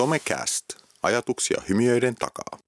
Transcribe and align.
Somecast. 0.00 0.64
Ajatuksia 1.02 1.62
hymiöiden 1.68 2.14
takaa. 2.14 2.58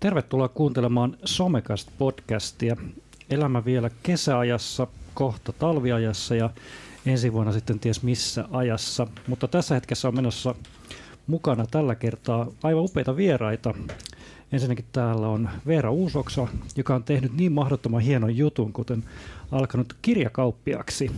Tervetuloa 0.00 0.48
kuuntelemaan 0.48 1.16
Somecast-podcastia. 1.24 2.76
Elämä 3.30 3.64
vielä 3.64 3.90
kesäajassa, 4.02 4.86
kohta 5.14 5.52
talviajassa 5.52 6.34
ja 6.34 6.50
ensi 7.06 7.32
vuonna 7.32 7.52
sitten 7.52 7.80
ties 7.80 8.02
missä 8.02 8.44
ajassa. 8.50 9.06
Mutta 9.26 9.48
tässä 9.48 9.74
hetkessä 9.74 10.08
on 10.08 10.14
menossa 10.14 10.54
mukana 11.26 11.66
tällä 11.66 11.94
kertaa 11.94 12.46
aivan 12.62 12.84
upeita 12.84 13.16
vieraita. 13.16 13.74
Ensinnäkin 14.52 14.86
täällä 14.92 15.28
on 15.28 15.50
Veera 15.66 15.90
Uusoksa, 15.90 16.48
joka 16.76 16.94
on 16.94 17.04
tehnyt 17.04 17.36
niin 17.36 17.52
mahdottoman 17.52 18.00
hienon 18.02 18.36
jutun, 18.36 18.72
kuten 18.72 19.04
alkanut 19.52 19.96
kirjakauppiaksi. 20.02 21.10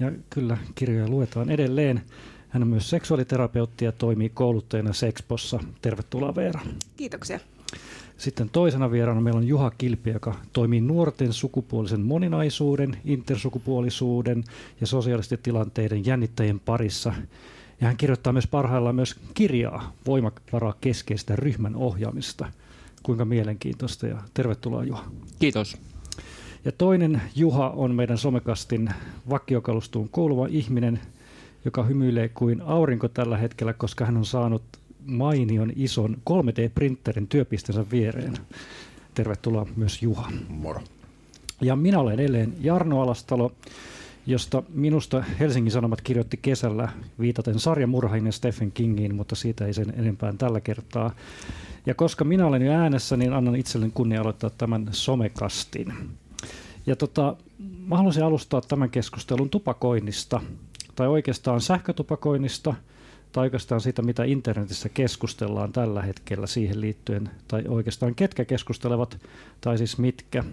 Ja 0.00 0.12
kyllä 0.30 0.58
kirjoja 0.74 1.08
luetaan 1.08 1.50
edelleen. 1.50 2.02
Hän 2.52 2.62
on 2.62 2.68
myös 2.68 2.90
seksuaaliterapeutti 2.90 3.84
ja 3.84 3.92
toimii 3.92 4.28
kouluttajana 4.28 4.92
Sexpossa. 4.92 5.60
Tervetuloa 5.82 6.34
Veera. 6.34 6.60
Kiitoksia. 6.96 7.40
Sitten 8.16 8.48
toisena 8.50 8.90
vieraana 8.90 9.20
meillä 9.20 9.38
on 9.38 9.48
Juha 9.48 9.70
Kilpi, 9.70 10.10
joka 10.10 10.34
toimii 10.52 10.80
nuorten 10.80 11.32
sukupuolisen 11.32 12.00
moninaisuuden, 12.00 12.96
intersukupuolisuuden 13.04 14.44
ja 14.80 14.86
sosiaalisten 14.86 15.38
tilanteiden 15.42 16.06
jännittäjien 16.06 16.60
parissa. 16.60 17.12
Ja 17.80 17.86
hän 17.86 17.96
kirjoittaa 17.96 18.32
myös 18.32 18.46
parhaillaan 18.46 18.94
myös 18.94 19.16
kirjaa 19.34 19.92
voimavaraa 20.06 20.74
keskeistä 20.80 21.36
ryhmän 21.36 21.76
ohjaamista. 21.76 22.52
Kuinka 23.02 23.24
mielenkiintoista 23.24 24.06
ja 24.06 24.18
tervetuloa 24.34 24.84
Juha. 24.84 25.04
Kiitos. 25.38 25.76
Ja 26.64 26.72
toinen 26.72 27.22
Juha 27.36 27.70
on 27.70 27.94
meidän 27.94 28.18
somekastin 28.18 28.90
vakiokalustuun 29.30 30.08
kuuluva 30.08 30.46
ihminen, 30.50 31.00
joka 31.64 31.82
hymyilee 31.82 32.28
kuin 32.28 32.62
aurinko 32.62 33.08
tällä 33.08 33.36
hetkellä, 33.36 33.72
koska 33.72 34.04
hän 34.04 34.16
on 34.16 34.26
saanut 34.26 34.62
mainion 35.06 35.72
ison 35.76 36.16
3D-printerin 36.30 37.26
työpisteensä 37.28 37.84
viereen. 37.90 38.34
Tervetuloa 39.14 39.66
myös 39.76 40.02
Juha. 40.02 40.32
Moro. 40.48 40.80
Ja 41.60 41.76
minä 41.76 41.98
olen 41.98 42.14
edelleen 42.14 42.54
Jarno 42.60 43.02
Alastalo, 43.02 43.52
josta 44.26 44.62
minusta 44.74 45.24
Helsingin 45.40 45.72
Sanomat 45.72 46.00
kirjoitti 46.00 46.36
kesällä 46.42 46.88
viitaten 47.20 47.58
sarjamurhainen 47.58 48.32
Stephen 48.32 48.72
Kingiin, 48.72 49.14
mutta 49.14 49.34
siitä 49.34 49.66
ei 49.66 49.74
sen 49.74 49.94
enempää 49.96 50.34
tällä 50.38 50.60
kertaa. 50.60 51.14
Ja 51.86 51.94
koska 51.94 52.24
minä 52.24 52.46
olen 52.46 52.62
jo 52.62 52.72
äänessä, 52.72 53.16
niin 53.16 53.32
annan 53.32 53.56
itselleni 53.56 53.92
kunnia 53.94 54.20
aloittaa 54.20 54.50
tämän 54.50 54.88
somekastin. 54.90 55.94
Ja 56.86 56.96
tota, 56.96 57.36
mä 57.86 57.96
haluaisin 57.96 58.24
alustaa 58.24 58.60
tämän 58.60 58.90
keskustelun 58.90 59.50
tupakoinnista, 59.50 60.40
tai 60.94 61.08
oikeastaan 61.08 61.60
sähkötupakoinnista, 61.60 62.74
tai 63.32 63.44
oikeastaan 63.44 63.80
siitä, 63.80 64.02
mitä 64.02 64.24
internetissä 64.24 64.88
keskustellaan 64.88 65.72
tällä 65.72 66.02
hetkellä 66.02 66.46
siihen 66.46 66.80
liittyen, 66.80 67.30
tai 67.48 67.64
oikeastaan 67.68 68.14
ketkä 68.14 68.44
keskustelevat, 68.44 69.18
tai 69.60 69.78
siis 69.78 69.98
mitkä. 69.98 70.44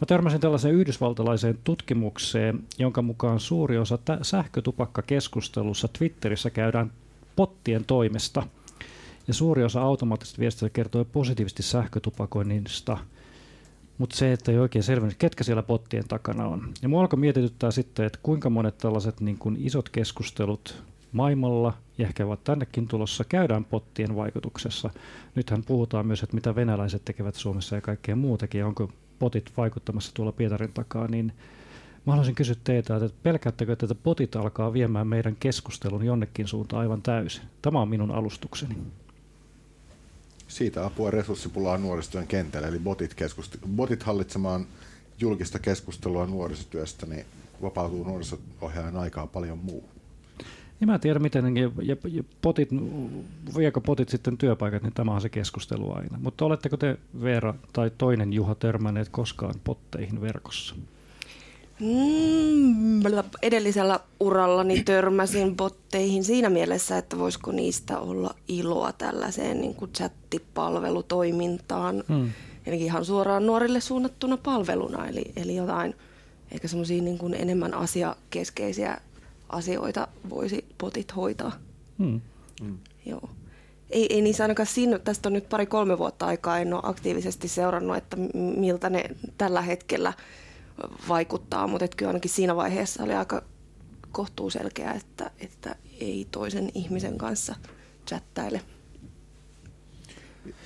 Mä 0.00 0.06
törmäsin 0.06 0.40
tällaiseen 0.40 0.74
yhdysvaltalaiseen 0.74 1.58
tutkimukseen, 1.64 2.60
jonka 2.78 3.02
mukaan 3.02 3.40
suuri 3.40 3.78
osa 3.78 3.98
tä- 3.98 4.18
sähkötupakkakeskustelussa 4.22 5.88
Twitterissä 5.98 6.50
käydään 6.50 6.92
pottien 7.36 7.84
toimesta, 7.84 8.46
ja 9.28 9.34
suuri 9.34 9.64
osa 9.64 9.82
automaattisesta 9.82 10.40
viestistä 10.40 10.70
kertoo 10.70 11.04
positiivisesti 11.04 11.62
sähkötupakoinnista– 11.62 12.98
mutta 14.02 14.16
se, 14.16 14.32
että 14.32 14.52
ei 14.52 14.58
oikein 14.58 14.82
selvinnyt, 14.82 15.18
ketkä 15.18 15.44
siellä 15.44 15.62
pottien 15.62 16.08
takana 16.08 16.46
on. 16.46 16.72
Ja 16.82 16.88
mua 16.88 17.00
alkoi 17.00 17.18
mietityttää 17.18 17.70
sitten, 17.70 18.06
että 18.06 18.18
kuinka 18.22 18.50
monet 18.50 18.78
tällaiset 18.78 19.20
niin 19.20 19.38
kuin 19.38 19.56
isot 19.60 19.88
keskustelut 19.88 20.82
maailmalla, 21.12 21.74
ja 21.98 22.06
ehkä 22.06 22.26
ovat 22.26 22.44
tännekin 22.44 22.88
tulossa, 22.88 23.24
käydään 23.24 23.64
pottien 23.64 24.16
vaikutuksessa. 24.16 24.90
Nythän 25.34 25.62
puhutaan 25.62 26.06
myös, 26.06 26.22
että 26.22 26.34
mitä 26.34 26.54
venäläiset 26.54 27.04
tekevät 27.04 27.34
Suomessa 27.34 27.74
ja 27.74 27.80
kaikkea 27.80 28.16
muutakin, 28.16 28.58
ja 28.58 28.66
onko 28.66 28.90
potit 29.18 29.52
vaikuttamassa 29.56 30.14
tuolla 30.14 30.32
Pietarin 30.32 30.72
takaa, 30.72 31.08
niin 31.08 31.32
mä 32.06 32.12
haluaisin 32.12 32.34
kysyä 32.34 32.56
teitä, 32.64 32.96
että 32.96 33.18
pelkäättekö, 33.22 33.72
että 33.72 33.94
potit 33.94 34.36
alkaa 34.36 34.72
viemään 34.72 35.06
meidän 35.06 35.36
keskustelun 35.40 36.04
jonnekin 36.04 36.48
suuntaan 36.48 36.80
aivan 36.80 37.02
täysin? 37.02 37.42
Tämä 37.62 37.80
on 37.80 37.88
minun 37.88 38.10
alustukseni. 38.10 38.76
Siitä 40.52 40.86
apua 40.86 41.10
resurssipulaa 41.10 41.78
nuorisotyön 41.78 42.26
kentällä, 42.26 42.68
eli 42.68 42.78
botit, 42.78 43.14
keskust- 43.14 43.68
botit 43.68 44.02
hallitsemaan 44.02 44.66
julkista 45.20 45.58
keskustelua 45.58 46.26
nuorisotyöstä, 46.26 47.06
niin 47.06 47.26
vapautuu 47.62 48.04
nuoriso-ohjaajan 48.04 48.96
aikaa 48.96 49.26
paljon 49.26 49.58
muu. 49.58 49.84
Niin 50.80 50.88
mä 50.88 50.94
en 50.94 51.00
tiedä, 51.00 51.18
miten 51.18 51.56
ja, 51.56 51.70
ja, 51.82 52.24
potit, 52.42 52.68
viekö 53.56 53.80
potit 53.80 54.08
sitten 54.08 54.38
työpaikat, 54.38 54.82
niin 54.82 54.92
tämä 54.92 55.14
on 55.14 55.20
se 55.20 55.28
keskustelu 55.28 55.94
aina. 55.94 56.18
Mutta 56.22 56.44
oletteko 56.44 56.76
te 56.76 56.98
Veera 57.22 57.54
tai 57.72 57.90
toinen 57.98 58.32
Juha 58.32 58.54
törmänneet 58.54 59.08
koskaan 59.08 59.54
potteihin 59.64 60.20
verkossa? 60.20 60.74
Mm, 61.82 63.02
edellisellä 63.42 64.00
urallani 64.20 64.82
törmäsin 64.84 65.56
botteihin 65.56 66.24
siinä 66.24 66.50
mielessä, 66.50 66.98
että 66.98 67.18
voisiko 67.18 67.52
niistä 67.52 67.98
olla 67.98 68.34
iloa 68.48 68.92
tällaiseen 68.92 69.60
niin 69.60 69.74
kuin 69.74 69.92
chattipalvelutoimintaan. 69.92 72.04
Mm. 72.08 72.30
Eli 72.66 72.82
ihan 72.82 73.04
suoraan 73.04 73.46
nuorille 73.46 73.80
suunnattuna 73.80 74.36
palveluna, 74.36 75.08
eli, 75.08 75.24
eli 75.36 75.56
jotain 75.56 75.94
ehkä 76.52 76.68
semmoisia 76.68 77.02
niin 77.02 77.18
kuin 77.18 77.34
enemmän 77.34 77.74
asiakeskeisiä 77.74 78.98
asioita 79.48 80.08
voisi 80.30 80.64
potit 80.78 81.16
hoitaa. 81.16 81.52
Mm. 81.98 82.20
Mm. 82.62 82.78
Joo. 83.06 83.30
Ei, 83.90 84.14
ei 84.14 84.22
niissä 84.22 84.44
ainakaan 84.44 84.66
siinä, 84.66 84.98
tästä 84.98 85.28
on 85.28 85.32
nyt 85.32 85.48
pari-kolme 85.48 85.98
vuotta 85.98 86.26
aikaa, 86.26 86.58
en 86.58 86.74
ole 86.74 86.82
aktiivisesti 86.84 87.48
seurannut, 87.48 87.96
että 87.96 88.16
miltä 88.34 88.90
ne 88.90 89.04
tällä 89.38 89.62
hetkellä– 89.62 90.12
vaikuttaa, 91.08 91.66
mutta 91.66 91.88
kyllä 91.96 92.08
ainakin 92.08 92.30
siinä 92.30 92.56
vaiheessa 92.56 93.02
oli 93.02 93.14
aika 93.14 93.42
kohtuu 94.12 94.50
selkeä, 94.50 94.92
että, 94.92 95.30
että 95.38 95.76
ei 96.00 96.28
toisen 96.30 96.70
ihmisen 96.74 97.18
kanssa 97.18 97.54
chattaile. 98.06 98.60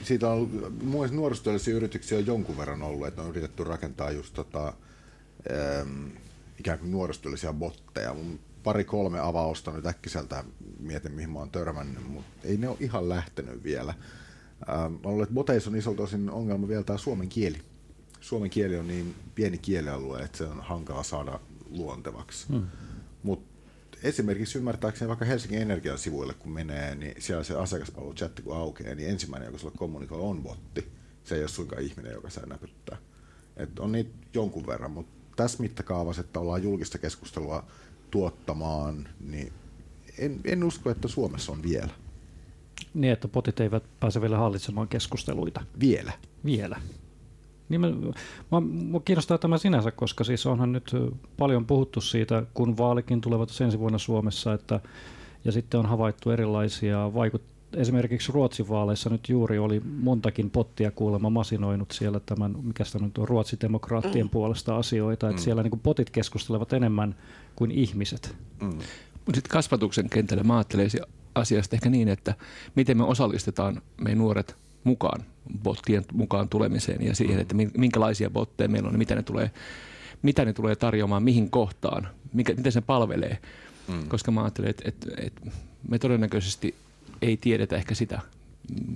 Siitä 0.05 0.31
on 0.31 0.33
ollut, 0.33 1.13
nuorisotyöllisiä 1.13 1.75
yrityksiä 1.75 2.19
on 2.19 2.27
jonkun 2.27 2.59
verran 2.59 2.83
ollut, 2.83 3.07
että 3.07 3.23
on 3.23 3.29
yritetty 3.29 3.65
rakentaa 3.65 4.11
just 4.11 4.35
tota, 4.35 4.73
ähm, 5.53 6.07
ikään 6.59 6.79
kuin 6.79 6.91
nuorisotyöllisiä 6.91 7.53
botteja. 7.53 8.15
Mun 8.15 8.41
pari-kolme 8.63 9.21
avausta 9.21 9.73
nyt 9.73 9.87
äkkiseltä 9.87 10.45
mietin, 10.81 11.13
mihin 11.13 11.31
mä 11.31 11.39
oon 11.39 11.51
törmännyt, 11.51 12.09
mutta 12.09 12.31
ei 12.45 12.57
ne 12.57 12.69
ole 12.69 12.77
ihan 12.81 13.09
lähtenyt 13.09 13.65
vielä. 13.65 13.95
Ähm, 14.69 14.93
mä 14.93 14.99
luulen, 15.05 15.23
että 15.23 15.35
boteissa 15.35 15.71
on 15.71 15.77
isolta 15.77 16.03
osin 16.03 16.31
ongelma 16.31 16.69
vielä 16.69 16.83
tämä 16.83 16.99
suomen 16.99 17.29
kieli 17.29 17.61
suomen 18.27 18.51
kieli 18.51 18.77
on 18.77 18.89
niin 18.89 19.15
pieni 19.35 19.59
kielialue, 19.59 20.21
että 20.21 20.39
se 20.39 20.45
on 20.45 20.61
hankala 20.61 21.03
saada 21.03 21.41
luontevaksi. 21.71 22.49
Hmm. 22.49 22.67
Mutta 23.23 23.99
esimerkiksi 24.03 24.59
ymmärtääkseni 24.59 25.09
vaikka 25.09 25.25
Helsingin 25.25 25.63
Energian 25.63 25.99
sivuille, 25.99 26.35
kun 26.35 26.53
menee, 26.53 26.95
niin 26.95 27.15
siellä 27.19 27.45
se 27.45 27.55
asiakaspalveluchatti 27.55 28.43
kun 28.43 28.57
aukeaa, 28.57 28.95
niin 28.95 29.11
ensimmäinen, 29.11 29.47
joka 29.47 29.59
sulle 29.59 29.75
kommunikoi, 29.79 30.21
on 30.21 30.43
botti. 30.43 30.89
Se 31.25 31.35
ei 31.35 31.41
ole 31.41 31.49
suinkaan 31.49 31.83
ihminen, 31.83 32.13
joka 32.13 32.31
saa 32.31 32.47
näpyttää. 32.47 32.97
Et 33.57 33.79
on 33.79 33.93
niitä 33.93 34.11
jonkun 34.35 34.67
verran, 34.67 34.91
mutta 34.91 35.13
tässä 35.37 35.63
mittakaavassa, 35.63 36.21
että 36.21 36.41
ollaan 36.41 36.63
julkista 36.63 36.99
keskustelua 36.99 37.65
tuottamaan, 38.11 39.09
niin 39.21 39.53
en, 40.19 40.41
en 40.45 40.65
usko, 40.65 40.91
että 40.91 41.09
Suomessa 41.09 41.53
on 41.53 41.63
vielä. 41.63 41.91
Niin, 42.95 43.13
että 43.13 43.29
potit 43.29 43.61
eivät 43.61 43.85
pääse 44.01 44.21
vielä 44.21 44.39
hallitsemaan 44.39 44.89
keskusteluita. 44.89 45.65
Vielä. 45.81 46.13
Vielä. 46.45 46.81
Niin 47.69 47.81
mä, 47.81 47.87
mä, 48.53 48.61
mä 48.91 49.01
kiinnostaa 49.05 49.39
tämä 49.39 49.59
sinänsä, 49.59 49.91
koska 49.91 50.25
siis 50.25 50.47
onhan 50.47 50.73
nyt 50.73 50.93
paljon 51.37 51.67
puhuttu 51.67 52.01
siitä, 52.01 52.43
kun 52.55 52.77
vaalikin 52.77 53.21
tulevat 53.21 53.61
ensi 53.61 53.79
vuonna 53.79 53.99
Suomessa, 53.99 54.53
että, 54.53 54.81
ja 55.45 55.53
sitten 55.53 55.81
on 55.81 55.87
havaittu 55.87 56.31
erilaisia 56.31 57.15
vaikutteita. 57.15 57.57
Esimerkiksi 57.77 58.33
Ruotsin 58.33 58.69
vaaleissa 58.69 59.11
nyt 59.11 59.29
juuri 59.29 59.59
oli 59.59 59.83
montakin 60.01 60.51
pottia 60.51 60.91
kuulemma 60.91 61.31
masinoinut 61.31 61.91
siellä 61.91 62.21
tämän, 62.21 62.57
mikä 62.63 62.85
sitä 62.85 62.99
nyt 62.99 63.19
on, 63.19 63.29
ruotsidemokraattien 63.29 64.27
mm. 64.27 64.31
puolesta 64.31 64.77
asioita, 64.77 65.29
että 65.29 65.41
mm. 65.41 65.45
siellä 65.45 65.63
niin 65.63 65.81
potit 65.81 66.11
keskustelevat 66.11 66.73
enemmän 66.73 67.15
kuin 67.57 67.71
ihmiset. 67.71 68.37
Mm. 68.61 68.67
Mutta 68.69 69.35
sitten 69.35 69.51
kasvatuksen 69.51 70.11
kentällä 70.11 70.45
mä 70.45 70.57
ajattelen 70.57 70.91
asiasta 71.35 71.77
ehkä 71.77 71.91
niin, 71.91 72.09
että 72.09 72.35
miten 72.75 72.97
me 72.97 73.05
osallistetaan 73.05 73.83
meidän 74.01 74.19
nuoret 74.19 74.57
mukaan, 74.87 75.25
bottien 75.63 76.05
mukaan 76.13 76.49
tulemiseen 76.49 77.07
ja 77.07 77.15
siihen, 77.15 77.41
että 77.41 77.55
minkälaisia 77.79 78.31
botteja 78.31 78.69
meillä 78.69 78.87
on 78.87 78.95
ja 78.95 78.99
mitä 78.99 79.15
ne 79.15 79.23
tulee, 79.23 79.51
mitä 80.23 80.45
ne 80.45 80.53
tulee 80.53 80.77
tarjoamaan, 80.77 81.23
mihin 81.23 81.51
kohtaan, 81.51 82.09
mikä, 82.33 82.55
miten 82.55 82.73
se 82.73 82.81
palvelee. 82.81 83.39
Mm. 83.89 84.09
Koska 84.09 84.31
mä 84.31 84.43
ajattelen, 84.43 84.71
että, 84.71 84.83
että, 84.87 85.07
että 85.19 85.51
me 85.89 85.99
todennäköisesti 85.99 86.75
ei 87.23 87.37
tiedetä 87.37 87.77
ehkä 87.77 87.95
sitä, 87.95 88.21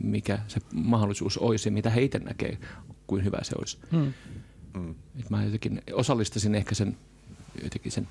mikä 0.02 0.38
se 0.48 0.60
mahdollisuus 0.72 1.38
olisi 1.38 1.68
ja 1.68 1.72
mitä 1.72 1.90
he 1.90 2.02
itse 2.02 2.18
näkee, 2.18 2.58
kuin 3.06 3.24
hyvä 3.24 3.38
se 3.42 3.54
olisi. 3.58 3.78
Mm. 3.90 4.12
Mm. 4.74 4.94
Et 5.20 5.30
mä 5.30 5.44
jotenkin 5.44 5.82
osallistaisin 5.92 6.54
ehkä 6.54 6.74
sen, 6.74 6.96
jotenkin 7.62 7.92
sen 7.92 8.08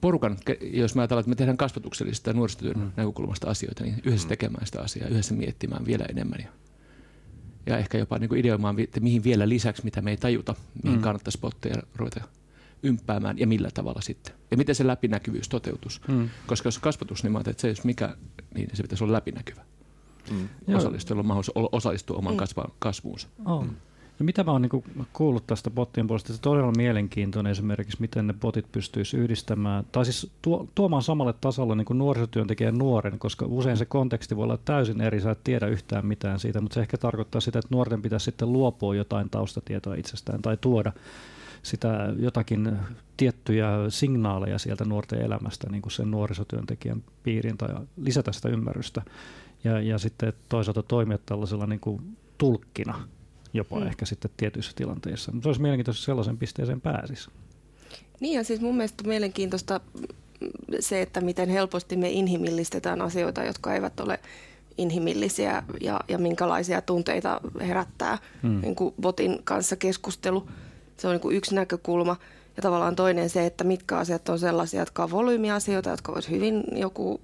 porukan, 0.00 0.38
jos 0.60 0.94
me 0.94 1.02
ajatellaan, 1.02 1.20
että 1.20 1.30
me 1.30 1.34
tehdään 1.34 1.56
kasvatuksellisesta 1.56 2.30
ja 2.30 2.34
nuorisotyön 2.34 2.78
mm. 2.78 2.90
näkökulmasta 2.96 3.50
asioita, 3.50 3.84
niin 3.84 4.02
yhdessä 4.04 4.26
mm. 4.26 4.28
tekemään 4.28 4.66
sitä 4.66 4.80
asiaa, 4.80 5.08
yhdessä 5.08 5.34
miettimään 5.34 5.86
vielä 5.86 6.04
enemmän. 6.04 6.38
Ja, 6.40 6.48
ja 7.66 7.78
ehkä 7.78 7.98
jopa 7.98 8.18
niin 8.18 8.28
kuin 8.28 8.40
ideoimaan, 8.40 8.80
että 8.80 9.00
mihin 9.00 9.24
vielä 9.24 9.48
lisäksi, 9.48 9.84
mitä 9.84 10.00
me 10.00 10.10
ei 10.10 10.16
tajuta, 10.16 10.54
mihin 10.82 10.98
mm. 10.98 11.02
kannattaisi 11.02 11.38
spotteja 11.38 11.82
ruveta 11.96 12.20
ympäämään 12.82 13.38
ja 13.38 13.46
millä 13.46 13.70
tavalla 13.74 14.00
sitten. 14.00 14.34
Ja 14.50 14.56
miten 14.56 14.74
se 14.74 14.86
läpinäkyvyys 14.86 15.48
toteutus. 15.48 16.00
Mm. 16.08 16.28
Koska 16.46 16.66
jos 16.66 16.78
kasvatus, 16.78 17.22
niin 17.22 17.32
mä 17.32 17.38
että 17.38 17.60
se 17.60 17.68
jos 17.68 17.84
mikä, 17.84 18.16
niin 18.54 18.70
se 18.74 18.82
pitäisi 18.82 19.04
olla 19.04 19.12
läpinäkyvä. 19.12 19.64
Mm. 20.30 20.48
Osallistujalla 20.74 21.20
on 21.20 21.26
mahdollisuus 21.26 21.68
osallistua 21.72 22.16
omaan 22.16 22.36
mm. 22.36 22.72
kasvuunsa. 22.78 23.28
Oh. 23.44 23.64
Mm. 23.64 23.76
Ja 24.18 24.24
mitä 24.24 24.44
mä 24.44 24.52
oon 24.52 24.62
niin 24.62 25.06
kuullut 25.12 25.46
tästä 25.46 25.70
bottien 25.70 26.06
puolesta, 26.06 26.32
se 26.32 26.40
todella 26.40 26.72
mielenkiintoinen 26.76 27.50
esimerkiksi, 27.50 28.00
miten 28.00 28.26
ne 28.26 28.34
botit 28.40 28.72
pystyisi 28.72 29.16
yhdistämään, 29.16 29.84
tai 29.92 30.04
siis 30.04 30.30
tuo, 30.42 30.68
tuomaan 30.74 31.02
samalle 31.02 31.34
tasolle 31.40 31.76
niin 31.76 31.84
kuin 31.84 31.98
nuorisotyöntekijän 31.98 32.78
nuoren, 32.78 33.18
koska 33.18 33.46
usein 33.48 33.76
se 33.76 33.84
konteksti 33.84 34.36
voi 34.36 34.44
olla 34.44 34.58
täysin 34.64 35.00
eri, 35.00 35.20
sä 35.20 35.30
et 35.30 35.44
tiedä 35.44 35.66
yhtään 35.66 36.06
mitään 36.06 36.40
siitä, 36.40 36.60
mutta 36.60 36.74
se 36.74 36.80
ehkä 36.80 36.98
tarkoittaa 36.98 37.40
sitä, 37.40 37.58
että 37.58 37.74
nuorten 37.74 38.02
pitäisi 38.02 38.24
sitten 38.24 38.52
luopua 38.52 38.94
jotain 38.94 39.30
taustatietoa 39.30 39.94
itsestään 39.94 40.42
tai 40.42 40.56
tuoda 40.60 40.92
sitä 41.62 42.14
jotakin 42.18 42.78
tiettyjä 43.16 43.70
signaaleja 43.88 44.58
sieltä 44.58 44.84
nuorten 44.84 45.22
elämästä 45.22 45.70
niin 45.70 45.82
kuin 45.82 45.92
sen 45.92 46.10
nuorisotyöntekijän 46.10 47.02
piiriin 47.22 47.58
tai 47.58 47.68
lisätä 47.96 48.32
sitä 48.32 48.48
ymmärrystä. 48.48 49.02
Ja, 49.64 49.80
ja 49.80 49.98
sitten 49.98 50.32
toisaalta 50.48 50.82
toimia 50.82 51.18
tällaisella 51.26 51.66
niin 51.66 51.80
kuin 51.80 52.16
tulkkina 52.38 53.00
jopa 53.52 53.76
hmm. 53.76 53.86
ehkä 53.86 54.06
sitten 54.06 54.30
tietyissä 54.36 54.72
tilanteissa. 54.76 55.32
Mutta 55.32 55.44
se 55.44 55.48
olisi 55.48 55.62
mielenkiintoista, 55.62 56.04
sellaisen 56.04 56.38
pisteeseen 56.38 56.80
pääsisi. 56.80 57.30
Niin 58.20 58.36
ja 58.36 58.44
siis 58.44 58.60
mun 58.60 58.76
mielestä 58.76 59.04
mielenkiintoista 59.08 59.80
se, 60.80 61.02
että 61.02 61.20
miten 61.20 61.48
helposti 61.48 61.96
me 61.96 62.10
inhimillistetään 62.10 63.02
asioita, 63.02 63.44
jotka 63.44 63.74
eivät 63.74 64.00
ole 64.00 64.20
inhimillisiä 64.78 65.62
ja, 65.80 66.00
ja 66.08 66.18
minkälaisia 66.18 66.82
tunteita 66.82 67.40
herättää 67.60 68.18
hmm. 68.42 68.60
niin 68.60 68.74
kuin 68.74 68.94
botin 69.00 69.40
kanssa 69.44 69.76
keskustelu. 69.76 70.48
Se 70.96 71.08
on 71.08 71.12
niin 71.12 71.20
kuin 71.20 71.36
yksi 71.36 71.54
näkökulma. 71.54 72.16
Ja 72.56 72.62
tavallaan 72.62 72.96
toinen 72.96 73.30
se, 73.30 73.46
että 73.46 73.64
mitkä 73.64 73.98
asiat 73.98 74.28
on 74.28 74.38
sellaisia, 74.38 74.80
jotka 74.80 75.02
on 75.02 75.10
volyymiasioita, 75.10 75.90
jotka 75.90 76.14
voisi 76.14 76.30
hyvin 76.30 76.64
joku 76.72 77.20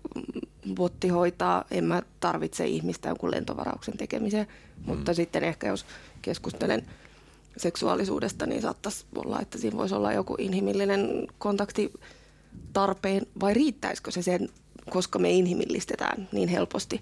botti 0.75 1.09
hoitaa. 1.09 1.65
En 1.71 1.85
mä 1.85 2.03
tarvitse 2.21 2.67
ihmistä 2.67 3.09
jonkun 3.09 3.31
lentovarauksen 3.31 3.97
tekemiseen, 3.97 4.47
mm. 4.47 4.87
mutta 4.87 5.15
sitten 5.15 5.45
ehkä 5.45 5.67
jos 5.67 5.87
keskustelen 6.25 6.87
seksuaalisuudesta, 7.57 8.47
niin 8.47 8.63
saattaisi 8.63 9.05
olla, 9.15 9.41
että 9.41 9.59
siinä 9.59 9.77
voisi 9.77 9.95
olla 9.95 10.13
joku 10.13 10.35
inhimillinen 10.39 11.27
kontakti 11.39 11.93
tarpeen, 12.73 13.27
vai 13.41 13.55
riittäisikö 13.55 14.11
se 14.11 14.23
sen, 14.23 14.49
koska 14.91 15.19
me 15.19 15.31
inhimillistetään 15.31 16.29
niin 16.33 16.49
helposti 16.49 17.01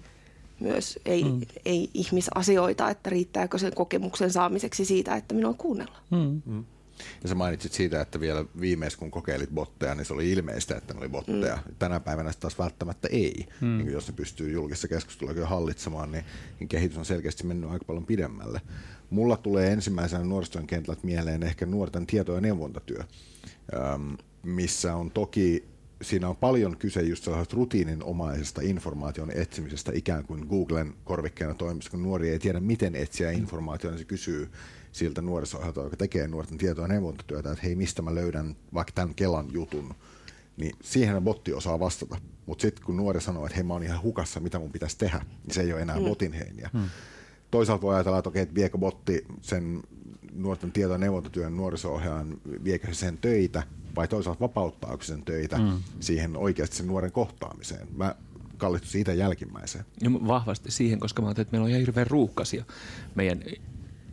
myös 0.59 0.99
ei, 1.05 1.23
mm. 1.23 1.41
ei 1.65 1.89
ihmisasioita, 1.93 2.89
että 2.89 3.09
riittääkö 3.09 3.57
sen 3.57 3.75
kokemuksen 3.75 4.31
saamiseksi 4.31 4.85
siitä, 4.85 5.15
että 5.15 5.35
minua 5.35 5.53
kuunnella. 5.53 5.97
Mm. 6.09 6.41
Mm. 6.45 6.65
Ja 7.23 7.29
sä 7.29 7.35
mainitsit 7.35 7.73
siitä, 7.73 8.01
että 8.01 8.19
vielä 8.19 8.45
viimeis 8.59 8.97
kun 8.97 9.11
kokeilit 9.11 9.49
botteja, 9.49 9.95
niin 9.95 10.05
se 10.05 10.13
oli 10.13 10.31
ilmeistä, 10.31 10.75
että 10.77 10.93
ne 10.93 10.99
oli 10.99 11.09
botteja. 11.09 11.55
Mm. 11.55 11.75
Tänä 11.79 11.99
päivänä 11.99 12.31
taas 12.39 12.59
välttämättä 12.59 13.07
ei. 13.11 13.47
Mm. 13.61 13.77
Niin 13.77 13.91
jos 13.91 14.07
ne 14.07 14.13
pystyy 14.13 14.51
julkisessa 14.51 14.87
keskustelussa 14.87 15.47
hallitsemaan, 15.47 16.11
niin, 16.11 16.25
niin 16.59 16.67
kehitys 16.67 16.97
on 16.97 17.05
selkeästi 17.05 17.45
mennyt 17.45 17.69
aika 17.69 17.85
paljon 17.85 18.05
pidemmälle. 18.05 18.61
Mulla 19.09 19.37
tulee 19.37 19.71
ensimmäisenä 19.71 20.23
nuorisotyön 20.23 20.67
kentältä 20.67 21.01
mieleen 21.03 21.43
ehkä 21.43 21.65
nuorten 21.65 22.05
tieto- 22.05 22.35
ja 22.35 22.41
neuvontatyö, 22.41 23.03
missä 24.43 24.95
on 24.95 25.11
toki 25.11 25.73
siinä 26.03 26.29
on 26.29 26.35
paljon 26.35 26.77
kyse 26.77 27.01
just 27.01 27.23
sellaisesta 27.23 27.55
rutiininomaisesta 27.55 28.61
informaation 28.63 29.31
etsimisestä 29.31 29.91
ikään 29.95 30.25
kuin 30.25 30.45
Googlen 30.49 30.93
korvikkeena 31.03 31.53
toimissa, 31.53 31.91
kun 31.91 32.03
nuori 32.03 32.29
ei 32.29 32.39
tiedä, 32.39 32.59
miten 32.59 32.95
etsiä 32.95 33.31
informaatiota, 33.31 33.95
niin 33.95 33.99
se 33.99 34.05
kysyy 34.05 34.49
siltä 34.93 35.21
nuorisohjelta, 35.21 35.81
joka 35.81 35.97
tekee 35.97 36.27
nuorten 36.27 36.57
tietoa 36.57 36.83
ja 36.83 36.87
neuvontatyötä, 36.87 37.51
että 37.51 37.63
hei, 37.63 37.75
mistä 37.75 38.01
mä 38.01 38.15
löydän 38.15 38.55
vaikka 38.73 38.91
tämän 38.95 39.15
Kelan 39.15 39.47
jutun, 39.51 39.93
niin 40.57 40.75
siihen 40.81 41.23
botti 41.23 41.53
osaa 41.53 41.79
vastata. 41.79 42.17
Mutta 42.45 42.61
sitten 42.61 42.85
kun 42.85 42.97
nuori 42.97 43.21
sanoo, 43.21 43.45
että 43.45 43.55
hei 43.55 43.63
mä 43.63 43.73
oon 43.73 43.83
ihan 43.83 44.01
hukassa, 44.01 44.39
mitä 44.39 44.59
mun 44.59 44.71
pitäisi 44.71 44.97
tehdä, 44.97 45.25
niin 45.45 45.53
se 45.53 45.61
ei 45.61 45.73
ole 45.73 45.81
enää 45.81 45.99
mm. 45.99 46.05
botin 46.05 46.33
heiniä. 46.33 46.69
Mm. 46.73 46.89
Toisaalta 47.51 47.81
voi 47.81 47.95
ajatella, 47.95 48.17
että 48.17 48.29
okei, 48.29 48.41
että 48.41 48.55
viekö 48.55 48.77
botti 48.77 49.25
sen 49.41 49.83
nuorten 50.33 50.71
tieto- 50.71 50.93
ja 50.93 50.97
neuvontatyön 50.97 51.57
nuoriso 51.57 52.01
viekö 52.63 52.87
se 52.87 52.93
sen 52.93 53.17
töitä, 53.17 53.63
vai 53.95 54.07
toisaalta 54.07 54.39
vapauttaako 54.39 55.03
sen 55.03 55.25
töitä 55.25 55.57
mm. 55.57 55.79
siihen 55.99 56.37
oikeasti 56.37 56.75
sen 56.75 56.87
nuoren 56.87 57.11
kohtaamiseen. 57.11 57.87
Mä 57.95 58.15
kallistun 58.57 58.91
siitä 58.91 59.13
jälkimmäiseen. 59.13 59.85
Ja 60.01 60.11
vahvasti 60.13 60.71
siihen, 60.71 60.99
koska 60.99 61.21
mä 61.21 61.27
ajattelin, 61.27 61.45
että 61.45 61.51
meillä 61.51 61.65
on 61.65 61.69
ihan 61.69 61.79
hirveän 61.79 62.07
ruuhkaisia 62.07 62.65
meidän 63.15 63.43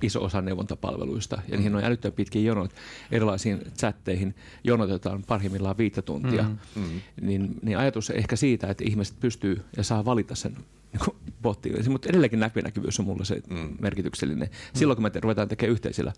iso 0.04 0.24
osa 0.24 0.40
neuvontapalveluista, 0.40 1.42
ja 1.48 1.56
niihin 1.56 1.74
on 1.74 1.84
älyttömän 1.84 2.12
pitkiä 2.12 2.42
jonot. 2.42 2.74
Erilaisiin 3.10 3.62
chatteihin 3.78 4.34
jonotetaan 4.64 5.22
parhaimmillaan 5.22 5.78
viittä 5.78 6.02
tuntia. 6.02 6.42
Mm, 6.42 6.58
mm. 6.82 7.00
Niin, 7.20 7.54
niin 7.62 7.78
ajatus 7.78 8.10
ehkä 8.10 8.36
siitä, 8.36 8.66
että 8.66 8.84
ihmiset 8.86 9.20
pystyy 9.20 9.62
ja 9.76 9.82
saa 9.82 10.04
valita 10.04 10.34
sen 10.34 10.56
niin 10.92 11.16
bottiin. 11.42 11.90
Mutta 11.90 12.08
edelleenkin 12.08 12.40
läpinäkyvyys 12.40 13.00
on 13.00 13.06
mulle 13.06 13.24
se 13.24 13.42
mm. 13.50 13.76
merkityksellinen. 13.80 14.48
Silloin 14.74 14.96
kun 14.96 15.02
me 15.02 15.10
ruvetaan 15.20 15.48
tekemään 15.48 15.72
yhteisillä 15.72 16.12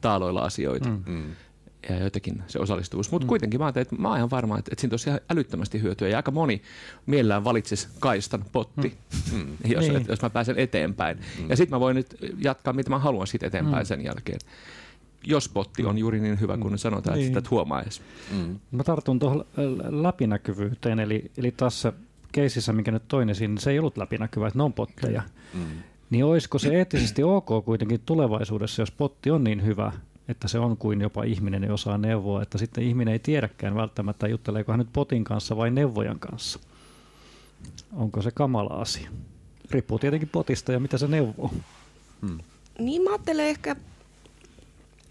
taaloilla 0.00 0.40
asioita, 0.40 0.88
mm. 0.88 1.24
Mm 1.88 1.92
ja 1.96 2.02
jotenkin 2.02 2.42
se 2.46 2.58
osallistuvuus. 2.58 3.10
Mutta 3.10 3.26
mm. 3.26 3.28
kuitenkin 3.28 3.60
mä 3.60 3.68
että 3.68 3.96
mä 3.98 4.08
oon 4.08 4.16
ihan 4.16 4.30
varma, 4.30 4.58
että, 4.58 4.70
että 4.72 4.80
siinä 4.80 4.90
tosiaan 4.90 5.20
älyttömästi 5.30 5.82
hyötyä. 5.82 6.08
Ja 6.08 6.16
aika 6.16 6.30
moni 6.30 6.62
mielellään 7.06 7.44
valitsisi 7.44 7.88
kaistan 8.00 8.44
potti, 8.52 8.94
mm. 9.32 9.38
mm. 9.38 9.56
jos, 9.64 9.84
niin. 9.84 9.96
että, 9.96 10.12
jos 10.12 10.22
mä 10.22 10.30
pääsen 10.30 10.58
eteenpäin. 10.58 11.18
Mm. 11.18 11.50
Ja 11.50 11.56
sitten 11.56 11.76
mä 11.76 11.80
voin 11.80 11.96
nyt 11.96 12.16
jatkaa, 12.38 12.72
mitä 12.72 12.90
mä 12.90 12.98
haluan 12.98 13.26
sitten 13.26 13.46
eteenpäin 13.46 13.82
mm. 13.82 13.86
sen 13.86 14.04
jälkeen. 14.04 14.38
Jos 15.24 15.48
potti 15.48 15.84
on 15.84 15.98
juuri 15.98 16.20
niin 16.20 16.40
hyvä 16.40 16.58
kuin 16.58 16.78
sanotaan, 16.78 17.16
niin. 17.16 17.26
että 17.26 17.40
sitä 17.40 17.50
huomaa 17.50 17.82
edes. 17.82 18.02
Mm. 18.30 18.58
Mä 18.70 18.84
tartun 18.84 19.18
tuohon 19.18 19.44
läpinäkyvyyteen, 19.90 21.00
eli, 21.00 21.30
eli 21.36 21.50
tässä 21.50 21.92
keisissä, 22.32 22.72
mikä 22.72 22.90
nyt 22.90 23.08
toinen 23.08 23.34
siinä, 23.34 23.60
se 23.60 23.70
ei 23.70 23.78
ollut 23.78 23.96
läpinäkyvä, 23.96 24.46
että 24.46 24.58
ne 24.58 24.62
on 24.62 24.72
potteja. 24.72 25.22
Mm. 25.54 25.60
Niin 26.10 26.24
olisiko 26.24 26.58
se 26.58 26.68
eettisesti 26.68 27.22
ok 27.22 27.64
kuitenkin 27.64 28.00
tulevaisuudessa, 28.06 28.82
jos 28.82 28.90
potti 28.90 29.30
on 29.30 29.44
niin 29.44 29.64
hyvä, 29.64 29.92
että 30.32 30.48
se 30.48 30.58
on 30.58 30.76
kuin 30.76 31.00
jopa 31.00 31.24
ihminen 31.24 31.64
ei 31.64 31.70
osaa 31.70 31.98
neuvoa, 31.98 32.42
että 32.42 32.58
sitten 32.58 32.84
ihminen 32.84 33.12
ei 33.12 33.18
tiedäkään 33.18 33.74
välttämättä, 33.74 34.28
jutteleeko 34.28 34.72
hän 34.72 34.78
nyt 34.78 34.92
potin 34.92 35.24
kanssa 35.24 35.56
vai 35.56 35.70
neuvojan 35.70 36.18
kanssa. 36.18 36.58
Onko 37.92 38.22
se 38.22 38.30
kamala 38.30 38.74
asia? 38.74 39.10
Riippuu 39.70 39.98
tietenkin 39.98 40.28
potista 40.28 40.72
ja 40.72 40.80
mitä 40.80 40.98
se 40.98 41.08
neuvoo. 41.08 41.50
Hmm. 42.20 42.38
Niin 42.78 43.02
mä 43.02 43.10
ajattelen 43.10 43.46
ehkä 43.46 43.76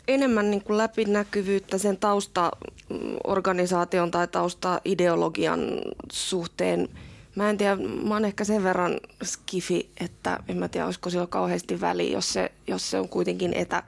enemmän 0.08 0.52
niin 0.52 0.64
kuin 0.64 0.78
läpinäkyvyyttä 0.78 1.78
sen 1.78 1.98
taustaorganisaation 1.98 4.12
tai 4.12 4.28
tausta-ideologian 4.28 5.60
suhteen. 6.12 6.90
Mä 7.36 7.50
en 7.50 7.58
tiedä, 7.58 7.76
mä 7.76 8.14
oon 8.14 8.26
ehkä 8.26 8.44
sen 8.44 8.64
verran 8.64 9.00
skifi, 9.24 9.90
että 10.00 10.40
en 10.48 10.58
mä 10.58 10.68
tiedä, 10.68 10.86
olisiko 10.86 11.10
sillä 11.10 11.28
kauheasti 11.28 11.82
väliä, 11.82 12.14
jos 12.14 12.34
se, 12.34 12.52
jos 12.68 12.92
se 12.92 13.00
on 13.00 13.10
kuitenkin 13.10 13.54
etä, 13.54 13.84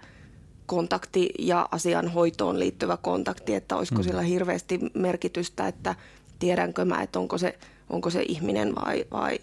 kontakti 0.66 1.30
ja 1.40 1.70
asian 1.72 2.08
hoitoon 2.08 2.60
liittyvä 2.60 2.98
kontakti, 2.98 3.56
että 3.56 3.76
olisiko 3.76 4.02
mm. 4.02 4.04
sillä 4.04 4.22
hirveästi 4.22 4.80
merkitystä, 4.94 5.68
että 5.68 5.96
tiedänkö 6.40 6.86
mä, 6.86 7.02
että 7.02 7.20
onko 7.20 7.38
se, 7.38 7.60
onko 7.90 8.10
se 8.10 8.24
ihminen 8.28 8.76
vai, 8.76 9.06
vai, 9.12 9.40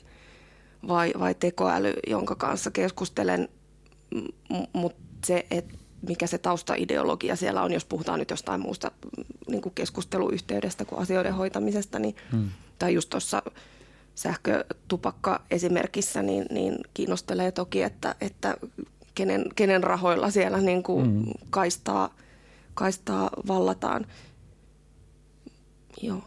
vai, 0.88 1.12
vai 1.18 1.34
tekoäly, 1.34 1.94
jonka 2.06 2.34
kanssa 2.34 2.70
keskustelen, 2.70 3.48
mutta 4.72 5.02
se, 5.26 5.46
että 5.50 5.74
mikä 6.08 6.26
se 6.26 6.38
taustaideologia 6.38 7.36
siellä 7.36 7.62
on, 7.62 7.72
jos 7.72 7.84
puhutaan 7.84 8.18
nyt 8.18 8.30
jostain 8.30 8.60
muusta 8.60 8.90
niin 9.48 9.62
kuin 9.62 9.74
keskusteluyhteydestä 9.74 10.84
kuin 10.84 10.98
asioiden 10.98 11.34
hoitamisesta, 11.34 11.98
niin, 11.98 12.16
hmm. 12.32 12.48
tai 12.78 12.94
just 12.94 13.10
tuossa 13.10 13.42
sähkötupakka 14.14 15.42
esimerkissä, 15.50 16.22
niin, 16.22 16.46
niin 16.50 16.78
kiinnostelee 16.94 17.52
toki, 17.52 17.82
että, 17.82 18.14
että 18.20 18.56
kenen, 19.20 19.44
kenen 19.54 19.82
rahoilla 19.82 20.30
siellä 20.30 20.60
niin 20.60 20.82
kuin 20.82 21.10
mm. 21.10 21.24
kaistaa, 21.50 22.14
kaistaa 22.74 23.30
vallataan. 23.48 24.06
Joo. 26.02 26.22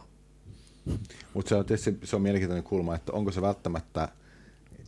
Mutta 1.34 1.48
se 1.48 1.54
on 1.54 1.64
tietysti 1.64 1.98
se 2.04 2.16
on 2.16 2.22
mielenkiintoinen 2.22 2.64
kulma, 2.64 2.94
että 2.94 3.12
onko 3.12 3.32
se 3.32 3.42
välttämättä, 3.42 4.08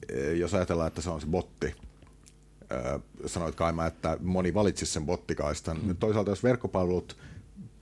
eh, 0.08 0.36
jos 0.38 0.54
ajatellaan, 0.54 0.88
että 0.88 1.02
se 1.02 1.10
on 1.10 1.20
se 1.20 1.26
botti, 1.26 1.66
eh, 1.66 3.00
sanoit 3.26 3.54
Kaima, 3.54 3.86
että 3.86 4.16
moni 4.20 4.54
valitsisi 4.54 4.92
sen 4.92 5.06
bottikaistan. 5.06 5.78
Mm. 5.82 5.96
Toisaalta 5.96 6.30
jos 6.30 6.42
verkkopalvelut 6.42 7.16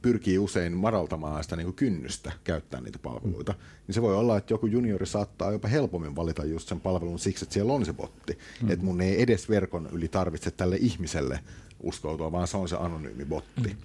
pyrkii 0.04 0.38
usein 0.38 0.76
madaltamaan 0.76 1.42
sitä 1.44 1.56
niin 1.56 1.64
kuin 1.64 1.74
kynnystä 1.74 2.32
käyttää 2.44 2.80
niitä 2.80 2.98
palveluita, 2.98 3.52
mm. 3.52 3.58
niin 3.86 3.94
se 3.94 4.02
voi 4.02 4.16
olla, 4.16 4.36
että 4.36 4.52
joku 4.52 4.66
juniori 4.66 5.06
saattaa 5.06 5.52
jopa 5.52 5.68
helpommin 5.68 6.16
valita 6.16 6.44
just 6.44 6.68
sen 6.68 6.80
palvelun 6.80 7.18
siksi, 7.18 7.44
että 7.44 7.52
siellä 7.52 7.72
on 7.72 7.84
se 7.84 7.92
botti. 7.92 8.38
Mm. 8.62 8.70
Että 8.70 8.84
mun 8.84 9.00
ei 9.00 9.22
edes 9.22 9.48
verkon 9.48 9.88
yli 9.92 10.08
tarvitse 10.08 10.50
tälle 10.50 10.76
ihmiselle 10.80 11.40
uskoutua, 11.82 12.32
vaan 12.32 12.48
se 12.48 12.56
on 12.56 12.68
se 12.68 12.76
anonyymi 12.76 13.24
botti. 13.24 13.68
Mm. 13.68 13.76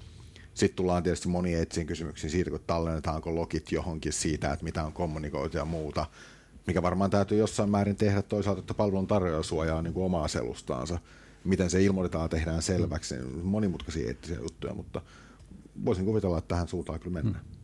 Sitten 0.54 0.76
tullaan 0.76 1.04
tietysti 1.04 1.28
moni 1.28 1.54
etsiin 1.54 1.88
kysymyksiin 1.88 2.32
siitä, 2.32 2.50
kun 2.50 2.60
tallennetaanko 2.68 3.36
logit 3.36 3.72
johonkin 3.72 4.14
siitä, 4.14 4.54
että 4.54 4.66
mitä 4.66 4.84
on 4.84 4.94
kommunikoitu 4.94 5.58
ja 5.58 5.66
muuta, 5.66 6.06
mikä 6.68 6.82
varmaan 6.82 7.10
täytyy 7.10 7.38
jossain 7.38 7.70
määrin 7.70 7.96
tehdä 7.96 8.22
toisaalta, 8.22 8.60
että 8.60 8.74
palvelun 8.74 9.08
tarjoaja 9.08 9.44
suojaa 9.44 9.82
niin 9.82 9.94
kuin 9.94 10.06
omaa 10.06 10.28
selustaansa. 10.28 11.00
Miten 11.44 11.70
se 11.70 11.84
ilmoitetaan, 11.84 12.30
tehdään 12.30 12.62
selväksi. 12.62 13.16
Monimutkaisia 13.44 14.08
eettisiä 14.08 14.38
juttuja, 14.38 14.74
mutta 14.74 15.02
voisin 15.86 16.06
kuvitella, 16.06 16.38
että 16.38 16.48
tähän 16.48 16.68
suuntaan 16.68 17.00
kyllä 17.00 17.14
mennään. 17.14 17.46
Hmm. 17.46 17.60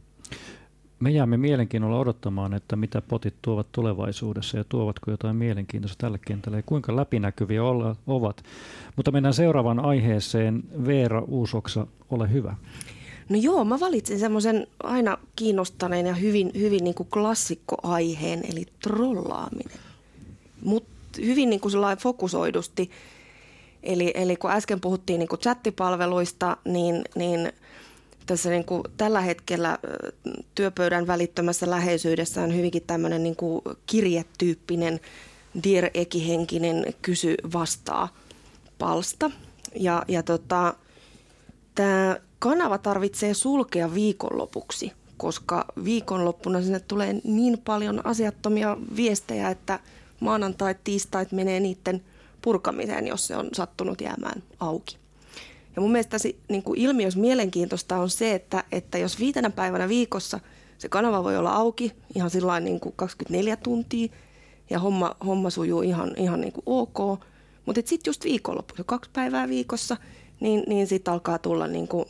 Me 0.99 1.11
jäämme 1.11 1.37
mielenkiinnolla 1.37 1.99
odottamaan, 1.99 2.53
että 2.53 2.75
mitä 2.75 3.01
potit 3.01 3.35
tuovat 3.41 3.71
tulevaisuudessa 3.71 4.57
ja 4.57 4.63
tuovatko 4.69 5.11
jotain 5.11 5.35
mielenkiintoista 5.35 6.01
tälle 6.01 6.19
kentälle 6.27 6.57
ja 6.57 6.63
kuinka 6.63 6.95
läpinäkyviä 6.95 7.63
olla, 7.63 7.95
ovat. 8.07 8.43
Mutta 8.95 9.11
mennään 9.11 9.33
seuraavaan 9.33 9.79
aiheeseen. 9.79 10.63
Veera 10.85 11.21
Uusoksa, 11.21 11.87
ole 12.09 12.31
hyvä. 12.31 12.55
No 13.29 13.35
joo, 13.35 13.65
mä 13.65 13.79
valitsin 13.79 14.19
semmoisen 14.19 14.67
aina 14.83 15.17
kiinnostaneen 15.35 16.05
ja 16.05 16.13
hyvin, 16.13 16.51
hyvin 16.57 16.83
niin 16.83 16.95
kuin 16.95 17.09
klassikkoaiheen, 17.09 18.41
eli 18.51 18.65
trollaaminen. 18.83 19.79
Mutta 20.63 20.89
hyvin 21.25 21.49
niin 21.49 21.59
kuin 21.59 21.73
fokusoidusti. 21.99 22.91
Eli, 23.83 24.11
eli 24.15 24.35
kun 24.35 24.51
äsken 24.51 24.81
puhuttiin 24.81 25.19
niin 25.19 25.27
kuin 25.27 25.39
chattipalveluista, 25.39 26.57
niin, 26.65 27.01
niin 27.15 27.51
tässä 28.25 28.49
niin 28.49 28.65
kuin 28.65 28.83
tällä 28.97 29.21
hetkellä 29.21 29.79
työpöydän 30.55 31.07
välittömässä 31.07 31.69
läheisyydessä 31.69 32.43
on 32.43 32.55
hyvinkin 32.55 32.83
tämmöinen 32.87 33.23
niin 33.23 33.35
kuin 33.35 33.61
kirjetyyppinen 33.85 34.99
Dear 35.63 35.89
Eki-henkinen 35.93 36.93
kysy 37.01 37.35
vastaa 37.53 38.09
palsta. 38.77 39.31
Ja, 39.75 40.03
ja 40.07 40.23
tota, 40.23 40.73
tämä 41.75 42.17
kanava 42.39 42.77
tarvitsee 42.77 43.33
sulkea 43.33 43.93
viikonlopuksi, 43.93 44.91
koska 45.17 45.65
viikonloppuna 45.83 46.61
sinne 46.61 46.79
tulee 46.79 47.15
niin 47.23 47.57
paljon 47.65 48.05
asiattomia 48.05 48.77
viestejä, 48.95 49.49
että 49.49 49.79
maanantai, 50.19 50.75
tiistait 50.83 51.31
menee 51.31 51.59
niiden 51.59 52.03
purkamiseen, 52.41 53.07
jos 53.07 53.27
se 53.27 53.37
on 53.37 53.49
sattunut 53.53 54.01
jäämään 54.01 54.43
auki. 54.59 54.97
Ja 55.75 55.81
mun 55.81 55.91
mielestä 55.91 56.11
tässä 56.11 56.29
niin 56.49 56.63
kuin 56.63 56.79
ilmiössä 56.79 57.19
mielenkiintoista 57.19 57.97
on 57.97 58.09
se, 58.09 58.35
että, 58.35 58.63
että 58.71 58.97
jos 58.97 59.19
viitenä 59.19 59.49
päivänä 59.49 59.89
viikossa 59.89 60.39
se 60.77 60.89
kanava 60.89 61.23
voi 61.23 61.37
olla 61.37 61.53
auki 61.53 61.91
ihan 62.15 62.29
sillä 62.29 62.59
niin 62.59 62.79
kuin 62.79 62.93
24 62.95 63.55
tuntia 63.55 64.07
ja 64.69 64.79
homma, 64.79 65.15
homma 65.25 65.49
sujuu 65.49 65.81
ihan, 65.81 66.13
ihan 66.17 66.41
niin 66.41 66.53
kuin 66.53 66.63
ok, 66.65 67.19
mutta 67.65 67.81
sitten 67.85 68.09
just 68.09 68.23
viikonloppu, 68.23 68.73
kaksi 68.85 69.09
päivää 69.13 69.49
viikossa, 69.49 69.97
niin, 70.39 70.63
niin 70.67 70.87
sitten 70.87 71.13
alkaa 71.13 71.39
tulla 71.39 71.67
niin 71.67 71.87
kuin 71.87 72.05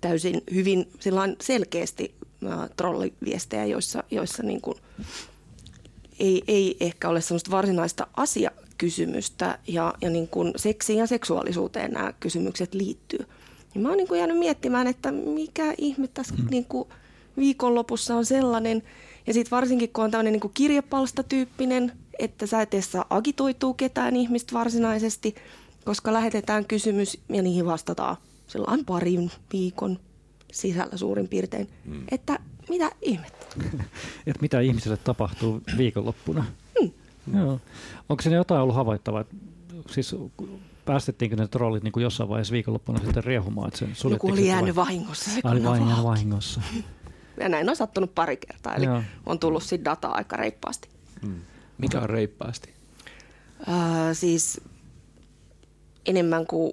täysin 0.00 0.42
hyvin 0.54 0.92
selkeästi 1.40 2.14
trolliviestejä, 2.76 3.64
joissa, 3.64 4.04
joissa 4.10 4.42
niin 4.42 4.60
kuin 4.60 4.78
ei, 6.18 6.42
ei 6.48 6.76
ehkä 6.80 7.08
ole 7.08 7.20
sellaista 7.20 7.50
varsinaista 7.50 8.06
asiakysymystä 8.80 9.58
ja, 9.66 9.94
ja 10.00 10.10
niin 10.10 10.28
kuin 10.28 10.52
seksiin 10.56 10.98
ja 10.98 11.06
seksuaalisuuteen 11.06 11.92
nämä 11.92 12.12
kysymykset 12.20 12.74
liittyy. 12.74 13.26
Ja 13.74 13.80
mä 13.80 13.88
oon 13.88 13.96
niin 13.96 14.08
kuin 14.08 14.18
jäänyt 14.18 14.38
miettimään, 14.38 14.86
että 14.86 15.12
mikä 15.12 15.74
ihme 15.78 16.08
tässä 16.08 16.34
mm. 16.34 16.46
niin 16.50 16.64
kuin 16.64 16.88
viikonlopussa 17.36 18.16
on 18.16 18.24
sellainen, 18.24 18.82
ja 19.26 19.34
sitten 19.34 19.50
varsinkin 19.50 19.88
kun 19.88 20.04
on 20.04 20.10
tämmöinen 20.10 20.32
niin 20.32 20.52
kirjepalsta-tyyppinen, 20.54 21.92
että 22.18 22.46
sä 22.46 22.62
et 22.62 22.70
saa 22.80 23.04
agitoituu 23.10 23.74
ketään 23.74 24.16
ihmistä 24.16 24.52
varsinaisesti, 24.52 25.34
koska 25.84 26.12
lähetetään 26.12 26.64
kysymys 26.64 27.18
ja 27.28 27.42
niihin 27.42 27.66
vastataan 27.66 28.16
sellainen 28.46 28.86
parin 28.86 29.30
viikon 29.52 29.98
sisällä 30.52 30.96
suurin 30.96 31.28
piirtein, 31.28 31.68
mm. 31.84 32.02
että 32.10 32.38
mitä 32.68 32.90
ihmettä. 33.02 33.46
että 34.26 34.40
mitä 34.40 34.60
ihmiselle 34.60 34.96
tapahtuu 34.96 35.60
viikonloppuna. 35.76 36.44
Joo. 37.34 37.60
Onko 38.08 38.22
siinä 38.22 38.36
jotain 38.36 38.60
ollut 38.60 38.76
havaittavaa? 38.76 39.24
Siis 39.90 40.16
päästettiinkö 40.84 41.36
ne 41.36 41.48
trollit 41.48 41.82
niin 41.82 41.92
kuin 41.92 42.02
jossain 42.02 42.28
vaiheessa 42.28 42.52
viikonloppuna 42.52 43.00
sitten 43.00 43.24
riehumaan? 43.24 43.68
Että 43.68 43.78
sen 43.78 44.10
Joku 44.10 44.28
oli 44.28 44.48
jäänyt 44.48 44.76
vai... 44.76 44.84
vahingossa. 44.84 45.30
Se 45.30 45.40
oli 45.44 45.64
vain 45.64 45.86
jäänyt 45.86 46.04
vahingossa. 46.04 46.60
ja 47.40 47.48
näin 47.48 47.68
on 47.70 47.76
sattunut 47.76 48.14
pari 48.14 48.36
kertaa, 48.36 48.74
eli 48.74 48.84
Joo. 48.84 49.02
on 49.26 49.38
tullut 49.38 49.62
sitten 49.62 49.84
dataa 49.84 50.14
aika 50.14 50.36
reippaasti. 50.36 50.88
Mm. 51.22 51.40
Mikä 51.78 52.00
on 52.00 52.10
reippaasti? 52.10 52.74
Äh, 53.68 53.74
siis 54.12 54.60
enemmän 56.06 56.46
kuin 56.46 56.72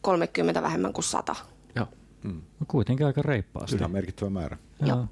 30 0.00 0.62
vähemmän 0.62 0.92
kuin 0.92 1.04
100. 1.04 1.36
Joo. 1.76 1.86
Mm. 2.22 2.42
No 2.60 2.66
kuitenkin 2.68 3.06
aika 3.06 3.22
reippaasti. 3.22 3.76
Ihan 3.76 3.90
merkittävä 3.90 4.30
määrä. 4.30 4.58
Joo. 4.86 5.06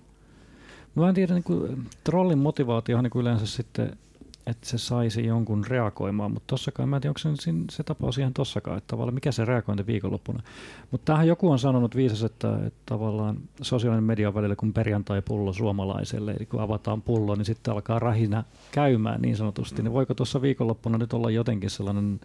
Mä 0.94 1.08
en 1.08 1.14
tiedä, 1.14 1.34
niin 1.34 1.44
kuin, 1.44 1.88
trollin 2.04 2.38
motivaatio 2.38 2.98
on 2.98 3.04
niin 3.04 3.20
yleensä 3.20 3.46
sitten, 3.46 3.98
että 4.46 4.68
se 4.68 4.78
saisi 4.78 5.26
jonkun 5.26 5.64
reagoimaan, 5.66 6.32
mutta 6.32 6.46
tossakaan, 6.46 6.88
mä 6.88 6.96
en 6.96 7.02
tiedä, 7.02 7.10
onko 7.10 7.36
se, 7.36 7.52
se 7.70 7.82
tapaus 7.82 8.18
ihan 8.18 8.34
tossakaan, 8.34 8.78
että 8.78 8.88
tavallaan 8.88 9.14
mikä 9.14 9.32
se 9.32 9.44
reagointi 9.44 9.86
viikonloppuna. 9.86 10.42
Mutta 10.90 11.12
tähän 11.12 11.28
joku 11.28 11.50
on 11.50 11.58
sanonut 11.58 11.96
viisas, 11.96 12.22
että, 12.22 12.58
että 12.66 12.80
tavallaan 12.86 13.36
sosiaalinen 13.62 14.04
media 14.04 14.28
on 14.28 14.34
välillä 14.34 14.56
kuin 14.56 14.72
perjantai-pullo 14.72 15.52
suomalaiselle, 15.52 16.32
eli 16.32 16.46
kun 16.46 16.60
avataan 16.60 17.02
pullo, 17.02 17.34
niin 17.34 17.44
sitten 17.44 17.74
alkaa 17.74 17.98
rahina 17.98 18.44
käymään 18.72 19.22
niin 19.22 19.36
sanotusti. 19.36 19.82
Niin 19.82 19.92
voiko 19.92 20.14
tuossa 20.14 20.42
viikonloppuna 20.42 20.98
nyt 20.98 21.12
olla 21.12 21.30
jotenkin 21.30 21.70
sellainen 21.70 22.20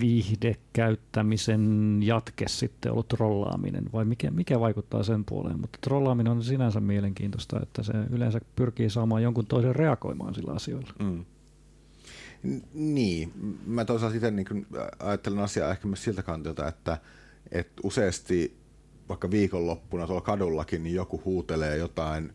viihdekäyttämisen 0.00 1.98
jatke 2.02 2.48
sitten 2.48 2.92
ollut 2.92 3.08
trollaaminen 3.08 3.84
vai 3.92 4.04
mikä, 4.04 4.30
mikä 4.30 4.60
vaikuttaa 4.60 5.02
sen 5.02 5.24
puoleen. 5.24 5.60
Mutta 5.60 5.78
trollaaminen 5.80 6.32
on 6.32 6.44
sinänsä 6.44 6.80
mielenkiintoista, 6.80 7.60
että 7.62 7.82
se 7.82 7.92
yleensä 8.10 8.40
pyrkii 8.56 8.90
saamaan 8.90 9.22
jonkun 9.22 9.46
toisen 9.46 9.76
reagoimaan 9.76 10.34
sillä 10.34 10.52
asioilla. 10.52 10.92
Mm. 10.98 11.24
Niin, 12.74 13.32
mä 13.66 13.84
toisaalta 13.84 14.16
itse 14.16 14.30
niin 14.30 14.66
ajattelen 14.98 15.38
asiaa 15.38 15.70
ehkä 15.70 15.88
myös 15.88 16.04
siltä 16.04 16.22
kantilta, 16.22 16.68
että, 16.68 16.98
että 17.52 17.80
useasti 17.82 18.60
vaikka 19.08 19.30
viikonloppuna 19.30 20.06
tuolla 20.06 20.20
kadullakin 20.20 20.82
niin 20.82 20.94
joku 20.94 21.22
huutelee 21.24 21.76
jotain 21.76 22.32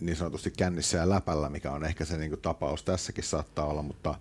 niin 0.00 0.16
sanotusti 0.16 0.50
kännissä 0.50 0.98
ja 0.98 1.08
läpällä, 1.08 1.48
mikä 1.48 1.72
on 1.72 1.84
ehkä 1.84 2.04
se 2.04 2.18
niin 2.18 2.30
kuin, 2.30 2.40
tapaus 2.40 2.84
tässäkin 2.84 3.24
saattaa 3.24 3.66
olla, 3.66 3.82
mutta 3.82 4.14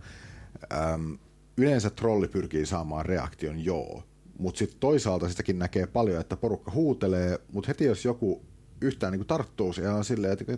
äm, 0.94 1.18
yleensä 1.58 1.90
trolli 1.90 2.28
pyrkii 2.28 2.66
saamaan 2.66 3.06
reaktion 3.06 3.66
joo, 3.66 4.04
mutta 4.40 4.60
sitten 4.60 4.80
toisaalta 4.80 5.30
sitäkin 5.30 5.60
näkee 5.60 5.88
paljon, 5.88 6.22
että 6.22 6.38
porukka 6.38 6.72
huutelee, 6.72 7.40
mutta 7.52 7.68
heti 7.68 7.86
jos 7.86 8.06
joku 8.06 8.42
yhtään 8.82 9.14
niin 9.14 9.26
tarttuu 9.26 9.74
siihen 9.74 9.92
on 9.92 10.06
silleen, 10.06 10.34
että 10.34 10.58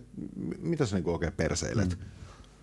mitä 0.59 0.85
sä 0.85 0.95
niin 0.95 1.09
oikein 1.09 1.33
perseilet? 1.33 1.89
Mm. 1.99 2.05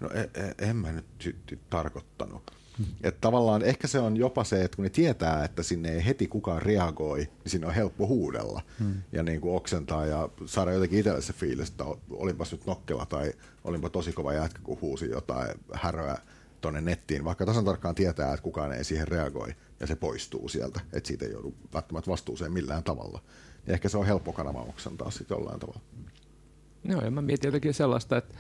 No 0.01 0.11
e, 0.15 0.21
e, 0.21 0.55
en 0.71 0.77
mä 0.77 0.93
nyt 0.93 1.05
sy- 1.19 1.37
tarkoittanut. 1.71 2.51
Mm. 2.79 2.85
Että 3.03 3.21
tavallaan 3.21 3.63
ehkä 3.63 3.89
se 3.89 3.99
on 3.99 4.17
jopa 4.17 4.45
se, 4.45 4.65
että 4.65 4.77
kun 4.77 4.83
ne 4.83 4.91
tietää, 4.91 5.45
että 5.45 5.63
sinne 5.63 5.93
ei 5.93 6.07
heti 6.07 6.27
kukaan 6.27 6.63
reagoi, 6.63 7.19
niin 7.19 7.31
sinne 7.47 7.67
on 7.67 7.75
helppo 7.75 8.07
huudella 8.07 8.63
mm. 8.81 8.95
ja 9.13 9.23
niin 9.23 9.41
kuin 9.41 9.57
oksentaa 9.57 10.07
ja 10.07 10.29
saada 10.47 10.73
jotenkin 10.73 10.99
itselle 10.99 11.23
se 11.23 11.33
fiilis, 11.33 11.69
että 11.69 11.85
olinpas 12.11 12.53
nyt 12.53 12.67
nokkela 12.67 13.07
tai 13.07 13.33
olinpa 13.65 13.91
tosi 13.91 14.13
kova 14.13 14.33
jätkä, 14.33 14.61
kun 14.63 14.79
huusi 14.81 15.11
jotain 15.11 15.61
häröä 15.73 16.19
tuonne 16.65 16.81
nettiin, 16.81 17.25
vaikka 17.25 17.47
tasan 17.47 17.65
tarkkaan 17.65 17.95
tietää, 17.95 18.35
että 18.35 18.43
kukaan 18.43 18.73
ei 18.73 18.85
siihen 18.85 19.09
reagoi 19.09 19.55
ja 19.81 19.87
se 19.87 19.97
poistuu 19.97 20.49
sieltä, 20.49 20.81
että 20.93 21.07
siitä 21.09 21.25
ei 21.25 21.33
joudu 21.33 21.55
välttämättä 21.75 22.11
vastuuseen 22.11 22.53
millään 22.53 22.83
tavalla. 22.83 23.23
Ja 23.67 23.73
ehkä 23.73 23.89
se 23.89 23.99
on 23.99 24.07
helppo 24.07 24.33
kanava 24.33 24.61
oksentaa 24.61 25.11
sitten 25.11 25.35
jollain 25.35 25.61
tavalla. 25.61 25.81
Joo, 26.85 27.01
ja 27.01 27.11
mä 27.11 27.23
mietin 27.23 27.49
jotenkin 27.49 27.75
sellaista, 27.75 28.17
että, 28.17 28.35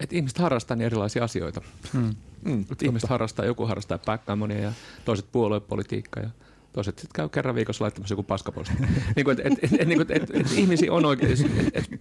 että 0.00 0.16
ihmiset 0.16 0.38
harrastaa 0.38 0.76
niin 0.76 0.86
erilaisia 0.86 1.24
asioita. 1.24 1.60
Hmm. 1.92 2.14
Mm, 2.44 2.64
ihmiset 2.82 3.10
harrastaa, 3.10 3.44
joku 3.44 3.66
harrastaa 3.66 3.98
backgammonia 3.98 4.60
ja 4.60 4.72
toiset 5.04 5.26
puoluepolitiikkaa 5.32 6.22
ja 6.22 6.30
toiset 6.72 6.98
sitten 6.98 7.14
käy 7.14 7.28
kerran 7.28 7.54
viikossa 7.54 7.84
laittamassa 7.84 8.12
joku 8.12 8.22
paskaposti. 8.22 8.74
niin 9.16 9.24
kuin, 9.24 9.40
et, 9.40 9.46
et, 9.46 9.72
et, 9.72 9.80
et, 9.80 10.00
et, 10.00 10.10
et, 10.10 10.30
et, 10.34 10.52
ihmisiä 10.52 10.92
on 10.92 11.04
oikein, 11.04 11.32
et, 11.32 11.40
et, 11.72 12.00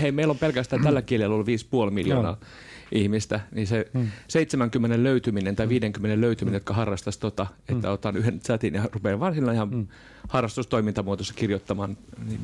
hei 0.00 0.12
meillä 0.12 0.30
on 0.30 0.38
pelkästään 0.38 0.82
tällä 0.82 1.02
kielellä 1.02 1.34
ollut 1.34 1.48
5,5 1.86 1.90
miljoonaa. 1.90 2.38
Joo 2.40 2.69
ihmistä, 2.92 3.40
niin 3.52 3.66
se 3.66 3.86
hmm. 3.94 4.08
70 4.28 5.02
löytyminen 5.02 5.56
tai 5.56 5.68
50 5.68 6.20
löytyminen, 6.20 6.56
jotka 6.56 6.74
harrastaisi 6.74 7.20
tota, 7.20 7.46
että 7.68 7.88
hmm. 7.88 7.94
otan 7.94 8.16
yhden 8.16 8.40
chatin 8.40 8.74
ja 8.74 8.82
rupean 8.92 9.34
sillä 9.34 9.52
ihan 9.52 9.70
hmm. 9.70 9.86
harrastustoimintamuotoissa 10.28 11.34
kirjoittamaan, 11.34 11.96
niin 12.26 12.40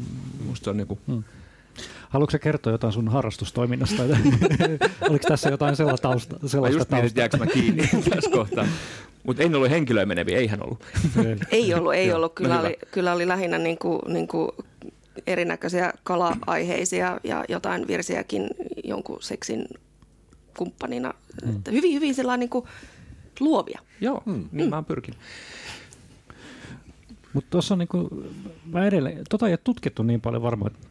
musta 0.47 0.65
se 0.65 0.71
on 0.71 0.77
niin 0.77 0.87
kuin, 0.87 1.01
hmm. 1.07 1.25
Haluatko 2.09 2.39
kertoa 2.39 2.73
jotain 2.73 2.93
sun 2.93 3.09
harrastustoiminnasta? 3.09 4.03
Oliko 5.11 5.29
tässä 5.29 5.51
jotain 5.51 5.77
sellaista 5.77 6.09
tausta? 6.09 6.37
Sellaista 6.47 6.79
mä 6.79 7.03
just 7.03 7.15
mietin, 7.15 7.25
että 7.25 7.37
mä 7.37 7.47
kiinni 7.47 7.89
tässä 8.11 8.31
kohtaa. 8.31 8.67
Mutta 9.25 9.43
ei 9.43 9.55
ollut 9.55 9.71
henkilöä 9.71 10.07
meneviä, 10.07 10.39
eihän 10.39 10.63
ollut. 10.63 10.85
ei 11.51 11.75
ollut, 11.75 11.95
ei 11.95 12.13
ollut. 12.13 12.35
Kyllä, 12.35 12.55
no 12.55 12.61
oli, 12.61 12.79
kyllä 12.91 13.13
oli 13.13 13.29
lähinnä 13.29 13.59
niin 13.59 13.79
kuin, 13.79 14.01
niin 14.07 14.29
kuin 14.29 14.49
erinäköisiä 15.27 15.93
kala-aiheisia 16.05 17.21
ja 17.25 17.45
jotain 17.49 17.87
virsiäkin 17.87 18.51
jonkun 18.85 19.23
seksin 19.23 19.67
kumppanina. 20.57 21.15
Mm. 21.45 21.57
Että 21.57 21.71
hyvin, 21.71 21.95
hyvin 21.95 22.15
sellainen 22.15 22.41
niin 22.41 22.51
kuin 22.51 22.65
luovia. 23.41 23.81
Joo, 24.01 24.23
mm. 24.27 24.49
niin 24.53 24.67
mm. 24.67 24.71
mä 24.71 24.83
pyrkin. 24.83 25.15
Mutta 27.33 27.51
tuossa 27.51 27.75
on 27.75 27.79
niinku, 27.79 28.25
mä 28.67 28.87
edelleen, 28.87 29.25
tota 29.31 29.47
ei 29.47 29.53
ole 29.53 29.59
tutkittu 29.65 30.03
niin 30.03 30.21
paljon 30.21 30.43
varmaan, 30.43 30.73
että 30.73 30.87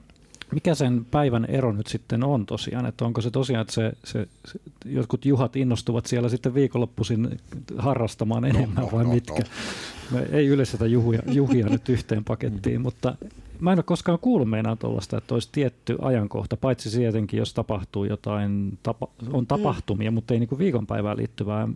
mikä 0.53 0.75
sen 0.75 1.05
päivän 1.05 1.45
ero 1.45 1.72
nyt 1.72 1.88
sitten 1.88 2.24
on 2.24 2.45
tosiaan, 2.45 2.86
että 2.86 3.05
onko 3.05 3.22
se 3.22 3.31
tosiaan, 3.31 3.62
että 3.62 3.74
se, 3.74 3.93
se, 4.03 4.27
se 4.45 4.60
jotkut 4.86 5.25
juhat 5.25 5.55
innostuvat 5.55 6.05
siellä 6.05 6.29
sitten 6.29 6.53
viikonloppuisin 6.53 7.39
harrastamaan 7.77 8.45
enemmän 8.45 8.84
no, 8.84 8.89
vai 8.91 9.03
no, 9.03 9.13
mitkä? 9.13 9.43
No. 10.12 10.19
Me 10.19 10.27
ei 10.31 10.48
yllätetä 10.48 10.86
juhia, 10.86 11.22
juhia 11.31 11.65
nyt 11.65 11.89
yhteen 11.89 12.24
pakettiin, 12.24 12.81
mutta 12.81 13.15
mä 13.59 13.71
en 13.71 13.77
ole 13.77 13.83
koskaan 13.83 14.19
kuullut 14.19 14.50
meinaan 14.50 14.77
tuollaista, 14.77 15.17
että 15.17 15.33
olisi 15.33 15.50
tietty 15.51 15.95
ajankohta, 16.01 16.57
paitsi 16.57 16.97
tietenkin, 16.97 17.38
jos 17.38 17.53
tapahtuu 17.53 18.05
jotain, 18.05 18.77
tapa, 18.83 19.07
on 19.33 19.43
mm. 19.43 19.47
tapahtumia, 19.47 20.12
mm. 20.12 20.15
mutta 20.15 20.33
ei 20.33 20.39
niin 20.39 20.57
viikonpäivään 20.57 21.17
liittyvää. 21.17 21.67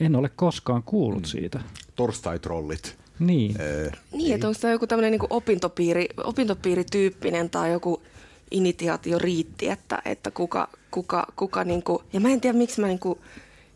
En 0.00 0.16
ole 0.16 0.28
koskaan 0.28 0.82
kuullut 0.82 1.22
mm. 1.22 1.26
siitä. 1.26 1.60
Torstai-trollit. 1.96 2.96
Niin. 3.18 3.60
Ee, 3.60 3.92
niin, 4.12 4.34
että 4.34 4.48
onko 4.48 4.58
tämä 4.60 4.72
joku 4.72 4.86
tämmöinen 4.86 5.12
niin 5.12 5.26
opintopiiri, 5.30 6.08
opintopiirityyppinen 6.24 7.50
tai 7.50 7.72
joku 7.72 8.02
initiaatio 8.50 9.18
riitti, 9.18 9.68
että, 9.68 10.02
että 10.04 10.30
kuka, 10.30 10.68
kuka, 10.90 11.26
kuka 11.36 11.64
niin 11.64 11.82
kuin, 11.82 12.02
ja 12.12 12.20
mä 12.20 12.28
en 12.28 12.40
tiedä 12.40 12.58
miksi 12.58 12.80
mä 12.80 12.86
niin 12.86 12.98
kuin, 12.98 13.18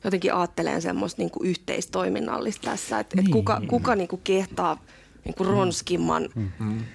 jotenkin 0.05 0.35
ajattelen 0.35 0.83
semmoista 0.83 1.23
niin 1.23 1.31
kuin 1.31 1.49
yhteistoiminnallista 1.49 2.71
tässä, 2.71 2.99
että, 2.99 3.17
niin. 3.17 3.27
että 3.27 3.33
kuka, 3.33 3.63
kuka 3.69 3.95
niin 3.95 4.09
kuin 4.09 4.21
kehtaa 4.25 4.85
niin 5.25 5.35
kuin 5.35 5.47
ronskimman 5.47 6.29
mm. 6.35 6.51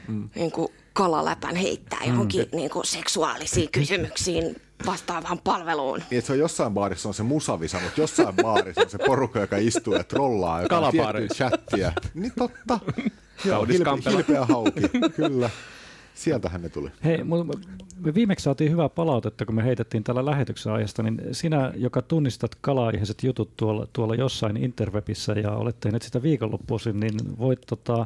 mm. 0.08 0.30
niin 0.36 0.52
kuin 0.52 0.68
kalaläpän 0.94 1.56
heittää 1.56 2.00
johonkin 2.06 2.42
mm. 2.42 2.56
niin 2.58 2.70
kuin 2.70 2.86
seksuaalisiin 2.86 3.72
kysymyksiin 3.72 4.56
vastaavaan 4.86 5.40
palveluun. 5.44 6.04
Niin, 6.12 6.22
se 6.22 6.32
on 6.32 6.40
jossain 6.40 6.74
baarissa 6.74 7.10
on 7.10 7.14
se 7.14 7.24
musavisa, 7.24 7.80
mutta 7.80 8.02
jossain 8.02 8.36
baarissa 8.36 8.82
on 8.82 8.90
se 8.90 8.98
porukka, 8.98 9.40
joka 9.40 9.58
istuu 9.58 9.94
ja 9.94 10.04
trollaa, 10.04 10.62
joka 10.62 10.78
on 10.80 10.94
chattia. 11.34 11.92
Niin 12.14 12.34
totta. 12.38 12.80
Joo, 13.46 13.66
hilpe, 13.66 14.12
hilpeä 14.12 14.46
hauki, 14.46 14.82
kyllä. 15.16 15.50
Sieltähän 16.20 16.62
ne 16.62 16.70
tuli. 16.70 16.92
Hei, 17.04 17.24
me 18.00 18.14
viimeksi 18.14 18.44
saatiin 18.44 18.72
hyvää 18.72 18.90
palautetta, 18.90 19.46
kun 19.46 19.56
me 19.56 19.64
heitettiin 19.64 20.04
tällä 20.04 20.26
lähetyksen 20.26 20.74
ajasta, 20.74 21.04
niin 21.04 21.22
sinä, 21.32 21.74
joka 21.76 22.02
tunnistat 22.02 22.56
kalaiheiset 22.62 23.24
jutut 23.24 23.58
tuolla, 23.58 23.88
tuolla 23.94 24.16
jossain 24.16 24.58
interwebissä 24.58 25.34
ja 25.34 25.52
olet 25.52 25.80
tehnyt 25.80 26.02
sitä 26.02 26.22
viikonloppuisin, 26.22 27.00
niin 27.00 27.38
voit 27.38 27.62
tota, 27.68 28.06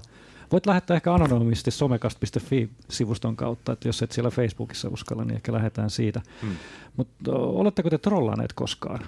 Voit 0.51 0.65
lähettää 0.65 0.95
ehkä 0.95 1.13
anonyymisti 1.13 1.71
somekast.fi-sivuston 1.71 3.35
kautta, 3.35 3.71
että 3.71 3.87
jos 3.87 4.01
et 4.01 4.11
siellä 4.11 4.29
Facebookissa 4.29 4.89
uskalla, 4.89 5.25
niin 5.25 5.35
ehkä 5.35 5.53
lähdetään 5.53 5.89
siitä. 5.89 6.21
Hmm. 6.41 6.55
Mutta 6.97 7.31
oletteko 7.31 7.89
te 7.89 7.97
trollaneet 7.97 8.53
koskaan? 8.53 8.99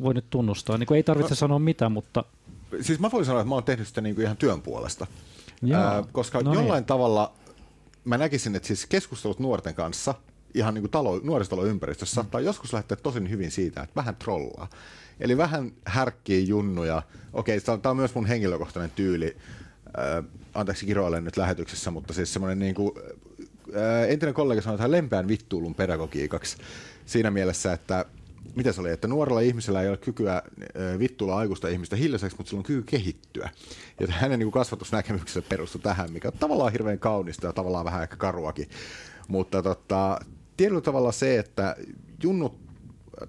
Voi 0.00 0.14
nyt 0.14 0.24
tunnustaa. 0.30 0.78
Niin 0.78 0.94
ei 0.94 1.02
tarvitse 1.02 1.32
no, 1.32 1.36
sanoa 1.36 1.58
mitä, 1.58 1.88
mutta... 1.88 2.24
Siis 2.80 3.00
mä 3.00 3.10
voin 3.12 3.24
sanoa, 3.24 3.40
että 3.40 3.48
mä 3.48 3.54
oon 3.54 3.64
tehnyt 3.64 3.88
sitä 3.88 4.00
niin 4.00 4.14
kuin 4.14 4.24
ihan 4.24 4.36
työn 4.36 4.62
puolesta. 4.62 5.06
Ää, 5.74 6.04
koska 6.12 6.40
no 6.40 6.54
jollain 6.54 6.80
niin. 6.80 6.84
tavalla 6.84 7.32
mä 8.10 8.18
näkisin, 8.18 8.56
että 8.56 8.66
siis 8.66 8.86
keskustelut 8.86 9.38
nuorten 9.38 9.74
kanssa 9.74 10.14
ihan 10.54 10.74
niin 10.74 10.82
kuin 10.82 10.90
talo, 10.90 11.20
nuorisotaloympäristössä 11.22 12.14
saattaa 12.14 12.40
joskus 12.40 12.72
lähteä 12.72 12.96
tosi 12.96 13.30
hyvin 13.30 13.50
siitä, 13.50 13.82
että 13.82 13.96
vähän 13.96 14.16
trollaa. 14.16 14.70
Eli 15.20 15.36
vähän 15.36 15.72
härkkii 15.86 16.48
junnuja. 16.48 17.02
Okei, 17.32 17.60
tämä 17.60 17.90
on 17.90 17.96
myös 17.96 18.14
mun 18.14 18.26
henkilökohtainen 18.26 18.90
tyyli 18.90 19.36
anteeksi 20.54 20.86
kiroilen 20.86 21.24
nyt 21.24 21.36
lähetyksessä, 21.36 21.90
mutta 21.90 22.12
siis 22.12 22.32
semmoinen 22.32 22.58
niin 22.58 22.74
kuin, 22.74 22.92
entinen 24.08 24.34
kollega 24.34 24.62
sanoi 24.62 24.76
tähän 24.76 24.90
lempeän 24.90 25.28
vittuulun 25.28 25.74
pedagogiikaksi 25.74 26.56
siinä 27.06 27.30
mielessä, 27.30 27.72
että 27.72 28.04
mitä 28.54 28.72
se 28.72 28.80
oli, 28.80 28.90
että 28.90 29.08
nuorella 29.08 29.40
ihmisellä 29.40 29.82
ei 29.82 29.88
ole 29.88 29.96
kykyä 29.96 30.42
vittuilla 30.98 31.36
aikuista 31.36 31.68
ihmistä 31.68 31.96
hiljaiseksi, 31.96 32.36
mutta 32.36 32.50
sillä 32.50 32.60
on 32.60 32.64
kyky 32.64 32.82
kehittyä. 32.82 33.50
Ja 34.00 34.06
hänen 34.10 34.38
niin 34.38 34.50
kasvatusnäkemyksensä 34.50 35.48
perustui 35.48 35.80
tähän, 35.80 36.12
mikä 36.12 36.28
on 36.28 36.38
tavallaan 36.40 36.72
hirveän 36.72 36.98
kaunista 36.98 37.46
ja 37.46 37.52
tavallaan 37.52 37.84
vähän 37.84 38.02
ehkä 38.02 38.16
karuakin. 38.16 38.68
Mutta 39.28 39.62
tota, 39.62 40.20
tietyllä 40.56 40.80
tavalla 40.80 41.12
se, 41.12 41.38
että 41.38 41.76
junnut 42.22 42.70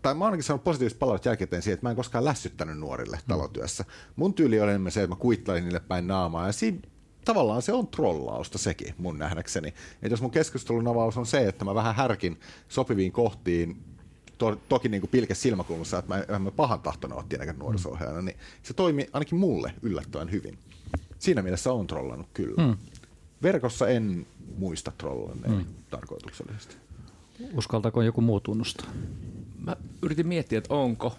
tai 0.01 0.15
mä 0.15 0.25
ainakin 0.25 0.43
saanut 0.43 0.63
positiivista 0.63 0.99
palautetta 0.99 1.29
jälkikäteen 1.29 1.61
siihen, 1.61 1.73
että 1.73 1.85
mä 1.85 1.89
en 1.89 1.95
koskaan 1.95 2.25
lässyttänyt 2.25 2.77
nuorille 2.77 3.17
mm. 3.17 3.27
talotyössä. 3.27 3.85
Mun 4.15 4.33
tyyli 4.33 4.61
oli 4.61 4.69
enemmän 4.69 4.91
se, 4.91 5.03
että 5.03 5.15
mä 5.15 5.19
kuittailin 5.19 5.63
niille 5.63 5.79
päin 5.79 6.07
naamaa, 6.07 6.47
ja 6.47 6.51
siinä 6.51 6.77
tavallaan 7.25 7.61
se 7.61 7.73
on 7.73 7.87
trollausta 7.87 8.57
sekin 8.57 8.95
mun 8.97 9.19
nähdäkseni. 9.19 9.67
Että 9.67 10.13
jos 10.13 10.21
mun 10.21 10.31
keskustelun 10.31 10.87
avaus 10.87 11.17
on 11.17 11.25
se, 11.25 11.47
että 11.47 11.65
mä 11.65 11.75
vähän 11.75 11.95
härkin 11.95 12.39
sopiviin 12.67 13.11
kohtiin, 13.11 13.83
to, 14.41 14.57
toki 14.69 14.89
niin 14.89 15.01
kuin 15.01 15.11
pilke 15.11 15.35
silmäkulmassa, 15.35 15.99
että 15.99 16.15
mä 16.15 16.35
en 16.35 16.41
mä 16.41 16.51
pahan 16.51 16.79
tahtona 16.79 17.15
ole 17.15 17.23
tietenkään 17.29 17.59
nuoriso 17.59 17.97
niin 18.21 18.37
se 18.63 18.73
toimi 18.73 19.07
ainakin 19.13 19.39
mulle 19.39 19.73
yllättävän 19.81 20.31
hyvin. 20.31 20.57
Siinä 21.19 21.41
mielessä 21.41 21.73
on 21.73 21.87
trollannut 21.87 22.27
kyllä. 22.33 22.67
Mm. 22.67 22.77
Verkossa 23.43 23.87
en 23.87 24.27
muista 24.57 24.91
trollanneen 24.97 25.53
mm. 25.53 25.65
tarkoituksellisesti. 25.89 26.75
Uskaltaako 27.53 28.01
joku 28.01 28.21
muu 28.21 28.39
tunnustaa? 28.39 28.87
Mä 29.59 29.75
yritin 30.01 30.27
miettiä, 30.27 30.57
että 30.57 30.73
onko, 30.73 31.15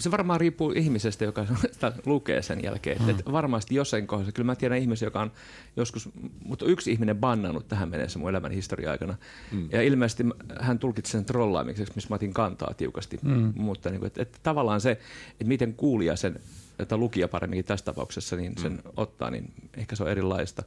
se 0.00 0.10
varmaan 0.10 0.40
riippuu 0.40 0.72
ihmisestä, 0.72 1.24
joka 1.24 1.46
sitä 1.72 1.92
lukee 2.06 2.42
sen 2.42 2.62
jälkeen. 2.62 2.98
Hmm. 2.98 3.10
Että 3.10 3.32
varmasti 3.32 3.74
jossain 3.74 4.06
kohdassa, 4.06 4.32
kyllä 4.32 4.46
mä 4.46 4.56
tiedän 4.56 4.78
ihmisiä, 4.78 5.06
joka 5.06 5.20
on 5.20 5.32
joskus, 5.76 6.08
mutta 6.44 6.64
yksi 6.64 6.92
ihminen 6.92 7.16
bannannut 7.16 7.68
tähän 7.68 7.88
mennessä 7.88 8.18
mun 8.18 8.30
elämän 8.30 8.52
historia 8.52 8.90
aikana. 8.90 9.14
Hmm. 9.50 9.68
Ja 9.72 9.82
ilmeisesti 9.82 10.24
hän 10.60 10.78
tulkitsi 10.78 11.12
sen 11.12 11.24
trollaamiseksi, 11.24 11.92
missä 11.94 12.08
mä 12.10 12.14
otin 12.14 12.32
kantaa 12.32 12.74
tiukasti. 12.76 13.18
Hmm. 13.22 13.52
Mutta 13.56 13.90
niin 13.90 13.98
kuin, 13.98 14.06
että, 14.06 14.22
että 14.22 14.38
tavallaan 14.42 14.80
se, 14.80 14.90
että 14.90 15.44
miten 15.44 15.74
kuulija 15.74 16.16
sen 16.16 16.40
että 16.78 16.96
lukija 16.96 17.28
paremminkin 17.28 17.64
tässä 17.64 17.84
tapauksessa 17.84 18.36
niin 18.36 18.52
sen 18.58 18.72
hmm. 18.72 18.92
ottaa, 18.96 19.30
niin 19.30 19.52
ehkä 19.76 19.96
se 19.96 20.02
on 20.02 20.10
erilaista. 20.10 20.62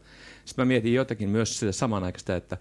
Sitten 0.45 0.65
mä 0.65 0.67
mietin 0.67 0.93
jotenkin 0.93 1.29
myös 1.29 1.59
sitä 1.59 1.71
samanaikaista, 1.71 2.35
että 2.35 2.57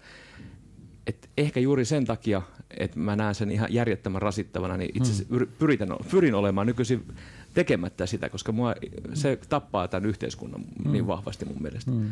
et 1.07 1.29
ehkä 1.37 1.59
juuri 1.59 1.85
sen 1.85 2.05
takia, 2.05 2.41
että 2.77 2.99
mä 2.99 3.15
näen 3.15 3.35
sen 3.35 3.51
ihan 3.51 3.73
järjettömän 3.73 4.21
rasittavana, 4.21 4.77
niin 4.77 4.91
itse 4.93 5.11
asiassa 5.11 5.35
hmm. 5.35 5.47
pyritän, 5.59 5.89
pyrin 6.11 6.35
olemaan 6.35 6.67
nykyisin 6.67 7.07
tekemättä 7.53 8.05
sitä, 8.05 8.29
koska 8.29 8.51
mua, 8.51 8.75
se 9.13 9.39
tappaa 9.49 9.87
tämän 9.87 10.09
yhteiskunnan 10.09 10.61
hmm. 10.83 10.91
niin 10.91 11.07
vahvasti 11.07 11.45
mun 11.45 11.61
mielestä. 11.61 11.91
Hmm. 11.91 12.09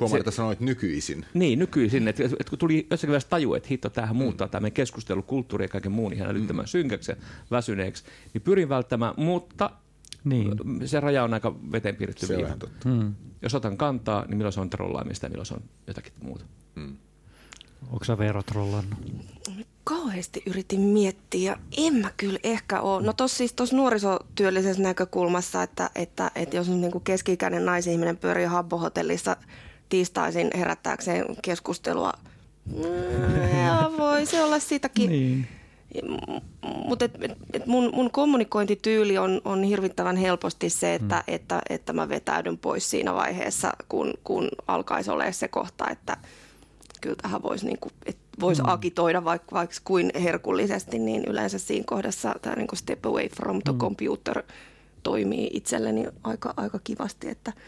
Huomaan, 0.00 0.18
että 0.18 0.30
sanoit 0.30 0.60
nykyisin. 0.60 1.26
Niin, 1.34 1.58
nykyisin. 1.58 2.08
Että 2.08 2.24
et, 2.24 2.50
kun 2.50 2.58
tuli 2.58 2.86
jossakin 2.90 3.10
vaiheessa 3.10 3.30
taju, 3.30 3.54
että 3.54 3.68
hitto, 3.70 3.90
tämähän 3.90 4.16
hmm. 4.16 4.22
muuttaa 4.22 4.48
tämä 4.48 4.70
keskustelu, 4.70 5.22
kulttuuri 5.22 5.64
ja 5.64 5.68
kaiken 5.68 5.92
muun 5.92 6.12
ihan 6.12 6.30
älyttömän 6.30 6.64
hmm. 6.64 6.68
synkäksi 6.68 7.12
ja 7.12 7.16
väsyneeksi, 7.50 8.04
niin 8.34 8.42
pyrin 8.42 8.68
välttämään, 8.68 9.14
mutta 9.16 9.70
niin. 10.24 10.58
se 10.84 11.00
raja 11.00 11.24
on 11.24 11.34
aika 11.34 11.54
veteen 11.72 11.96
piirretty 11.96 12.26
Se 12.26 12.36
on 12.36 12.58
totta. 12.58 12.88
Hmm. 12.88 13.14
Jos 13.42 13.54
otan 13.54 13.76
kantaa, 13.76 14.24
niin 14.28 14.36
milloin 14.36 14.52
se 14.52 14.60
on 14.60 14.70
trollaamista 14.70 15.26
ja 15.26 15.30
milloin 15.30 15.46
se 15.46 15.54
on 15.54 15.62
jotakin 15.86 16.12
muuta. 16.22 16.44
Hmm. 16.74 16.96
Onko 17.92 18.04
sä 18.04 18.18
Veera 18.18 18.42
trollannut? 18.42 18.98
Kauheasti 19.84 20.42
yritin 20.46 20.80
miettiä 20.80 21.52
ja 21.52 21.58
en 21.86 21.94
mä 21.94 22.10
kyllä 22.16 22.38
ehkä 22.44 22.80
ole. 22.80 23.06
No 23.06 23.12
tuossa 23.12 23.36
siis 23.36 23.52
tuossa 23.52 23.76
nuorisotyöllisessä 23.76 24.82
näkökulmassa, 24.82 25.62
että, 25.62 25.90
että, 25.94 26.30
että 26.34 26.56
jos 26.56 26.68
niin 26.68 27.00
keski-ikäinen 27.04 27.64
naisihminen 27.64 28.16
pyörii 28.16 28.46
Habbo-hotellissa 28.46 29.36
tiistaisin 29.88 30.50
herättääkseen 30.54 31.24
keskustelua, 31.42 32.12
mm, 32.66 33.58
ja 33.64 33.90
voi 33.98 34.26
se 34.26 34.44
olla 34.44 34.58
sitäkin. 34.58 35.10
niin. 35.10 35.48
Mutta 36.62 37.04
et, 37.04 37.12
et, 37.52 37.66
mun, 37.66 37.90
mun 37.94 38.10
kommunikointityyli 38.10 39.18
on, 39.18 39.40
on 39.44 39.62
hirvittävän 39.62 40.16
helposti 40.16 40.70
se, 40.70 40.94
että, 40.94 41.16
mm. 41.26 41.34
että, 41.34 41.62
että 41.68 41.92
mä 41.92 42.08
vetäydyn 42.08 42.58
pois 42.58 42.90
siinä 42.90 43.14
vaiheessa, 43.14 43.72
kun, 43.88 44.14
kun 44.24 44.48
alkaisi 44.68 45.10
olla 45.10 45.32
se 45.32 45.48
kohta, 45.48 45.90
että– 45.90 46.16
kyllä 47.00 47.16
tähän 47.22 47.42
voisi 47.42 47.66
niin 47.66 47.78
kuin, 47.78 47.92
vois 48.40 48.58
mm. 48.58 48.64
agitoida 48.68 49.24
vaikka, 49.24 49.56
vaikka 49.56 49.76
kuin 49.84 50.10
herkullisesti, 50.22 50.98
niin 50.98 51.24
yleensä 51.24 51.58
siinä 51.58 51.84
kohdassa 51.86 52.34
tämä 52.42 52.56
niin 52.56 52.66
kuin 52.68 52.78
step 52.78 53.06
away 53.06 53.28
from 53.28 53.62
the 53.64 53.72
mm. 53.72 53.78
computer 53.78 54.42
toimii 55.02 55.50
itselleni 55.52 56.06
aika, 56.24 56.54
aika 56.56 56.78
kivasti, 56.84 57.28
että– 57.28 57.52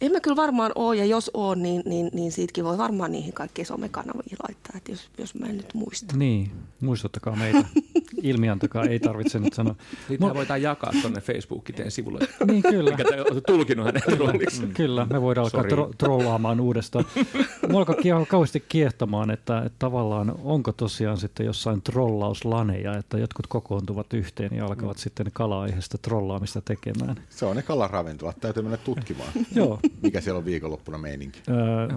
en 0.00 0.12
mä 0.12 0.20
kyllä 0.20 0.36
varmaan 0.36 0.72
ole, 0.74 0.96
ja 0.96 1.04
jos 1.04 1.30
on, 1.34 1.62
niin, 1.62 1.82
niin, 1.84 2.10
niin 2.12 2.32
siitäkin 2.32 2.64
voi 2.64 2.78
varmaan 2.78 3.12
niihin 3.12 3.32
kaikkiin 3.32 3.66
somekanaviin 3.66 4.36
laittaa, 4.48 4.74
että 4.76 4.92
jos, 4.92 5.10
jos 5.18 5.34
mä 5.34 5.46
en 5.46 5.56
nyt 5.56 5.74
muista. 5.74 6.16
Niin, 6.16 6.50
muistuttakaa 6.80 7.36
meitä. 7.36 7.64
Ilmiantakaa, 8.22 8.84
ei 8.84 9.00
tarvitse 9.00 9.38
nyt 9.38 9.52
sanoa. 9.52 9.74
Niitä 10.08 10.26
Mo- 10.26 10.34
voidaan 10.34 10.62
jakaa 10.62 10.92
tuonne 11.02 11.20
Facebookiteen 11.20 11.90
sivulle. 11.90 12.18
niin, 12.46 12.62
kyllä. 12.62 12.90
Mikä 12.90 13.04
tulkinut 13.46 13.86
hänen 13.86 14.02
trolliksi. 14.02 14.66
Mm. 14.66 14.74
Kyllä, 14.74 15.06
me 15.10 15.22
voidaan 15.22 15.44
alkaa 15.44 15.62
tro- 15.62 15.94
trollaamaan 15.98 16.60
uudestaan. 16.60 17.04
Mulla 17.68 17.86
alkaa 17.88 18.26
kauheasti 18.28 18.64
kiehtomaan, 18.68 19.30
että, 19.30 19.58
että 19.58 19.76
tavallaan 19.78 20.34
onko 20.44 20.72
tosiaan 20.72 21.18
sitten 21.18 21.46
jossain 21.46 21.82
trollauslaneja, 21.82 22.96
että 22.96 23.18
jotkut 23.18 23.46
kokoontuvat 23.46 24.12
yhteen 24.12 24.56
ja 24.56 24.66
alkavat 24.66 24.96
mm. 24.96 25.00
sitten 25.00 25.26
kala-aiheesta 25.32 25.98
trollaamista 25.98 26.60
tekemään. 26.60 27.16
Se 27.30 27.46
on 27.46 27.56
ne 27.56 27.62
kalaravintolat, 27.62 28.40
täytyy 28.40 28.62
mennä 28.62 28.76
tutkimaan. 28.76 29.30
Joo, 29.54 29.80
mikä 30.02 30.20
siellä 30.20 30.38
on 30.38 30.44
viikonloppuna 30.44 30.98
meininki? 30.98 31.40
Öö, 31.48 31.88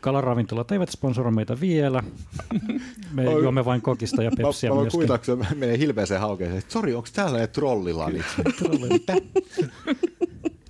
kalaravintolat 0.00 0.72
eivät 0.72 0.90
sponsoroi 0.90 1.32
meitä 1.32 1.60
vielä. 1.60 2.02
Me 3.12 3.28
Oi. 3.28 3.42
juomme 3.42 3.64
vain 3.64 3.82
kokista 3.82 4.22
ja 4.22 4.30
pepsiä 4.36 4.70
mä, 4.70 4.76
mä 4.76 4.82
myöskin. 4.82 5.38
Mä 5.38 5.46
menee 5.54 5.78
hilpeäseen 5.78 6.20
haukeeseen, 6.20 6.58
että 6.58 6.72
sori, 6.72 6.94
onko 6.94 7.08
täällä 7.12 7.38
ne 7.38 7.46
trollilanit? 7.46 8.26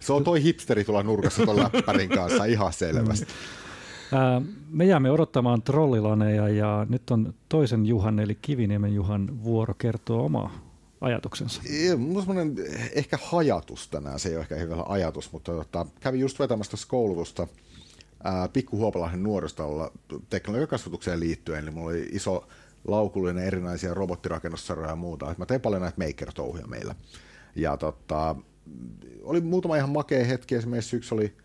Se 0.01 0.13
on 0.13 0.25
toi 0.25 0.43
hipsteri 0.43 0.85
tuolla 0.85 1.03
nurkassa 1.03 1.45
tuon 1.45 1.57
läppärin 1.57 2.09
kanssa 2.09 2.45
ihan 2.45 2.73
selvästi. 2.73 3.27
Me 4.69 4.85
jäämme 4.85 5.11
odottamaan 5.11 5.63
trollilaneja 5.63 6.49
ja 6.49 6.87
nyt 6.89 7.11
on 7.11 7.35
toisen 7.49 7.87
Juhan 7.87 8.19
eli 8.19 8.39
Kiviniemen 8.43 8.95
Juhan 8.95 9.45
vuoro 9.45 9.75
kertoa 9.75 10.23
omaa 10.23 10.64
ajatuksensa. 11.05 11.63
Mulla 11.97 12.25
on 12.29 12.55
ehkä 12.93 13.19
hajatus 13.23 13.89
tänään, 13.89 14.19
se 14.19 14.29
ei 14.29 14.35
ole 14.35 14.43
ehkä 14.43 14.55
hyvä 14.55 14.77
ajatus, 14.89 15.33
mutta 15.33 15.53
tota, 15.53 15.87
kävin 16.01 16.21
just 16.21 16.39
vetämässä 16.39 16.77
koulutusta 16.89 17.47
Pikku 18.53 18.77
Huopalahden 18.77 19.23
nuoristolla 19.23 19.93
teknologiakasvatukseen 20.31 21.21
liittyen, 21.21 21.65
niin 21.65 21.75
mulla 21.75 21.91
oli 21.91 22.09
iso 22.13 22.49
laukullinen 22.89 23.45
erinäisiä 23.45 23.95
robottirakennussarjoja 23.95 24.91
ja 24.91 24.97
muuta. 24.97 25.31
Et 25.31 25.39
mä 25.39 25.47
tein 25.47 25.61
paljon 25.61 25.83
näitä 25.83 26.05
maker-touhuja 26.05 26.67
meillä. 26.67 26.95
Ja 27.57 27.77
tota, 27.77 28.37
oli 29.23 29.41
muutama 29.41 29.77
ihan 29.77 29.91
makea 29.91 30.25
hetki. 30.25 30.55
Esimerkiksi 30.55 30.97
yksi 30.97 31.15
oli 31.15 31.37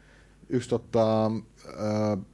yksi 0.50 0.70
tota, 0.70 1.32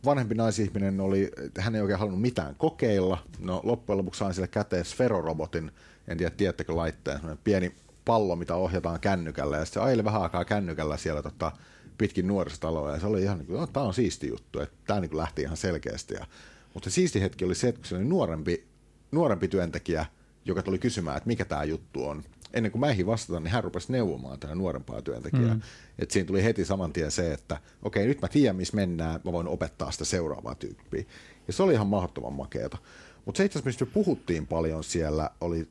vanhempi 0.05 0.35
naisihminen 0.35 1.01
oli, 1.01 1.31
hän 1.59 1.75
ei 1.75 1.81
oikein 1.81 1.99
halunnut 1.99 2.21
mitään 2.21 2.55
kokeilla. 2.55 3.17
No 3.39 3.61
loppujen 3.63 3.97
lopuksi 3.97 4.19
sain 4.19 4.33
sille 4.33 4.47
käteen 4.47 4.85
Sferorobotin, 4.85 5.71
en 6.07 6.17
tiedä 6.17 6.35
tiedättekö 6.37 6.75
laitteen, 6.75 7.19
pieni 7.43 7.75
pallo, 8.05 8.35
mitä 8.35 8.55
ohjataan 8.55 8.99
kännykällä. 8.99 9.57
Ja 9.57 9.65
sitten 9.65 9.83
se 9.83 9.87
aili 9.87 10.03
vähän 10.03 10.21
aikaa 10.21 10.45
kännykällä 10.45 10.97
siellä 10.97 11.21
tota, 11.21 11.51
pitkin 11.97 12.27
nuorisotaloa. 12.27 12.91
Ja 12.91 12.99
se 12.99 13.07
oli 13.07 13.21
ihan, 13.21 13.37
niin 13.37 13.53
no, 13.53 13.67
tämä 13.67 13.85
on 13.85 13.93
siisti 13.93 14.27
juttu, 14.27 14.59
että 14.59 14.75
tämä 14.87 14.99
niin 14.99 15.17
lähti 15.17 15.41
ihan 15.41 15.57
selkeästi. 15.57 16.13
Ja, 16.13 16.25
mutta 16.73 16.89
siisti 16.89 17.21
hetki 17.21 17.45
oli 17.45 17.55
se, 17.55 17.67
että 17.67 17.79
kun 17.79 17.87
se 17.87 17.95
oli 17.95 18.05
nuorempi 18.05 18.67
nuorempi 19.11 19.47
työntekijä, 19.47 20.05
joka 20.45 20.61
tuli 20.61 20.79
kysymään, 20.79 21.17
että 21.17 21.27
mikä 21.27 21.45
tämä 21.45 21.63
juttu 21.63 22.07
on. 22.07 22.23
Ennen 22.53 22.71
kuin 22.71 22.79
mä 22.79 22.89
eihin 22.89 23.05
vastata, 23.05 23.39
niin 23.39 23.51
hän 23.51 23.63
rupesi 23.63 23.91
neuvomaan 23.91 24.39
tätä 24.39 24.55
nuorempaa 24.55 25.01
työntekijää. 25.01 25.53
Mm. 25.53 25.61
Et 25.99 26.11
siinä 26.11 26.27
tuli 26.27 26.43
heti 26.43 26.65
saman 26.65 26.93
tien 26.93 27.11
se, 27.11 27.33
että 27.33 27.57
okei, 27.81 28.07
nyt 28.07 28.21
mä 28.21 28.27
tiedän, 28.27 28.55
missä 28.55 28.75
mennään, 28.75 29.21
mä 29.23 29.31
voin 29.31 29.47
opettaa 29.47 29.91
sitä 29.91 30.05
seuraavaa 30.05 30.55
tyyppiä. 30.55 31.03
Ja 31.47 31.53
se 31.53 31.63
oli 31.63 31.73
ihan 31.73 31.87
mahdottoman 31.87 32.33
makeata. 32.33 32.77
Mutta 33.25 33.37
se 33.37 33.45
itse 33.45 33.59
asiassa, 33.59 33.67
mistä 33.67 33.85
me 33.85 33.91
puhuttiin 33.91 34.47
paljon 34.47 34.83
siellä, 34.83 35.29
oli 35.41 35.67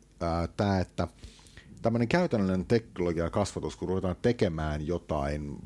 tämä, 0.57 0.81
että 0.81 1.09
tämmöinen 1.83 2.09
käytännöllinen 2.09 2.67
teknologia 2.67 3.31
kasvatus, 3.31 3.77
kun 3.77 3.89
ruvetaan 3.89 4.17
tekemään 4.23 4.87
jotain, 4.87 5.57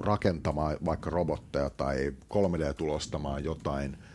rakentamaan 0.00 0.76
vaikka 0.84 1.10
robotteja 1.10 1.70
tai 1.70 2.12
3D-tulostamaan 2.34 3.44
jotain– 3.44 3.96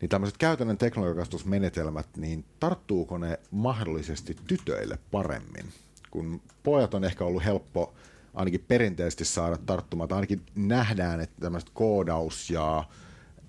niin 0.00 0.08
tämmöiset 0.08 0.38
käytännön 0.38 0.78
teknologiakastusmenetelmät, 0.78 2.06
niin 2.16 2.44
tarttuuko 2.60 3.18
ne 3.18 3.38
mahdollisesti 3.50 4.36
tytöille 4.46 4.98
paremmin? 5.10 5.66
Kun 6.10 6.40
pojat 6.62 6.94
on 6.94 7.04
ehkä 7.04 7.24
ollut 7.24 7.44
helppo 7.44 7.94
ainakin 8.34 8.64
perinteisesti 8.68 9.24
saada 9.24 9.58
tarttumaan, 9.66 10.08
tai 10.08 10.16
ainakin 10.16 10.42
nähdään, 10.54 11.20
että 11.20 11.40
tämmöiset 11.40 11.70
koodaus 11.74 12.50
ja 12.50 12.84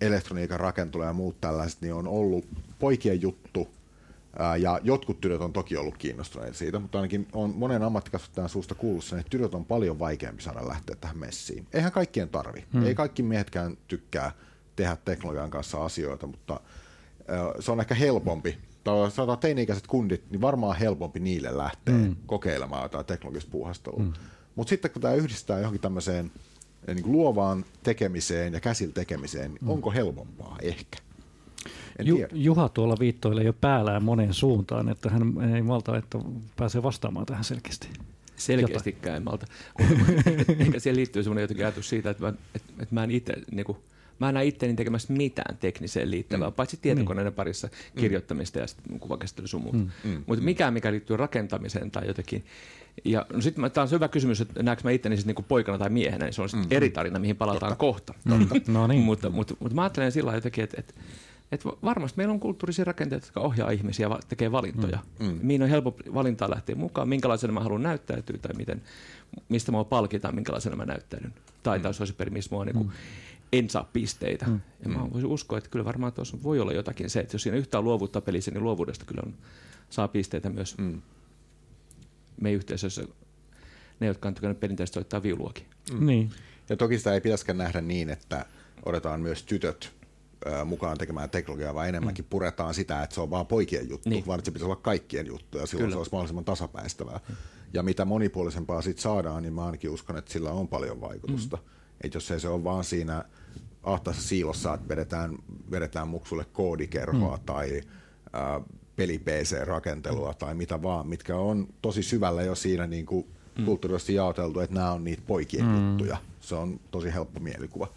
elektroniikan 0.01 0.60
rakentelu 0.60 1.03
ja 1.03 1.13
muut 1.13 1.41
tällaiset, 1.41 1.82
niin 1.82 1.93
on 1.93 2.08
ollut 2.08 2.45
poikien 2.80 3.21
juttu, 3.21 3.67
ja 4.60 4.80
jotkut 4.84 5.21
tytöt 5.21 5.41
on 5.41 5.54
toki 5.54 5.78
ollut 5.78 5.97
kiinnostuneita 5.97 6.58
siitä, 6.58 6.80
mutta 6.80 6.97
ainakin 6.97 7.28
on 7.34 7.54
monen 7.56 7.84
ammattikasvattajan 7.84 8.50
suusta 8.50 8.76
kuullut 8.76 9.04
sen, 9.04 9.19
että 9.19 9.30
tytöt 9.30 9.54
on 9.54 9.65
paljon 9.65 10.00
vaikeampi 10.00 10.41
saada 10.41 10.67
lähteä 10.67 10.95
tähän 10.95 11.17
messiin. 11.17 11.67
Eihän 11.73 11.91
kaikkien 11.91 12.30
tarvi. 12.30 12.63
Hmm. 12.73 12.86
Ei 12.86 12.95
kaikki 12.95 13.23
miehetkään 13.23 13.78
tykkää 13.88 14.32
tehdä 14.76 14.97
teknologian 15.06 15.50
kanssa 15.50 15.86
asioita, 15.86 16.28
mutta 16.28 16.60
se 17.60 17.71
on 17.71 17.80
ehkä 17.80 17.95
helpompi. 17.95 18.58
Tai 18.84 19.12
sanotaan 19.12 19.38
teini-ikäiset 19.38 19.88
kundit, 19.88 20.32
niin 20.32 20.41
varmaan 20.41 20.78
helpompi 20.78 21.19
niille 21.19 21.58
lähteä 21.58 21.95
mm. 21.95 22.15
kokeilemaan 22.26 22.84
jotain 22.84 23.06
teknologista 23.06 23.52
puuhastelua. 23.52 24.00
Mm. 24.00 24.13
Mutta 24.56 24.69
sitten 24.69 24.91
kun 24.91 25.02
tämä 25.02 25.13
yhdistää 25.13 25.60
johonkin 25.60 25.82
tämmöiseen 25.82 26.32
niin 26.88 27.12
luovaan 27.12 27.65
tekemiseen 27.84 28.54
ja 28.54 28.60
käsillä 28.60 28.93
tekemiseen, 28.93 29.52
niin 29.52 29.63
mm. 29.63 29.69
onko 29.69 29.91
helpompaa? 29.91 30.58
Ehkä. 30.62 30.97
Ju- 32.03 32.27
Juha 32.33 32.69
tuolla 32.69 32.95
viittoilee 32.99 33.43
jo 33.43 33.53
päällään 33.53 34.03
moneen 34.03 34.33
suuntaan, 34.33 34.89
että 34.89 35.10
hän 35.10 35.53
ei 35.55 35.62
malta, 35.62 35.97
että 35.97 36.19
pääsee 36.55 36.83
vastaamaan 36.83 37.25
tähän 37.25 37.43
selkeästi. 37.43 37.88
Selkeästi 38.36 38.97
en 39.15 39.23
malta. 39.23 39.45
Ehkä 40.60 40.79
siihen 40.79 40.95
liittyy 40.95 41.23
semmoinen 41.23 41.41
jotenkin 41.41 41.65
ajatus 41.65 41.89
siitä, 41.89 42.10
että 42.10 42.23
mä, 42.23 42.29
että, 42.55 42.73
että 42.79 42.95
mä 42.95 43.03
en 43.03 43.12
itse 43.12 43.33
niin 43.51 43.65
kuin, 43.65 43.77
mä 44.19 44.29
en 44.29 44.33
näe 44.33 44.45
itseäni 44.45 44.75
tekemässä 44.75 45.13
mitään 45.13 45.57
tekniseen 45.57 46.12
liittyvää, 46.12 46.49
mm. 46.49 46.53
paitsi 46.53 46.77
tietokoneiden 46.81 47.33
mm. 47.33 47.36
parissa 47.36 47.67
mm. 47.67 47.99
kirjoittamista 48.01 48.60
ja 48.60 48.67
sitten 48.67 48.99
kuvakäsittely 48.99 49.47
sun 49.47 49.62
muuta. 49.62 49.77
Mm. 49.77 49.89
Mm. 50.03 50.23
Mutta 50.27 50.43
mikään, 50.43 50.73
mikä 50.73 50.91
liittyy 50.91 51.17
rakentamiseen 51.17 51.91
tai 51.91 52.07
jotenkin. 52.07 52.45
Ja 53.05 53.25
no 53.33 53.41
sitten 53.41 53.71
tämä 53.71 53.83
on 53.83 53.91
hyvä 53.91 54.07
kysymys, 54.07 54.41
että 54.41 54.63
näekö 54.63 54.81
mä 54.83 54.91
itteni 54.91 55.17
sitten 55.17 55.27
niinku 55.27 55.45
poikana 55.47 55.77
tai 55.77 55.89
miehenä, 55.89 56.25
niin 56.25 56.33
se 56.33 56.41
on 56.41 56.49
mm. 56.55 56.65
eri 56.71 56.89
tarina, 56.89 57.19
mihin 57.19 57.36
palataan 57.36 57.69
Totta. 57.69 57.75
kohta. 57.75 58.13
Totta. 58.29 58.71
No 58.71 58.88
niin. 58.88 59.01
mutta, 59.01 59.29
mutta, 59.29 59.55
mutta 59.60 59.75
mä 59.75 59.81
ajattelen 59.81 60.12
sillä 60.12 60.36
jotenkin, 60.36 60.63
että, 60.63 60.77
että 60.79 60.93
et 61.51 61.65
varmasti 61.65 62.17
meillä 62.17 62.31
on 62.31 62.39
kulttuurisia 62.39 62.86
rakenteita, 62.86 63.25
jotka 63.25 63.39
ohjaa 63.39 63.71
ihmisiä 63.71 64.07
ja 64.07 64.19
tekee 64.29 64.51
valintoja. 64.51 64.99
Mm. 65.19 65.25
Mm. 65.25 65.39
Mihin 65.41 65.63
on 65.63 65.69
helppo 65.69 65.95
valintaa 66.13 66.49
lähteä 66.49 66.75
mukaan, 66.75 67.10
minkälaisena 67.10 67.53
mä 67.53 67.60
haluan 67.60 67.83
näyttäytyä 67.83 68.38
tai 68.38 68.53
miten, 68.57 68.81
mistä 69.49 69.71
mä 69.71 69.83
palkitaan, 69.83 70.36
minkälaisena 70.36 70.75
mä 70.75 70.86
näyttäydyn. 70.86 71.33
Tai 71.63 71.77
mm. 71.77 71.81
taas 71.81 72.01
olisi 72.01 72.13
peri, 72.13 72.31
missä 72.31 72.55
mua 72.55 72.65
niin 72.65 72.75
kuin, 72.75 72.88
mm 72.88 72.93
en 73.53 73.69
saa 73.69 73.89
pisteitä. 73.93 74.45
Mm. 74.45 74.62
Ja 74.83 74.89
mä 74.89 75.12
voisin 75.13 75.29
uskoa, 75.29 75.57
että 75.57 75.69
kyllä 75.69 75.86
varmaan 75.86 76.13
tuossa 76.13 76.38
voi 76.43 76.60
olla 76.60 76.73
jotakin 76.73 77.10
se, 77.10 77.19
että 77.19 77.36
jos 77.36 77.43
siinä 77.43 77.57
yhtään 77.57 77.83
luovuutta 77.83 78.21
pelissä, 78.21 78.51
niin 78.51 78.63
luovuudesta 78.63 79.05
kyllä 79.05 79.21
on, 79.25 79.33
saa 79.89 80.07
pisteitä 80.07 80.49
myös 80.49 80.77
mm. 80.77 81.01
meidän 82.41 82.57
yhteisössä 82.57 83.03
ne, 83.99 84.07
jotka 84.07 84.27
on 84.27 84.33
tykännyt 84.33 84.60
perinteisesti 84.60 84.93
soittaa 84.93 85.23
viuluakin. 85.23 85.65
Mm. 85.91 86.05
Niin. 86.05 86.31
Ja 86.69 86.77
toki 86.77 86.97
sitä 86.97 87.13
ei 87.13 87.21
pitäisikään 87.21 87.57
nähdä 87.57 87.81
niin, 87.81 88.10
että 88.10 88.45
odotetaan 88.86 89.21
myös 89.21 89.43
tytöt 89.43 89.93
mukaan 90.65 90.97
tekemään 90.97 91.30
teknologiaa, 91.30 91.73
vaan 91.73 91.89
enemmänkin 91.89 92.26
mm. 92.26 92.30
puretaan 92.30 92.73
sitä, 92.73 93.04
että 93.04 93.13
se 93.13 93.21
on 93.21 93.30
vain 93.30 93.47
poikien 93.47 93.89
juttu, 93.89 94.10
niin. 94.10 94.26
vaan 94.28 94.39
että 94.39 94.45
se 94.45 94.52
pitäisi 94.52 94.71
olla 94.71 94.82
kaikkien 94.82 95.28
juttu, 95.28 95.58
ja 95.58 95.65
silloin 95.65 95.84
Kyllä. 95.84 95.93
se 95.93 95.97
olisi 95.97 96.12
mahdollisimman 96.12 96.45
tasapäistävää. 96.45 97.19
Mm. 97.30 97.36
Ja 97.73 97.84
mitä 97.84 98.06
monipuolisempaa 98.06 98.82
siitä 98.82 99.02
saadaan, 99.02 99.43
niin 99.43 99.54
mä 99.54 99.65
ainakin 99.65 99.89
uskon, 99.89 100.17
että 100.17 100.34
sillä 100.34 100.52
on 100.52 100.67
paljon 100.67 101.02
vaikutusta. 101.02 101.58
Mm. 101.58 101.63
Että 102.02 102.15
jos 102.15 102.32
ei 102.32 102.39
se 102.39 102.47
ole 102.47 102.63
vaan 102.63 102.84
siinä 102.84 103.23
ahtaassa 103.84 104.21
siilossa, 104.21 104.73
että 104.73 104.88
vedetään, 104.88 105.38
vedetään 105.71 106.08
muksulle 106.08 106.45
koodikerhoa 106.54 107.38
mm. 107.38 107.43
tai 107.45 107.82
äh, 108.36 108.65
peli 108.95 109.19
PC-rakentelua 109.19 110.34
tai 110.34 110.56
mitä 110.56 110.82
vaan, 110.82 111.08
mitkä 111.08 111.36
on 111.36 111.67
tosi 111.82 112.04
syvällä 112.04 112.43
jo 112.43 112.56
siinä 112.56 112.88
niin 112.88 113.06
kuin 113.06 113.28
mm. 113.58 113.65
kulttuurisesti 113.65 114.13
jaoteltu, 114.13 114.60
että 114.60 114.76
nämä 114.76 114.91
on 114.91 115.04
niitä 115.04 115.23
poikien 115.28 115.65
mm. 115.65 115.89
juttuja. 115.89 116.17
Se 116.39 116.56
on 116.56 116.80
tosi 116.91 117.13
helppo 117.13 117.39
mielikuva. 117.39 117.88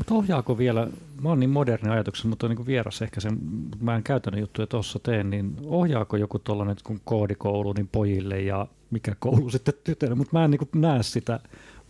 Mutta 0.00 0.14
ohjaako 0.14 0.58
vielä, 0.58 0.88
mä 1.22 1.28
oon 1.28 1.40
niin 1.40 1.50
moderni 1.50 1.90
ajatuksen, 1.90 2.28
mutta 2.30 2.46
on 2.46 2.54
niin 2.54 2.66
vieras 2.66 3.02
ehkä 3.02 3.20
sen, 3.20 3.38
mä 3.80 3.96
en 3.96 4.02
käytännön 4.02 4.40
juttuja 4.40 4.66
tuossa 4.66 4.98
teen, 4.98 5.30
niin 5.30 5.56
ohjaako 5.64 6.16
joku 6.16 6.38
tuollainen 6.38 6.76
kun 6.84 7.00
koodikoulu 7.04 7.72
niin 7.72 7.88
pojille 7.92 8.40
ja 8.40 8.66
mikä 8.90 9.16
koulu 9.18 9.50
sitten 9.50 9.74
tytölle, 9.84 10.14
mutta 10.14 10.38
mä 10.38 10.44
en 10.44 10.50
niin 10.50 10.68
näe 10.74 11.02
sitä 11.02 11.40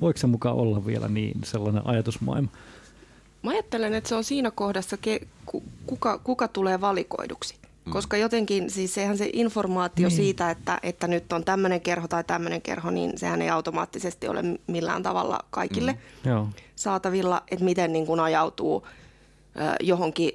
Voiko 0.01 0.19
se 0.19 0.27
mukaan 0.27 0.57
olla 0.57 0.87
vielä 0.87 1.09
niin 1.09 1.41
sellainen 1.45 1.87
ajatusmaailma? 1.87 2.49
Mä 3.43 3.51
ajattelen, 3.51 3.95
että 3.95 4.09
se 4.09 4.15
on 4.15 4.25
siinä 4.25 4.51
kohdassa, 4.51 4.99
kuka, 5.87 6.19
kuka 6.19 6.49
tulee 6.49 6.81
valikoiduksi. 6.81 7.60
Mm. 7.91 7.93
Koska 7.93 8.17
jotenkin, 8.17 8.71
siis 8.71 8.95
sehän 8.95 9.19
se 9.19 9.31
informaatio 9.33 10.09
niin. 10.09 10.17
siitä, 10.17 10.51
että, 10.51 10.79
että 10.83 11.07
nyt 11.09 11.33
on 11.33 11.45
tämmöinen 11.45 11.81
kerho 11.81 12.09
tai 12.09 12.25
tämmöinen 12.25 12.63
kerho, 12.63 12.91
niin 12.91 13.19
sehän 13.19 13.43
ei 13.43 13.51
automaattisesti 13.51 14.29
ole 14.29 14.43
millään 14.67 15.03
tavalla 15.03 15.39
kaikille 15.51 15.93
mm. 15.93 16.31
Joo. 16.31 16.49
saatavilla, 16.77 17.43
että 17.51 17.65
miten 17.65 17.93
niin 17.93 18.07
kuin 18.07 18.21
ajautuu 18.21 18.87
äh, 19.61 19.75
johonkin 19.81 20.33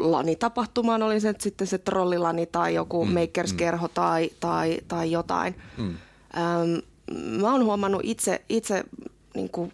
lanitapahtumaan, 0.00 1.02
oli 1.02 1.20
se 1.20 1.34
sitten 1.38 1.66
se 1.66 1.78
trollilani 1.78 2.46
tai 2.46 2.74
joku 2.74 3.04
mm. 3.04 3.12
makerskerho 3.12 3.86
mm. 3.86 3.92
tai, 3.94 4.30
tai, 4.40 4.78
tai 4.88 5.10
jotain. 5.10 5.54
Mm. 5.78 5.94
Ähm, 6.36 6.78
mä 7.40 7.52
oon 7.52 7.64
huomannut 7.64 8.00
itse, 8.04 8.42
itse 8.48 8.84
niin 9.34 9.50
kuin, 9.50 9.72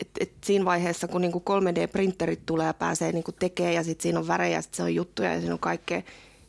et, 0.00 0.08
et 0.20 0.32
siinä 0.44 0.64
vaiheessa, 0.64 1.08
kun 1.08 1.20
niin 1.20 1.32
3D-printerit 1.32 2.40
tulee 2.46 2.66
ja 2.66 2.74
pääsee 2.74 3.12
niin 3.12 3.24
tekemään 3.38 3.74
ja 3.74 3.84
sitten 3.84 4.02
siinä 4.02 4.18
on 4.18 4.28
värejä 4.28 4.56
ja 4.58 4.62
sitten 4.62 4.76
se 4.76 4.82
on 4.82 4.94
juttuja 4.94 5.34
ja 5.34 5.40
siinä 5.40 5.54
on 5.54 5.60
kaikkea, 5.60 6.02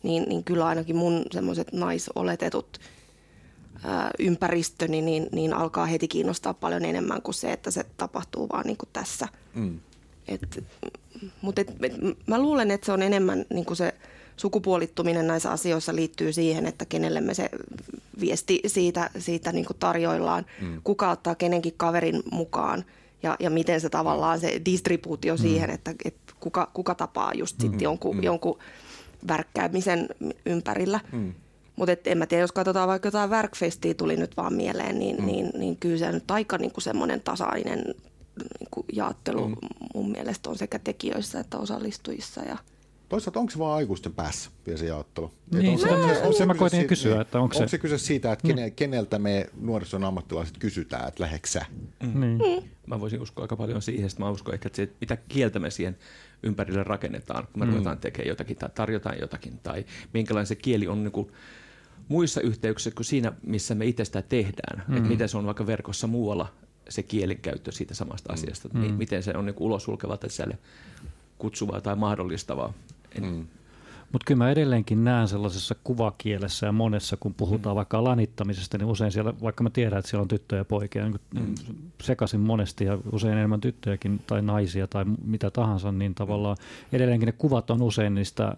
niin, 0.04 0.24
niin 0.24 0.44
kyllä 0.44 0.66
ainakin 0.66 0.96
mun 0.96 1.26
semmoiset 1.32 1.74
naisoletetut 1.74 2.80
ää, 3.84 4.12
ympäristöni 4.20 5.02
niin, 5.02 5.30
niin 5.32 5.54
alkaa 5.54 5.86
heti 5.86 6.08
kiinnostaa 6.08 6.54
paljon 6.54 6.86
enemmän 6.86 7.22
kuin 7.22 7.36
se, 7.36 7.52
että 7.52 7.72
se 7.72 7.86
tapahtuu 7.98 8.50
vaan 8.50 8.66
niin 8.66 8.78
kuin 8.78 8.90
tässä. 8.94 9.28
Mm. 9.54 9.80
Et, 10.28 10.64
mutta 11.42 11.62
et, 11.62 11.70
et, 11.84 11.94
mä 12.28 12.42
luulen, 12.42 12.72
että 12.72 12.86
se 12.86 12.92
on 12.92 13.02
enemmän 13.02 13.46
niin 13.50 13.66
kuin 13.66 13.78
se 13.78 13.94
sukupuolittuminen 14.38 15.28
näissä 15.28 15.52
asioissa 15.52 15.96
liittyy 15.96 16.34
siihen, 16.34 16.66
että 16.66 16.86
kenelle 16.86 17.22
me 17.22 17.34
se 17.34 17.50
viesti 18.20 18.62
siitä, 18.68 19.10
siitä 19.18 19.52
niin 19.52 19.66
kuin 19.66 19.78
tarjoillaan, 19.80 20.46
mm. 20.62 20.82
kuka 20.84 21.12
ottaa 21.12 21.36
kenenkin 21.36 21.74
kaverin 21.78 22.24
mukaan 22.32 22.86
ja, 23.24 23.36
ja 23.40 23.50
miten 23.50 23.82
se 23.82 23.90
tavallaan 23.90 24.40
se 24.40 24.62
distribuutio 24.66 25.34
mm. 25.36 25.42
siihen, 25.42 25.70
että, 25.70 25.94
että 26.06 26.34
kuka, 26.40 26.72
kuka 26.74 26.96
tapaa 26.96 27.34
just 27.34 27.58
mm. 27.58 27.62
sitten 27.62 27.82
jonkun, 27.82 28.16
mm. 28.16 28.24
jonkun 28.24 28.60
värkkäämisen 29.28 30.10
ympärillä. 30.46 31.00
Mm. 31.12 31.34
Mutta 31.76 31.94
en 32.06 32.18
mä 32.18 32.26
tiedä, 32.26 32.44
jos 32.44 32.52
katsotaan 32.52 32.88
vaikka 32.88 33.08
jotain 33.08 33.30
Workfestia 33.30 33.94
tuli 33.94 34.18
nyt 34.18 34.38
vaan 34.38 34.54
mieleen, 34.54 35.00
niin, 35.00 35.16
mm. 35.18 35.26
niin, 35.26 35.52
niin 35.58 35.78
kyllä 35.78 35.98
se 35.98 36.12
nyt 36.12 36.32
aika 36.32 36.58
niin 36.58 36.72
kuin 36.72 36.84
semmoinen 36.84 37.22
tasainen 37.22 37.84
niin 38.60 38.70
kuin 38.72 38.86
jaottelu 38.94 39.48
mm. 39.48 39.56
mun 39.94 40.12
mielestä 40.12 40.50
on 40.50 40.58
sekä 40.58 40.80
tekijöissä 40.80 41.40
että 41.40 41.58
osallistujissa. 41.58 42.42
Ja... 42.42 42.58
Toisaalta 43.10 43.39
onko 43.39 43.52
se 43.52 43.60
vaan 43.60 43.78
aikuisten 43.78 44.13
päässä 44.13 44.50
vielä 44.65 44.80
se 44.80 44.86
jaottelu? 44.86 45.32
Niin, 45.52 45.74
on, 45.74 45.80
se, 45.80 45.89
on, 45.89 46.15
se, 46.15 46.22
on 46.24 46.34
se 46.34 46.45
mä 46.45 46.56
koitin 46.56 46.88
kysyä, 46.88 47.12
niin, 47.12 47.22
että 47.22 47.39
onko 47.39 47.54
se... 47.54 47.60
Onko 47.60 47.69
se 47.69 47.78
kyse 47.78 47.98
siitä, 47.98 48.32
että 48.32 48.48
kene, 48.48 48.72
keneltä 48.72 49.19
me 49.19 49.50
nuorison 49.62 50.04
ammattilaiset 50.04 50.58
kysytään, 50.58 51.08
että 51.08 51.24
läheksä? 51.24 51.65
Mm. 52.04 52.19
Niin. 52.19 52.38
Mm. 52.38 52.69
Mä 52.88 53.00
voisin 53.00 53.22
uskoa 53.22 53.43
aika 53.43 53.56
paljon 53.56 53.82
siihen, 53.82 54.06
että 54.06 54.19
mä 54.19 54.30
uskon 54.30 54.54
ehkä, 54.54 54.67
että 54.67 54.76
se, 54.76 54.89
mitä 55.02 55.17
kieltä 55.17 55.60
me 55.60 55.69
siihen 55.69 55.98
ympärille 56.43 56.84
rakennetaan, 56.84 57.48
kun 57.54 57.60
me 57.60 57.65
mm. 57.65 57.72
ruvetaan 57.72 57.98
tekemään 57.98 58.28
jotakin 58.28 58.58
tai 58.58 58.69
tarjotaan 58.76 59.19
jotakin, 59.22 59.60
tai 59.63 59.86
minkälainen 60.13 60.48
se 60.48 60.56
kieli 60.56 60.88
on 60.88 61.04
niin 61.04 61.12
kuin 61.12 61.32
muissa 62.08 62.41
yhteyksissä 62.41 62.91
kuin 62.95 63.06
siinä, 63.06 63.34
missä 63.43 63.76
me 63.76 63.86
itse 63.86 64.06
sitä 64.06 64.22
tehdään. 64.22 64.84
Mm. 64.88 64.98
Että 64.98 65.10
miten 65.10 65.30
se 65.30 65.38
on 65.38 65.45
vaikka 65.45 65.67
verkossa 65.67 66.08
muualla 66.08 66.54
se 66.89 67.04
kielenkäyttö 67.04 67.72
siitä 67.72 67.93
samasta 67.93 68.30
mm. 68.30 68.34
asiasta, 68.34 68.69
mm. 68.74 68.80
miten 68.80 69.24
se 69.24 69.34
on 69.38 69.45
niin 69.45 69.56
ulos 69.60 69.84
sulkevaa 69.84 70.17
tai 70.17 70.30
sisälle 70.30 70.58
kutsuvaa 71.38 71.82
tai 71.82 71.95
mahdollistavaa. 71.95 72.74
Mm. 73.22 73.48
Mutta 74.12 74.26
kyllä 74.26 74.38
mä 74.38 74.52
edelleenkin 74.52 75.04
näen 75.04 75.28
sellaisessa 75.28 75.76
kuvakielessä 75.84 76.65
ja 76.65 76.72
monessa, 76.72 77.17
kun 77.19 77.34
puhutaan 77.34 77.76
mm. 77.76 77.78
vaikka 77.78 78.04
lanittamisesta, 78.04 78.78
niin 78.78 78.88
usein 78.88 79.12
siellä, 79.12 79.34
vaikka 79.41 79.63
mä 79.63 79.69
tiedän, 79.69 80.00
että 80.00 80.10
siellä 80.10 80.22
on 80.22 80.28
tyttöjä 80.28 80.60
ja 80.60 80.65
poikia, 80.65 81.04
niin 81.04 81.19
mm. 81.39 81.56
sekaisin 82.02 82.39
monesti 82.39 82.86
ja 82.86 82.98
usein 83.12 83.34
enemmän 83.34 83.62
tyttöjäkin 83.62 84.22
tai 84.28 84.41
naisia 84.41 84.88
tai 84.88 85.06
mitä 85.26 85.52
tahansa, 85.52 85.91
niin 85.91 86.15
tavallaan 86.15 86.58
edelleenkin 86.91 87.26
ne 87.26 87.32
kuvat 87.32 87.69
on 87.69 87.82
usein 87.82 88.15
niistä 88.15 88.58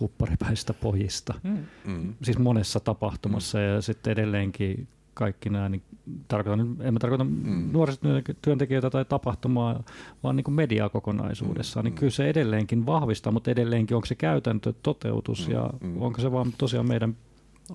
hupparipäistä 0.00 0.74
pojista. 0.74 1.34
Mm. 1.42 1.58
Mm. 1.84 2.14
Siis 2.22 2.38
monessa 2.38 2.80
tapahtumassa 2.80 3.58
mm. 3.58 3.64
ja 3.64 3.82
sitten 3.82 4.12
edelleenkin 4.12 4.88
kaikki 5.16 5.50
nämä, 5.50 5.68
niin 5.68 5.82
tarkoitan, 6.28 6.76
en 6.80 6.94
mä 6.94 7.00
tarkoita 7.00 7.24
mm. 7.24 7.72
nuorisotyöntekijöitä 7.72 8.90
tai 8.90 9.04
tapahtumaa, 9.04 9.82
vaan 10.22 10.36
niin 10.36 10.44
kuin 10.44 10.54
mediaa 10.54 10.88
kokonaisuudessaan, 10.88 11.84
niin 11.84 11.92
mm. 11.92 11.94
niin 11.94 12.00
kyllä 12.00 12.10
se 12.10 12.28
edelleenkin 12.28 12.86
vahvistaa, 12.86 13.32
mutta 13.32 13.50
edelleenkin 13.50 13.94
onko 13.94 14.06
se 14.06 14.14
käytäntö, 14.14 14.72
toteutus 14.82 15.48
mm. 15.48 15.54
ja 15.54 15.70
mm. 15.80 16.02
onko 16.02 16.20
se 16.20 16.32
vaan 16.32 16.52
tosiaan 16.58 16.88
meidän 16.88 17.16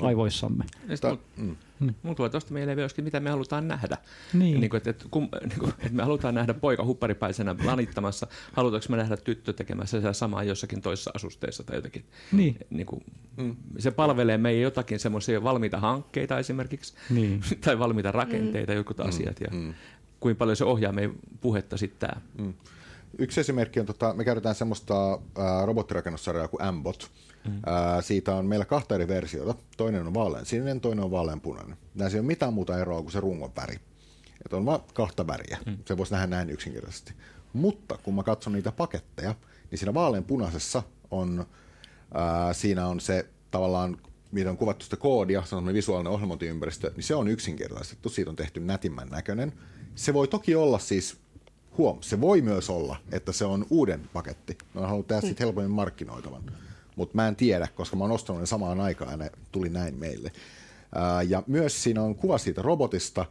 aivoissamme. 0.02 0.64
Ta- 1.02 1.18
mm. 1.38 1.56
Niin. 1.82 1.96
Mulla 2.04 2.16
tulee 2.16 2.30
tuosta 2.30 2.54
mieleen 2.54 2.78
myöskin, 2.78 3.04
mitä 3.04 3.20
me 3.20 3.30
halutaan 3.30 3.68
nähdä. 3.68 3.98
Niin. 4.34 4.60
Niin 4.62 4.70
kuin, 4.70 4.78
että, 4.78 4.90
että, 4.90 5.06
kun, 5.12 5.30
niin 5.50 5.60
kuin, 5.60 5.70
että 5.70 5.94
me 5.94 6.04
halutaan 6.04 6.36
nähdä 6.36 6.54
poika 6.54 6.86
hupparipäisenä 6.86 7.56
lanittamassa, 7.64 8.28
halutaanko 8.54 8.86
me 8.90 8.98
nähdä 8.98 9.18
tyttö 9.18 9.54
tekemässä 9.54 9.98
sitä 9.98 10.14
samaa 10.14 10.44
jossakin 10.44 10.82
toisessa 10.82 11.12
asusteessa 11.14 11.64
tai 11.64 11.76
jotakin. 11.76 12.06
Niin. 12.32 12.58
Niin 12.70 12.86
kuin, 12.86 13.04
mm. 13.38 13.56
Se 13.78 13.92
palvelee 13.92 14.38
meidän 14.38 14.62
jotakin 14.62 15.00
semmoisia 15.00 15.44
valmiita 15.44 15.80
hankkeita 15.80 16.40
esimerkiksi, 16.40 16.94
niin. 17.10 17.42
tai 17.66 17.80
valmiita 17.80 18.12
rakenteita, 18.12 18.72
mm. 18.72 18.76
jotkut 18.76 19.00
asiat, 19.00 19.42
ja 19.42 19.48
mm. 19.52 19.74
kuinka 20.20 20.40
paljon 20.40 20.56
se 20.56 20.66
ohjaa 20.66 20.92
meidän 20.92 21.16
puhetta 21.42 21.78
sitten. 21.78 22.10
Mm. 22.38 22.54
Yksi 23.18 23.40
esimerkki 23.40 23.80
on, 23.80 23.86
tota, 23.86 24.14
me 24.14 24.26
käytetään 24.26 24.56
semmoista 24.56 25.14
äh, 25.14 25.66
robottirakennussarjaa 25.66 26.48
kuin 26.48 26.76
Mbot, 26.76 27.12
Mm. 27.48 27.62
Ää, 27.66 28.02
siitä 28.02 28.36
on 28.36 28.46
meillä 28.46 28.66
kahta 28.66 28.96
eri 28.96 29.08
versiota. 29.08 29.56
Toinen 29.78 30.08
on 30.08 30.14
vaalean 30.14 30.46
sininen, 30.46 30.82
toinen 30.82 31.06
on 31.06 31.12
vaalean 31.12 31.42
punainen. 31.42 31.78
Näissä 31.96 32.18
ei 32.18 32.20
ole 32.20 32.28
mitään 32.28 32.54
muuta 32.54 32.80
eroa 32.80 33.02
kuin 33.02 33.12
se 33.12 33.20
rungon 33.20 33.52
väri. 33.56 33.76
Että 34.46 34.58
on 34.58 34.66
vain 34.66 34.82
kahta 34.94 35.28
väriä. 35.28 35.58
Mm. 35.66 35.78
Se 35.86 35.98
voisi 35.98 36.14
nähdä 36.14 36.28
näin 36.28 36.50
yksinkertaisesti. 36.50 37.14
Mutta 37.54 37.98
kun 38.04 38.16
mä 38.16 38.24
katson 38.24 38.54
niitä 38.54 38.72
paketteja, 38.72 39.36
niin 39.72 39.80
siinä 39.80 39.94
vaalean 39.94 40.24
punaisessa 40.24 40.84
on, 41.12 41.46
ää, 42.14 42.54
siinä 42.54 42.88
on 42.88 43.00
se 43.00 43.26
tavallaan 43.52 43.98
mitä 44.32 44.50
on 44.50 44.58
kuvattu 44.58 44.84
sitä 44.84 44.98
koodia, 44.98 45.44
se 45.46 45.56
on 45.56 45.74
visuaalinen 45.74 46.14
ohjelmointiympäristö, 46.14 46.92
niin 46.96 47.04
se 47.04 47.16
on 47.16 47.28
yksinkertaistettu, 47.28 48.10
siitä 48.10 48.30
on 48.30 48.36
tehty 48.36 48.60
nätimmän 48.60 49.08
näköinen. 49.10 49.54
Se 49.96 50.14
voi 50.14 50.28
toki 50.28 50.56
olla 50.56 50.80
siis, 50.80 51.18
huom, 51.78 51.98
se 52.02 52.22
voi 52.22 52.42
myös 52.42 52.70
olla, 52.70 52.98
että 53.12 53.32
se 53.32 53.46
on 53.46 53.66
uuden 53.70 54.10
paketti. 54.14 54.58
Ne 54.74 54.82
on 54.82 54.88
halunnut 54.88 55.08
tehdä 55.08 55.22
siitä 55.22 55.44
helpommin 55.44 55.72
markkinoitavan 55.72 56.44
mutta 56.96 57.16
mä 57.16 57.28
en 57.28 57.36
tiedä, 57.36 57.68
koska 57.76 57.96
mä 57.96 58.04
oon 58.04 58.12
ostanut 58.12 58.42
ne 58.42 58.46
samaan 58.46 58.80
aikaan 58.80 59.12
ja 59.12 59.18
ne 59.18 59.32
tuli 59.52 59.70
näin 59.70 59.96
meille. 59.96 60.32
Ää, 60.96 61.22
ja 61.22 61.44
myös 61.48 61.84
siinä 61.84 62.02
on 62.02 62.16
kuva 62.16 62.38
siitä 62.38 62.62
robotista, 62.62 63.26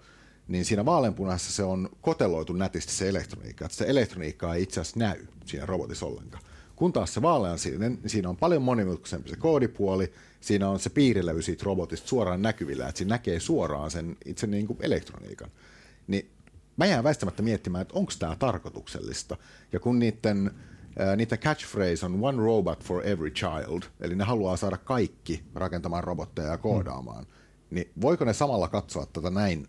niin 0.48 0.64
siinä 0.64 0.84
vaaleanpunaisessa 0.84 1.52
se 1.52 1.62
on 1.62 1.88
koteloitu 2.00 2.52
nätisti 2.52 2.92
se 2.92 3.08
elektroniikka, 3.08 3.64
että 3.64 3.76
se 3.76 3.84
elektroniikka 3.88 4.54
ei 4.54 4.62
itse 4.62 4.80
asiassa 4.80 4.98
näy 4.98 5.26
siinä 5.44 5.66
robotissa 5.66 6.06
ollenkaan. 6.06 6.42
Kun 6.76 6.92
taas 6.92 7.14
se 7.14 7.22
vaaleansininen, 7.22 7.98
niin 8.02 8.10
siinä 8.10 8.28
on 8.28 8.36
paljon 8.36 8.62
monimutkaisempi 8.62 9.30
se 9.30 9.36
koodipuoli, 9.36 10.12
siinä 10.40 10.68
on 10.68 10.78
se 10.78 10.90
piirilevy 10.90 11.42
siitä 11.42 11.64
robotista 11.66 12.08
suoraan 12.08 12.42
näkyvillä, 12.42 12.88
että 12.88 12.98
siinä 12.98 13.14
näkee 13.14 13.40
suoraan 13.40 13.90
sen 13.90 14.16
itse 14.24 14.46
niin 14.46 14.66
kuin 14.66 14.78
elektroniikan. 14.82 15.50
Niin 16.06 16.30
mä 16.76 16.86
jään 16.86 17.04
väistämättä 17.04 17.42
miettimään, 17.42 17.82
että 17.82 17.94
onko 17.98 18.12
tämä 18.18 18.36
tarkoituksellista. 18.38 19.36
Ja 19.72 19.80
kun 19.80 19.98
niiden 19.98 20.50
niitä 21.16 21.36
catchphrase 21.36 22.06
on 22.06 22.18
one 22.24 22.38
robot 22.42 22.84
for 22.84 23.06
every 23.06 23.30
child, 23.30 23.82
eli 24.00 24.14
ne 24.14 24.24
haluaa 24.24 24.56
saada 24.56 24.76
kaikki 24.76 25.44
rakentamaan 25.54 26.04
robotteja 26.04 26.48
ja 26.48 26.58
koodaamaan. 26.58 27.24
Hmm. 27.24 27.34
Niin 27.70 27.90
voiko 28.00 28.24
ne 28.24 28.32
samalla 28.32 28.68
katsoa 28.68 29.06
tätä 29.06 29.30
näin 29.30 29.68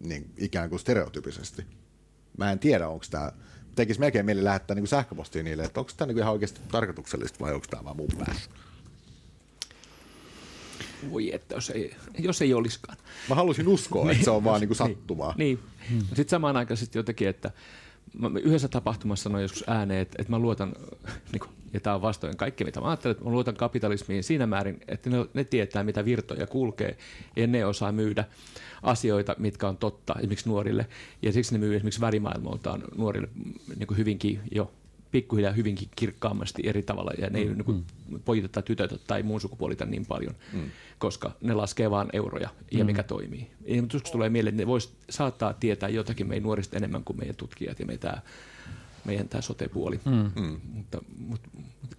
niin 0.00 0.32
ikään 0.36 0.68
kuin 0.68 0.80
stereotypisesti? 0.80 1.66
Mä 2.38 2.52
en 2.52 2.58
tiedä, 2.58 2.88
onko 2.88 3.04
tämä, 3.10 3.32
tekisi 3.74 4.00
melkein 4.00 4.26
mieli 4.26 4.44
lähettää 4.44 4.74
niin 4.74 4.86
sähköpostia 4.86 5.42
niille, 5.42 5.64
että 5.64 5.80
onko 5.80 5.92
tämä 5.96 6.06
niin 6.06 6.18
ihan 6.18 6.32
oikeasti 6.32 6.60
tarkoituksellista 6.70 7.40
vai 7.40 7.54
onko 7.54 7.66
tämä 7.70 7.84
vaan 7.84 7.96
mun 7.96 8.08
päässä? 8.18 8.50
Voi 11.10 11.34
että, 11.34 11.54
jos 11.54 11.70
ei, 11.70 11.96
jos 12.18 12.42
ei 12.42 12.54
olisikaan. 12.54 12.98
Mä 13.28 13.34
halusin 13.34 13.68
uskoa, 13.68 14.10
että 14.10 14.24
se 14.24 14.30
on 14.30 14.44
vaan 14.50 14.60
niin 14.60 14.68
kuin 14.68 14.76
sattumaa. 14.76 15.34
Niin. 15.36 15.58
niin. 15.90 16.02
Sitten 16.06 16.28
samaan 16.28 16.56
aikaan 16.56 16.78
jotenkin, 16.94 17.28
että 17.28 17.50
mä 18.18 18.38
yhdessä 18.42 18.68
tapahtumassa 18.68 19.22
sanoin 19.22 19.42
joskus 19.42 19.64
ääneen, 19.66 20.00
että, 20.00 20.16
että 20.18 20.32
mä 20.32 20.38
luotan, 20.38 20.72
niin 21.32 21.40
kuin, 21.40 21.50
ja 21.72 21.80
tämä 21.80 21.96
on 21.96 22.02
vastoin 22.02 22.36
kaikkea, 22.36 22.64
mitä 22.64 22.80
mä 22.80 22.86
ajattelen, 22.86 23.12
että 23.12 23.24
mä 23.24 23.30
luotan 23.30 23.56
kapitalismiin 23.56 24.24
siinä 24.24 24.46
määrin, 24.46 24.80
että 24.88 25.10
ne, 25.10 25.16
ne 25.34 25.44
tietää, 25.44 25.84
mitä 25.84 26.04
virtoja 26.04 26.46
kulkee, 26.46 26.96
ja 27.36 27.46
ne 27.46 27.66
osaa 27.66 27.92
myydä 27.92 28.24
asioita, 28.82 29.36
mitkä 29.38 29.68
on 29.68 29.76
totta 29.76 30.14
esimerkiksi 30.18 30.48
nuorille, 30.48 30.86
ja 31.22 31.32
siksi 31.32 31.52
ne 31.52 31.58
myy 31.58 31.76
esimerkiksi 31.76 32.00
värimaailmaltaan 32.00 32.82
nuorille 32.96 33.28
niin 33.76 33.86
kuin 33.86 33.98
hyvinkin 33.98 34.40
jo 34.52 34.72
pikkuhiljaa 35.12 35.52
hyvinkin 35.52 35.88
kirkkaammasti 35.96 36.62
eri 36.64 36.82
tavalla 36.82 37.12
ja 37.18 37.30
ne 37.30 37.38
ei 37.38 37.48
mm. 37.48 37.56
niin 37.66 37.84
mm. 38.10 38.20
pojita 38.24 38.48
tai 38.48 38.62
tytöt 38.62 39.00
tai 39.06 39.22
muun 39.22 39.40
sukupuolita 39.40 39.84
niin 39.84 40.06
paljon, 40.06 40.34
mm. 40.52 40.70
Koska 41.02 41.32
ne 41.40 41.54
laskee 41.54 41.90
vain 41.90 42.08
euroja 42.12 42.48
ja 42.70 42.84
mm. 42.84 42.86
mikä 42.86 43.02
toimii. 43.02 43.50
Ja 43.66 43.82
joskus 43.92 44.12
tulee 44.12 44.28
mieleen, 44.28 44.54
että 44.54 44.62
ne 44.62 44.66
vois 44.66 44.92
saattaa 45.10 45.52
tietää 45.52 45.88
jotakin 45.88 46.26
meidän 46.26 46.42
nuorista 46.42 46.76
enemmän 46.76 47.04
kuin 47.04 47.18
meidän 47.18 47.36
tutkijat 47.36 47.80
ja 47.80 47.86
meidän 47.86 48.22
meidän 49.04 49.28
tämä 49.28 49.42
sote-puoli. 49.42 50.00
Mm. 50.04 50.42
Mm. 50.42 50.60
Mutta, 50.64 50.98
mutta, 51.18 51.48
mutta, 51.80 51.96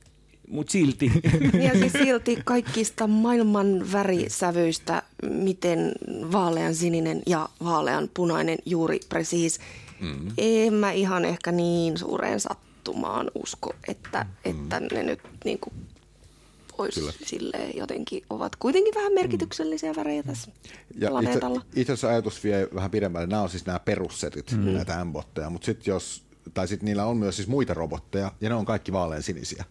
mutta 0.48 0.72
silti. 0.72 1.12
Ja 1.66 1.72
siis 1.80 1.94
silti 1.94 2.40
kaikista 2.46 3.08
maailman 3.08 3.92
värisävyistä, 3.92 5.04
miten 5.30 5.92
vaalean 6.32 6.76
sininen 6.76 7.22
ja 7.26 7.50
vaalean 7.64 8.10
punainen 8.14 8.58
juuri 8.66 9.00
presiis. 9.10 9.60
Mm. 10.00 10.32
En 10.38 10.74
mä 10.74 10.92
ihan 10.92 11.26
ehkä 11.26 11.52
niin 11.52 11.98
suureen 11.98 12.40
sattu 12.40 12.74
muuttumaan 12.84 13.32
usko, 13.36 13.74
että, 13.88 14.26
mm. 14.46 14.52
että 14.52 14.80
ne 14.80 15.04
nyt 15.04 15.20
niin 15.46 15.60
kuin 15.60 15.74
olisi 16.78 17.02
silleen 17.26 17.78
jotenkin, 17.78 18.24
ovat 18.30 18.56
kuitenkin 18.56 18.96
vähän 18.96 19.14
merkityksellisiä 19.14 19.92
mm. 19.92 19.96
värejä 19.96 20.24
tässä 20.24 20.52
ja 20.98 21.10
planeetalla. 21.10 21.62
Itse, 21.66 21.82
itse 21.82 21.94
asiassa 21.94 22.10
ajatus 22.10 22.44
vie 22.44 22.68
vähän 22.76 22.92
pidemmälle. 22.92 23.28
Nämä 23.28 23.42
on 23.42 23.50
siis 23.50 23.66
nämä 23.66 23.80
perussetit, 23.80 24.52
mm. 24.52 24.60
näitä 24.60 25.06
M-botteja, 25.06 25.50
mutta 25.50 25.66
sitten 25.66 25.92
jos, 25.92 26.24
tai 26.54 26.68
sitten 26.68 26.86
niillä 26.86 27.06
on 27.06 27.18
myös 27.18 27.36
siis 27.36 27.48
muita 27.48 27.74
robotteja, 27.74 28.32
ja 28.42 28.50
ne 28.50 28.56
on 28.56 28.66
kaikki 28.66 28.92
vaalean 28.92 29.24
sinisiä. 29.24 29.66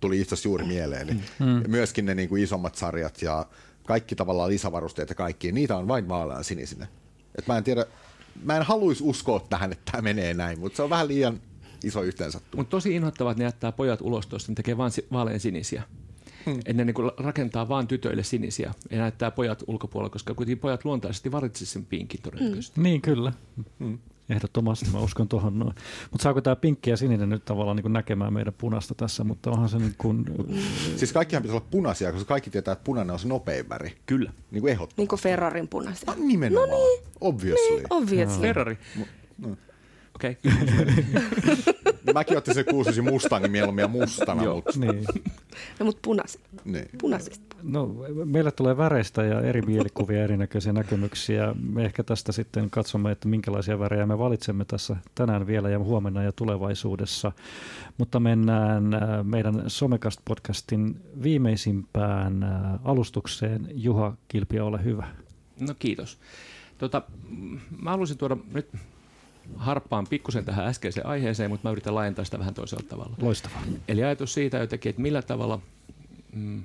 Tuli 0.00 0.20
itse 0.20 0.34
asiassa 0.34 0.48
juuri 0.48 0.64
mieleeni. 0.64 1.12
Mm. 1.12 1.46
mm. 1.46 1.62
Myöskin 1.66 2.06
ne 2.06 2.14
niin 2.14 2.28
kuin 2.28 2.42
isommat 2.42 2.74
sarjat 2.74 3.22
ja 3.22 3.46
kaikki 3.86 4.14
tavallaan 4.14 4.50
lisävarusteet 4.50 5.08
ja 5.08 5.14
kaikki, 5.14 5.52
niitä 5.52 5.76
on 5.76 5.88
vain 5.88 6.08
vaalean 6.08 6.44
sinisinä. 6.44 6.86
Et 7.38 7.46
mä 7.46 7.58
en 7.58 7.64
tiedä, 7.64 7.86
mä 8.42 8.56
en 8.56 8.62
haluaisi 8.62 9.04
uskoa 9.04 9.46
tähän, 9.50 9.72
että 9.72 9.92
tämä 9.92 10.02
menee 10.02 10.34
näin, 10.34 10.60
mutta 10.60 10.76
se 10.76 10.82
on 10.82 10.90
vähän 10.90 11.08
liian 11.08 11.40
iso 11.84 12.02
yhteensattuma. 12.02 12.60
Mutta 12.60 12.70
tosi 12.70 12.94
inhoittavaa, 12.94 13.30
että 13.30 13.42
ne 13.42 13.44
jättää 13.44 13.72
pojat 13.72 14.00
ulos 14.00 14.26
tuosta, 14.26 14.52
ne 14.52 14.54
tekee 14.54 14.76
vain 14.76 14.92
vaalean 15.12 15.40
sinisiä. 15.40 15.82
Hmm. 16.46 16.58
Että 16.58 16.72
ne 16.72 16.84
niin 16.84 16.94
rakentaa 17.18 17.68
vain 17.68 17.86
tytöille 17.86 18.22
sinisiä 18.22 18.74
ja 18.90 18.98
näyttää 18.98 19.30
pojat 19.30 19.64
ulkopuolella, 19.66 20.10
koska 20.10 20.34
kuitenkin 20.34 20.58
pojat 20.58 20.84
luontaisesti 20.84 21.32
valitsisivat 21.32 21.72
sen 21.72 21.84
pinkin 21.84 22.22
todennäköisesti. 22.22 22.80
Mm. 22.80 22.82
Niin, 22.82 23.00
kyllä. 23.00 23.32
Hmm. 23.78 23.98
Ehdottomasti, 24.30 24.86
mä 24.92 24.98
uskon 24.98 25.28
tuohon 25.28 25.58
noin. 25.58 25.74
Mutta 26.10 26.22
saako 26.22 26.40
tämä 26.40 26.56
pinkki 26.56 26.90
ja 26.90 26.96
sininen 26.96 27.28
nyt 27.28 27.44
tavallaan 27.44 27.76
niin 27.76 27.92
näkemään 27.92 28.32
meidän 28.32 28.54
punasta 28.58 28.94
tässä, 28.94 29.24
mutta 29.24 29.50
onhan 29.50 29.68
se 29.68 29.78
niin 29.78 29.94
kuin... 29.98 30.24
Siis 30.96 31.12
kaikkihan 31.12 31.42
pitäisi 31.42 31.56
olla 31.56 31.66
punaisia, 31.70 32.12
koska 32.12 32.28
kaikki 32.28 32.50
tietää, 32.50 32.72
että 32.72 32.84
punainen 32.84 33.12
on 33.12 33.18
se 33.18 33.28
nopein 33.28 33.68
väri. 33.68 33.96
Kyllä. 34.06 34.32
Niin 34.50 34.60
kuin 34.60 34.70
ehdottomasti. 34.70 35.00
Niin 35.00 35.08
kuin 35.08 35.20
Ferrarin 35.20 35.68
punaisia. 35.68 36.10
Ah, 36.10 36.18
nimenomaan. 36.18 36.70
No 36.70 36.76
niin. 36.76 37.02
Obviously. 37.20 37.76
Niin, 37.76 37.86
obviously. 37.90 38.40
Ferrari. 38.40 38.78
No. 39.38 39.56
Okei, 40.14 40.36
okay. 40.46 41.04
Mäkin 42.14 42.38
otin 42.38 42.54
se 42.54 42.64
kuusisi 42.64 43.02
Mustangin 43.02 43.50
mieluummin 43.50 43.82
ja 43.82 43.88
mustana, 43.88 44.44
Joo, 44.44 44.54
mutta 44.54 44.72
niin. 44.78 45.04
No, 45.78 45.86
mutta 45.86 46.00
punaiset. 46.04 46.40
niin. 46.64 46.88
Punaisista. 47.00 47.56
No, 47.62 47.94
meille 48.24 48.50
tulee 48.50 48.76
väreistä 48.76 49.24
ja 49.24 49.40
eri 49.40 49.62
mielikuvia, 49.62 50.24
erinäköisiä 50.24 50.72
näkemyksiä. 50.72 51.54
Me 51.62 51.84
ehkä 51.84 52.02
tästä 52.02 52.32
sitten 52.32 52.70
katsomme, 52.70 53.10
että 53.10 53.28
minkälaisia 53.28 53.78
värejä 53.78 54.06
me 54.06 54.18
valitsemme 54.18 54.64
tässä 54.64 54.96
tänään 55.14 55.46
vielä 55.46 55.70
ja 55.70 55.78
huomenna 55.78 56.22
ja 56.22 56.32
tulevaisuudessa. 56.32 57.32
Mutta 57.98 58.20
mennään 58.20 58.94
äh, 58.94 59.00
meidän 59.22 59.54
Somecast-podcastin 59.54 60.94
viimeisimpään 61.22 62.42
äh, 62.42 62.50
alustukseen. 62.84 63.68
Juha 63.70 64.16
Kilpi, 64.28 64.60
ole 64.60 64.84
hyvä. 64.84 65.06
No 65.60 65.74
kiitos. 65.78 66.18
Tota, 66.78 67.02
mä 67.82 67.90
haluaisin 67.90 68.18
tuoda 68.18 68.36
nyt 68.52 68.68
harppaan 69.56 70.06
pikkusen 70.06 70.44
tähän 70.44 70.66
äskeiseen 70.66 71.06
aiheeseen, 71.06 71.50
mutta 71.50 71.68
mä 71.68 71.72
yritän 71.72 71.94
laajentaa 71.94 72.24
sitä 72.24 72.38
vähän 72.38 72.54
toisella 72.54 72.84
tavalla. 72.88 73.16
Loistavaa. 73.20 73.62
Eli 73.88 74.04
ajatus 74.04 74.34
siitä 74.34 74.58
jotenkin, 74.58 74.90
että 74.90 75.02
millä 75.02 75.22
tavalla 75.22 75.60
mm, 76.32 76.62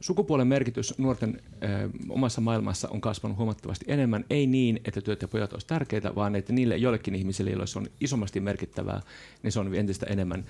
sukupuolen 0.00 0.46
merkitys 0.46 0.98
nuorten 0.98 1.40
ö, 1.62 1.88
omassa 2.08 2.40
maailmassa 2.40 2.88
on 2.88 3.00
kasvanut 3.00 3.36
huomattavasti 3.36 3.84
enemmän. 3.88 4.24
Ei 4.30 4.46
niin, 4.46 4.80
että 4.84 5.00
työt 5.00 5.22
ja 5.22 5.28
pojat 5.28 5.52
olisivat 5.52 5.68
tärkeitä, 5.68 6.14
vaan 6.14 6.36
että 6.36 6.52
niille 6.52 6.76
joillekin 6.76 7.14
ihmisille, 7.14 7.50
joille 7.50 7.66
se 7.66 7.78
on 7.78 7.86
isommasti 8.00 8.40
merkittävää, 8.40 9.02
niin 9.42 9.52
se 9.52 9.60
on 9.60 9.74
entistä 9.74 10.06
enemmän 10.06 10.44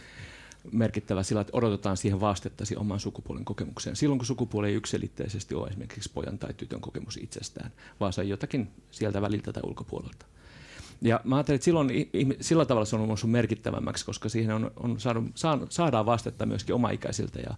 merkittävä 0.72 1.22
sillä, 1.22 1.40
että 1.40 1.56
odotetaan 1.56 1.96
siihen 1.96 2.20
vastetta 2.20 2.64
siihen 2.64 2.80
oman 2.80 3.00
sukupuolen 3.00 3.44
kokemukseen. 3.44 3.96
Silloin 3.96 4.18
kun 4.18 4.26
sukupuoli 4.26 4.68
ei 4.68 4.74
yksilitteisesti 4.74 5.54
ole 5.54 5.68
esimerkiksi 5.68 6.10
pojan 6.14 6.38
tai 6.38 6.54
tytön 6.54 6.80
kokemus 6.80 7.16
itsestään, 7.16 7.70
vaan 8.00 8.12
se 8.12 8.20
on 8.20 8.28
jotakin 8.28 8.68
sieltä 8.90 9.22
väliltä 9.22 9.52
tai 9.52 9.62
ulkopuolelta. 9.66 10.26
Ja 11.00 11.20
mä 11.24 11.36
ajattelin, 11.36 11.56
että 11.56 11.64
silloin 11.64 11.90
sillä 12.40 12.64
tavalla 12.64 12.84
se 12.84 12.96
on 12.96 13.08
noussut 13.08 13.30
merkittävämmäksi, 13.30 14.04
koska 14.04 14.28
siihen 14.28 14.54
on, 14.54 14.70
on 14.76 15.00
saanut, 15.34 15.72
saadaan 15.72 16.06
vastetta 16.06 16.46
myöskin 16.46 16.74
omaikäisiltä. 16.74 17.40
Ja 17.40 17.54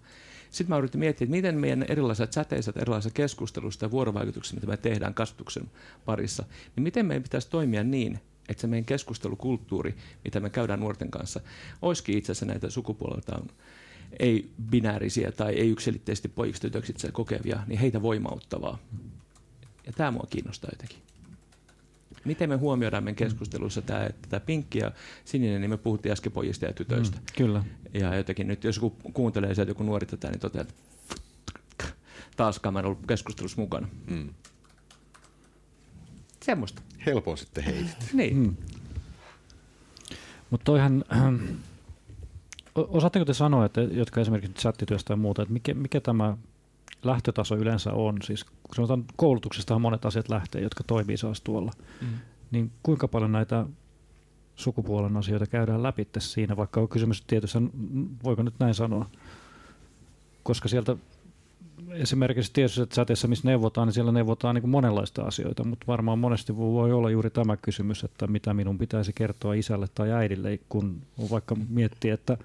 sitten 0.50 0.74
mä 0.74 0.78
yritin 0.78 0.98
miettiä, 0.98 1.24
että 1.24 1.36
miten 1.36 1.58
meidän 1.58 1.84
erilaiset 1.88 2.32
säteiset, 2.32 2.76
erilaiset 2.76 3.12
keskustelusta 3.12 3.84
ja 3.84 3.90
vuorovaikutukset, 3.90 4.54
mitä 4.54 4.66
me 4.66 4.76
tehdään 4.76 5.14
kasvatuksen 5.14 5.70
parissa, 6.04 6.44
niin 6.76 6.82
miten 6.82 7.06
meidän 7.06 7.22
pitäisi 7.22 7.50
toimia 7.50 7.84
niin, 7.84 8.20
että 8.48 8.60
se 8.60 8.66
meidän 8.66 8.84
keskustelukulttuuri, 8.84 9.94
mitä 10.24 10.40
me 10.40 10.50
käydään 10.50 10.80
nuorten 10.80 11.10
kanssa, 11.10 11.40
olisikin 11.82 12.18
itse 12.18 12.32
asiassa 12.32 12.46
näitä 12.46 12.70
sukupuoleltaan 12.70 13.48
ei-binäärisiä 14.18 15.32
tai 15.32 15.54
ei-yksilitteisesti 15.54 16.28
pojiksi 16.28 16.62
tytöksi 16.62 16.92
itse 16.92 17.12
kokevia, 17.12 17.60
niin 17.66 17.80
heitä 17.80 18.02
voimauttavaa. 18.02 18.78
Ja 19.86 19.92
tämä 19.92 20.10
mua 20.10 20.26
kiinnostaa 20.30 20.70
jotenkin. 20.72 20.98
Miten 22.26 22.48
me 22.48 22.56
huomioidaan 22.56 23.04
meidän 23.04 23.16
keskustelussa 23.16 23.82
tämä, 23.82 24.04
että 24.04 24.28
tämä 24.28 24.40
pinkki 24.40 24.78
ja 24.78 24.92
sininen, 25.24 25.60
niin 25.60 25.70
me 25.70 25.76
puhuttiin 25.76 26.12
äsken 26.12 26.32
pojista 26.32 26.64
ja 26.64 26.72
tytöistä. 26.72 27.16
Mm, 27.16 27.24
kyllä. 27.36 27.64
Ja 27.94 28.14
jotenkin 28.14 28.48
nyt, 28.48 28.64
jos 28.64 28.76
joku 28.76 28.90
kuuntelee 29.12 29.54
sieltä 29.54 29.70
joku 29.70 29.82
nuori 29.82 30.06
tätä, 30.06 30.28
niin 30.30 30.40
toteaa, 30.40 30.62
että 30.62 30.74
taaskaan 32.36 32.72
mä 32.72 32.78
en 32.78 32.86
ollut 32.86 33.06
keskustelussa 33.08 33.60
mukana. 33.60 33.88
Mm. 34.10 34.28
Semmoista. 36.42 36.82
Helpoin 37.06 37.38
sitten 37.38 37.64
heitit. 37.64 37.96
Niin. 38.12 38.36
Mm. 38.36 38.56
Mutta 40.50 40.64
toihan, 40.64 41.04
äh, 41.12 41.56
osaatteko 42.74 43.24
te 43.24 43.34
sanoa, 43.34 43.64
että 43.64 43.80
jotka 43.80 44.20
esimerkiksi 44.20 44.62
chattityöstä 44.62 45.12
ja 45.12 45.16
muuta, 45.16 45.42
että 45.42 45.52
mikä, 45.52 45.74
mikä 45.74 46.00
tämä 46.00 46.36
lähtötaso 47.02 47.56
yleensä 47.56 47.92
on, 47.92 48.16
siis 48.22 48.46
sanotaan 48.74 49.04
koulutuksesta 49.16 49.78
monet 49.78 50.04
asiat 50.04 50.28
lähtee, 50.28 50.62
jotka 50.62 50.84
toimii 50.84 51.16
saas 51.16 51.40
tuolla, 51.40 51.72
mm. 52.00 52.08
niin 52.50 52.72
kuinka 52.82 53.08
paljon 53.08 53.32
näitä 53.32 53.66
sukupuolen 54.56 55.16
asioita 55.16 55.46
käydään 55.46 55.82
läpi 55.82 56.08
siinä, 56.18 56.56
vaikka 56.56 56.80
on 56.80 56.88
kysymys 56.88 57.22
tietysti, 57.26 57.58
voiko 58.24 58.42
nyt 58.42 58.54
näin 58.58 58.74
sanoa, 58.74 59.06
koska 60.42 60.68
sieltä 60.68 60.96
esimerkiksi 61.90 62.52
tietysti 62.52 62.94
säteessä, 62.94 63.28
missä 63.28 63.48
neuvotaan, 63.48 63.88
niin 63.88 63.94
siellä 63.94 64.12
neuvotaan 64.12 64.54
niin 64.54 64.62
kuin 64.62 64.70
monenlaista 64.70 65.22
asioita, 65.22 65.64
mutta 65.64 65.86
varmaan 65.86 66.18
monesti 66.18 66.56
voi 66.56 66.92
olla 66.92 67.10
juuri 67.10 67.30
tämä 67.30 67.56
kysymys, 67.56 68.04
että 68.04 68.26
mitä 68.26 68.54
minun 68.54 68.78
pitäisi 68.78 69.12
kertoa 69.12 69.54
isälle 69.54 69.86
tai 69.94 70.12
äidille, 70.12 70.58
kun 70.68 71.02
vaikka 71.30 71.56
miettii, 71.68 72.10
että 72.10 72.36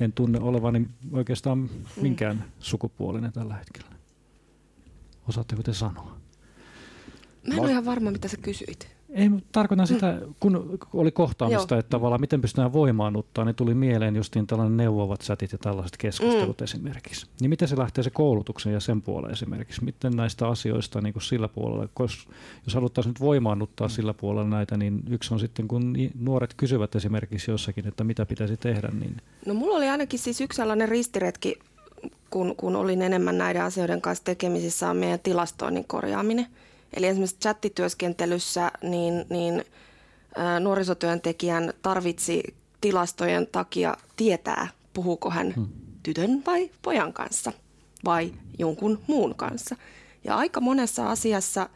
en 0.00 0.12
tunne 0.12 0.38
olevani 0.40 0.86
oikeastaan 1.12 1.70
minkään 2.00 2.44
sukupuolinen 2.60 3.32
tällä 3.32 3.54
hetkellä. 3.54 4.01
Osaatteko 5.28 5.62
te 5.62 5.72
sanoa? 5.72 6.16
Mä 7.46 7.54
en 7.54 7.60
ole 7.60 7.70
ihan 7.70 7.84
varma, 7.84 8.10
mitä 8.10 8.28
sä 8.28 8.36
kysyit. 8.36 8.92
Ei, 9.12 9.30
tarkoitan 9.52 9.86
sitä, 9.86 10.20
kun 10.40 10.78
oli 10.92 11.10
kohtaamista, 11.10 11.74
Joo. 11.74 11.80
että 11.80 11.90
tavallaan 11.90 12.20
miten 12.20 12.40
pystytään 12.40 12.72
voimaannuttaa, 12.72 13.44
niin 13.44 13.54
tuli 13.54 13.74
mieleen 13.74 14.16
justiin 14.16 14.46
tällainen 14.46 14.76
neuvovat 14.76 15.20
chatit 15.20 15.52
ja 15.52 15.58
tällaiset 15.58 15.96
keskustelut 15.96 16.60
mm. 16.60 16.64
esimerkiksi. 16.64 17.26
Niin 17.40 17.50
miten 17.50 17.68
se 17.68 17.78
lähtee 17.78 18.04
se 18.04 18.10
koulutuksen 18.10 18.72
ja 18.72 18.80
sen 18.80 19.02
puolella 19.02 19.32
esimerkiksi? 19.32 19.84
Miten 19.84 20.16
näistä 20.16 20.48
asioista 20.48 21.00
niin 21.00 21.12
kuin 21.12 21.22
sillä 21.22 21.48
puolella, 21.48 21.88
jos, 21.98 22.28
jos 22.66 22.74
haluttaisiin 22.74 23.10
nyt 23.10 23.20
voimaannuttaa 23.20 23.86
mm. 23.86 23.90
sillä 23.90 24.14
puolella 24.14 24.50
näitä, 24.50 24.76
niin 24.76 25.02
yksi 25.10 25.34
on 25.34 25.40
sitten, 25.40 25.68
kun 25.68 25.94
nuoret 26.18 26.54
kysyvät 26.54 26.94
esimerkiksi 26.94 27.50
jossakin, 27.50 27.88
että 27.88 28.04
mitä 28.04 28.26
pitäisi 28.26 28.56
tehdä. 28.56 28.88
Niin... 29.00 29.16
No 29.46 29.54
mulla 29.54 29.76
oli 29.76 29.88
ainakin 29.88 30.18
siis 30.18 30.40
yksi 30.40 30.56
sellainen 30.56 30.88
ristiretki, 30.88 31.58
kun, 32.32 32.56
kun 32.56 32.76
olin 32.76 33.02
enemmän 33.02 33.38
näiden 33.38 33.62
asioiden 33.62 34.02
kanssa 34.02 34.24
tekemisissä, 34.24 34.90
on 34.90 34.96
meidän 34.96 35.20
tilastoinnin 35.20 35.84
korjaaminen– 35.84 36.46
Eli 36.94 37.06
esimerkiksi 37.06 37.38
chattityöskentelyssä 37.40 38.72
niin, 38.82 39.26
niin 39.30 39.64
ä, 40.38 40.60
nuorisotyöntekijän 40.60 41.72
tarvitsi 41.82 42.42
tilastojen 42.80 43.46
takia 43.52 43.96
tietää, 44.16 44.68
puhuuko 44.94 45.30
hän 45.30 45.52
hmm. 45.56 45.68
tytön 46.02 46.42
vai 46.46 46.70
pojan 46.82 47.12
kanssa 47.12 47.52
vai 48.04 48.32
jonkun 48.58 48.98
muun 49.06 49.34
kanssa. 49.34 49.76
Ja 50.24 50.36
aika 50.36 50.60
monessa 50.60 51.10
asiassa 51.10 51.68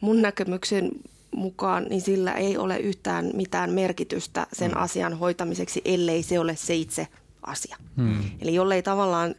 mun 0.00 0.22
näkemyksen 0.22 0.90
mukaan, 1.34 1.84
niin 1.84 2.00
sillä 2.00 2.32
ei 2.32 2.56
ole 2.56 2.78
yhtään 2.78 3.30
mitään 3.34 3.70
merkitystä 3.70 4.46
sen 4.52 4.70
hmm. 4.70 4.82
asian 4.82 5.18
hoitamiseksi, 5.18 5.82
ellei 5.84 6.22
se 6.22 6.38
ole 6.38 6.56
se 6.56 6.74
itse 6.74 7.08
asia. 7.42 7.76
Hmm. 7.96 8.22
Eli 8.40 8.54
jollei 8.54 8.82
tavallaan 8.82 9.34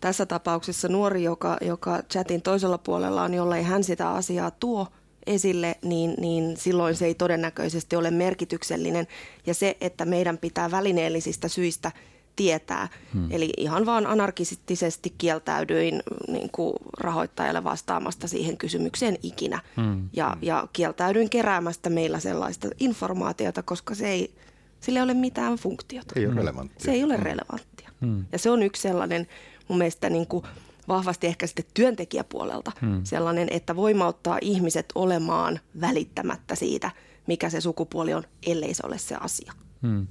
tässä 0.00 0.26
tapauksessa 0.26 0.88
nuori, 0.88 1.22
joka, 1.22 1.56
joka 1.60 2.02
chatin 2.12 2.42
toisella 2.42 2.78
puolella 2.78 3.22
on, 3.22 3.34
jollei 3.34 3.62
hän 3.62 3.84
sitä 3.84 4.10
asiaa 4.10 4.50
tuo 4.50 4.86
esille, 5.26 5.78
niin, 5.84 6.14
niin 6.20 6.56
silloin 6.56 6.96
se 6.96 7.06
ei 7.06 7.14
todennäköisesti 7.14 7.96
ole 7.96 8.10
merkityksellinen. 8.10 9.06
Ja 9.46 9.54
se, 9.54 9.76
että 9.80 10.04
meidän 10.04 10.38
pitää 10.38 10.70
välineellisistä 10.70 11.48
syistä 11.48 11.92
tietää. 12.36 12.88
Hmm. 13.14 13.28
Eli 13.30 13.50
ihan 13.56 13.86
vaan 13.86 14.06
anarkistisesti 14.06 15.14
kieltäydyin 15.18 16.02
niin 16.28 16.50
kuin 16.50 16.74
rahoittajalle 17.00 17.64
vastaamasta 17.64 18.28
siihen 18.28 18.56
kysymykseen 18.56 19.16
ikinä. 19.22 19.60
Hmm. 19.76 20.08
Ja, 20.12 20.36
ja 20.42 20.68
kieltäydyin 20.72 21.30
keräämästä 21.30 21.90
meillä 21.90 22.20
sellaista 22.20 22.68
informaatiota, 22.80 23.62
koska 23.62 23.94
se 23.94 24.08
ei, 24.08 24.34
sillä 24.80 24.98
ei 24.98 25.04
ole 25.04 25.14
mitään 25.14 25.56
funktiota. 25.56 26.14
Ei 26.16 26.26
ole 26.26 26.34
relevanttia. 26.34 26.84
Se 26.84 26.92
ei 26.92 27.04
ole 27.04 27.16
relevanttia. 27.16 27.90
Hmm. 28.00 28.24
Ja 28.32 28.38
se 28.38 28.50
on 28.50 28.62
yksi 28.62 28.82
sellainen 28.82 29.26
mun 29.68 29.78
mielestä 29.78 30.10
niin 30.10 30.26
kuin 30.26 30.44
vahvasti 30.88 31.26
ehkä 31.26 31.46
sitten 31.46 31.64
työntekijäpuolelta 31.74 32.72
hmm. 32.80 33.00
sellainen, 33.04 33.48
että 33.50 33.76
voimauttaa 33.76 34.38
ihmiset 34.40 34.86
olemaan 34.94 35.60
välittämättä 35.80 36.54
siitä, 36.54 36.90
mikä 37.26 37.50
se 37.50 37.60
sukupuoli 37.60 38.14
on, 38.14 38.22
ellei 38.46 38.74
se 38.74 38.82
ole 38.86 38.98
se 38.98 39.14
asia. 39.14 39.52
Hmm. 39.82 40.06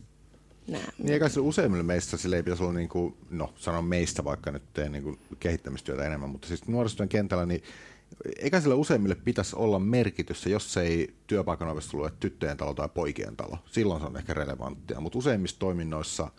Nää. 0.68 0.92
Niin 0.98 1.12
eikä 1.12 1.30
se 1.30 1.40
useimmille 1.40 1.84
meistä 1.84 2.18
sille 2.18 2.36
ei 2.36 2.44
pitäisi 2.44 2.64
olla, 2.64 2.74
niin 2.74 2.90
kuin, 2.90 3.18
no 3.30 3.54
sanon 3.56 3.86
meistä 3.86 4.24
vaikka 4.24 4.52
nyt 4.52 4.64
teen 4.74 4.92
niin 4.92 5.04
kuin 5.04 5.20
kehittämistyötä 5.40 6.04
enemmän, 6.04 6.30
mutta 6.30 6.48
siis 6.48 6.68
nuorisotyön 6.68 7.10
kentällä, 7.10 7.46
niin 7.46 7.64
eikä 8.40 8.62
sille 8.62 8.76
useimmille 8.76 9.16
pitäisi 9.16 9.56
olla 9.56 9.80
merkitystä, 9.80 10.50
jos 10.50 10.78
ei 10.78 11.14
työpaikan 11.28 11.70
ovesta 11.70 11.98
lue 11.98 12.12
tyttöjen 12.20 12.58
talo 12.58 12.74
tai 12.74 12.90
poikien 12.90 13.36
talo. 13.36 13.58
Silloin 13.72 14.02
se 14.02 14.08
on 14.08 14.18
ehkä 14.18 14.34
relevanttia, 14.34 15.00
mutta 15.00 15.18
useimmissa 15.18 15.60
toiminnoissa– 15.60 16.32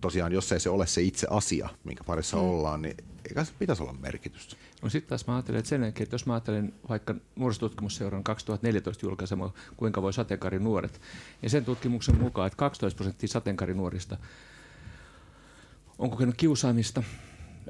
tosiaan, 0.00 0.32
jos 0.32 0.52
ei 0.52 0.60
se 0.60 0.70
ole 0.70 0.86
se 0.86 1.02
itse 1.02 1.26
asia, 1.30 1.68
minkä 1.84 2.04
parissa 2.04 2.36
mm. 2.36 2.42
ollaan, 2.42 2.82
niin 2.82 2.96
eikä 3.28 3.44
se 3.44 3.52
pitäisi 3.58 3.82
olla 3.82 3.92
merkitystä. 3.92 4.56
No 4.82 4.88
sitten 4.88 5.08
taas 5.08 5.26
mä 5.26 5.34
ajattelen, 5.34 5.58
että 5.58 5.68
sen 5.68 5.82
jälkeen, 5.82 6.02
että 6.02 6.14
jos 6.14 6.26
mä 6.26 6.32
ajattelen 6.32 6.74
vaikka 6.88 7.14
nuorisotutkimusseuran 7.36 8.24
2014 8.24 9.06
julkaisema 9.06 9.52
Kuinka 9.76 10.02
voi 10.02 10.12
nuoret, 10.58 11.00
ja 11.42 11.50
sen 11.50 11.64
tutkimuksen 11.64 12.20
mukaan, 12.20 12.46
että 12.46 12.56
12 12.56 12.96
prosenttia 12.96 13.28
sateenkaarinuorista 13.28 14.16
on 15.98 16.10
kokenut 16.10 16.34
kiusaamista, 16.36 17.02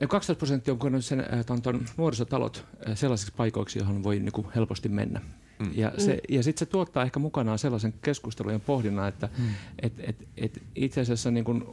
12 0.08 0.38
prosenttia 0.38 0.74
on 0.74 0.78
kokenut 0.78 1.04
sen, 1.04 1.20
että 1.20 1.52
on 1.52 1.86
nuorisotalot 1.96 2.66
sellaisiksi 2.94 3.34
paikoiksi, 3.36 3.78
johon 3.78 4.02
voi 4.02 4.18
niin 4.18 4.32
kuin 4.32 4.46
helposti 4.54 4.88
mennä. 4.88 5.20
Mm. 5.58 5.70
Ja, 5.74 5.92
se, 5.98 6.12
mm. 6.12 6.36
ja 6.36 6.42
sitten 6.42 6.66
se 6.66 6.70
tuottaa 6.70 7.02
ehkä 7.02 7.18
mukanaan 7.18 7.58
sellaisen 7.58 7.94
keskustelun 8.02 8.52
ja 8.52 8.58
pohdinnan, 8.58 9.08
että 9.08 9.28
mm. 9.38 9.44
et, 9.82 9.92
et, 9.98 10.16
et 10.36 10.62
itse 10.74 11.00
asiassa 11.00 11.30
niin 11.30 11.44
kun, 11.44 11.66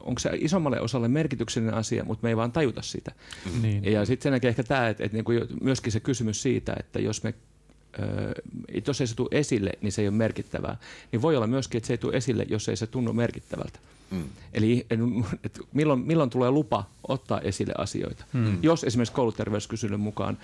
onko 0.00 0.18
se 0.18 0.30
isommalle 0.34 0.80
osalle 0.80 1.08
merkityksellinen 1.08 1.74
asia, 1.74 2.04
mutta 2.04 2.22
me 2.22 2.28
ei 2.28 2.36
vaan 2.36 2.52
tajuta 2.52 2.82
sitä. 2.82 3.12
Mm. 3.54 3.62
Niin. 3.62 3.84
Ja 3.84 4.04
sitten 4.04 4.22
sen 4.22 4.32
jälkeen 4.32 4.48
ehkä 4.48 4.62
tämä, 4.62 4.88
että 4.88 5.04
et, 5.04 5.12
niin 5.12 5.24
myöskin 5.62 5.92
se 5.92 6.00
kysymys 6.00 6.42
siitä, 6.42 6.76
että 6.78 7.00
jos 7.00 7.22
me 7.22 7.34
jos 8.86 9.00
ei 9.00 9.06
se 9.06 9.16
tule 9.16 9.28
esille, 9.32 9.72
niin 9.80 9.92
se 9.92 10.02
ei 10.02 10.08
ole 10.08 10.16
merkittävää. 10.16 10.76
Niin 11.12 11.22
voi 11.22 11.36
olla 11.36 11.46
myöskin, 11.46 11.78
että 11.78 11.86
se 11.86 11.92
ei 11.92 11.98
tule 11.98 12.16
esille, 12.16 12.46
jos 12.48 12.68
ei 12.68 12.76
se 12.76 12.86
tunnu 12.86 13.12
merkittävältä. 13.12 13.78
Mm. 14.10 14.24
Eli 14.52 14.86
että 15.44 15.60
milloin, 15.72 16.00
milloin 16.00 16.30
tulee 16.30 16.50
lupa 16.50 16.84
ottaa 17.08 17.40
esille 17.40 17.74
asioita. 17.78 18.24
Mm. 18.32 18.58
Jos 18.62 18.84
esimerkiksi 18.84 19.14
kouluterveyskysynnän 19.14 20.00
mukaan 20.00 20.38